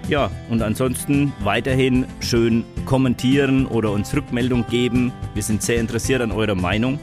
Ja, 0.08 0.30
und 0.48 0.62
ansonsten 0.62 1.32
weiterhin 1.40 2.06
schön 2.20 2.64
kommentieren 2.84 3.66
oder 3.66 3.92
uns 3.92 4.14
Rückmeldung 4.14 4.66
geben. 4.68 5.12
Wir 5.34 5.42
sind 5.42 5.62
sehr 5.62 5.78
interessiert 5.78 6.20
an 6.20 6.32
eurer 6.32 6.56
Meinung. 6.56 6.98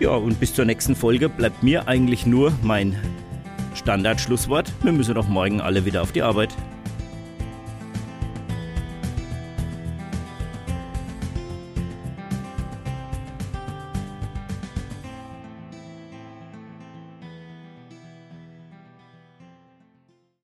Ja, 0.00 0.10
und 0.10 0.38
bis 0.40 0.54
zur 0.54 0.64
nächsten 0.64 0.94
Folge 0.94 1.28
bleibt 1.28 1.62
mir 1.62 1.88
eigentlich 1.88 2.26
nur 2.26 2.52
mein 2.62 2.96
Standardschlusswort. 3.74 4.72
Wir 4.82 4.92
müssen 4.92 5.14
doch 5.14 5.28
morgen 5.28 5.60
alle 5.60 5.84
wieder 5.84 6.02
auf 6.02 6.12
die 6.12 6.22
Arbeit. 6.22 6.54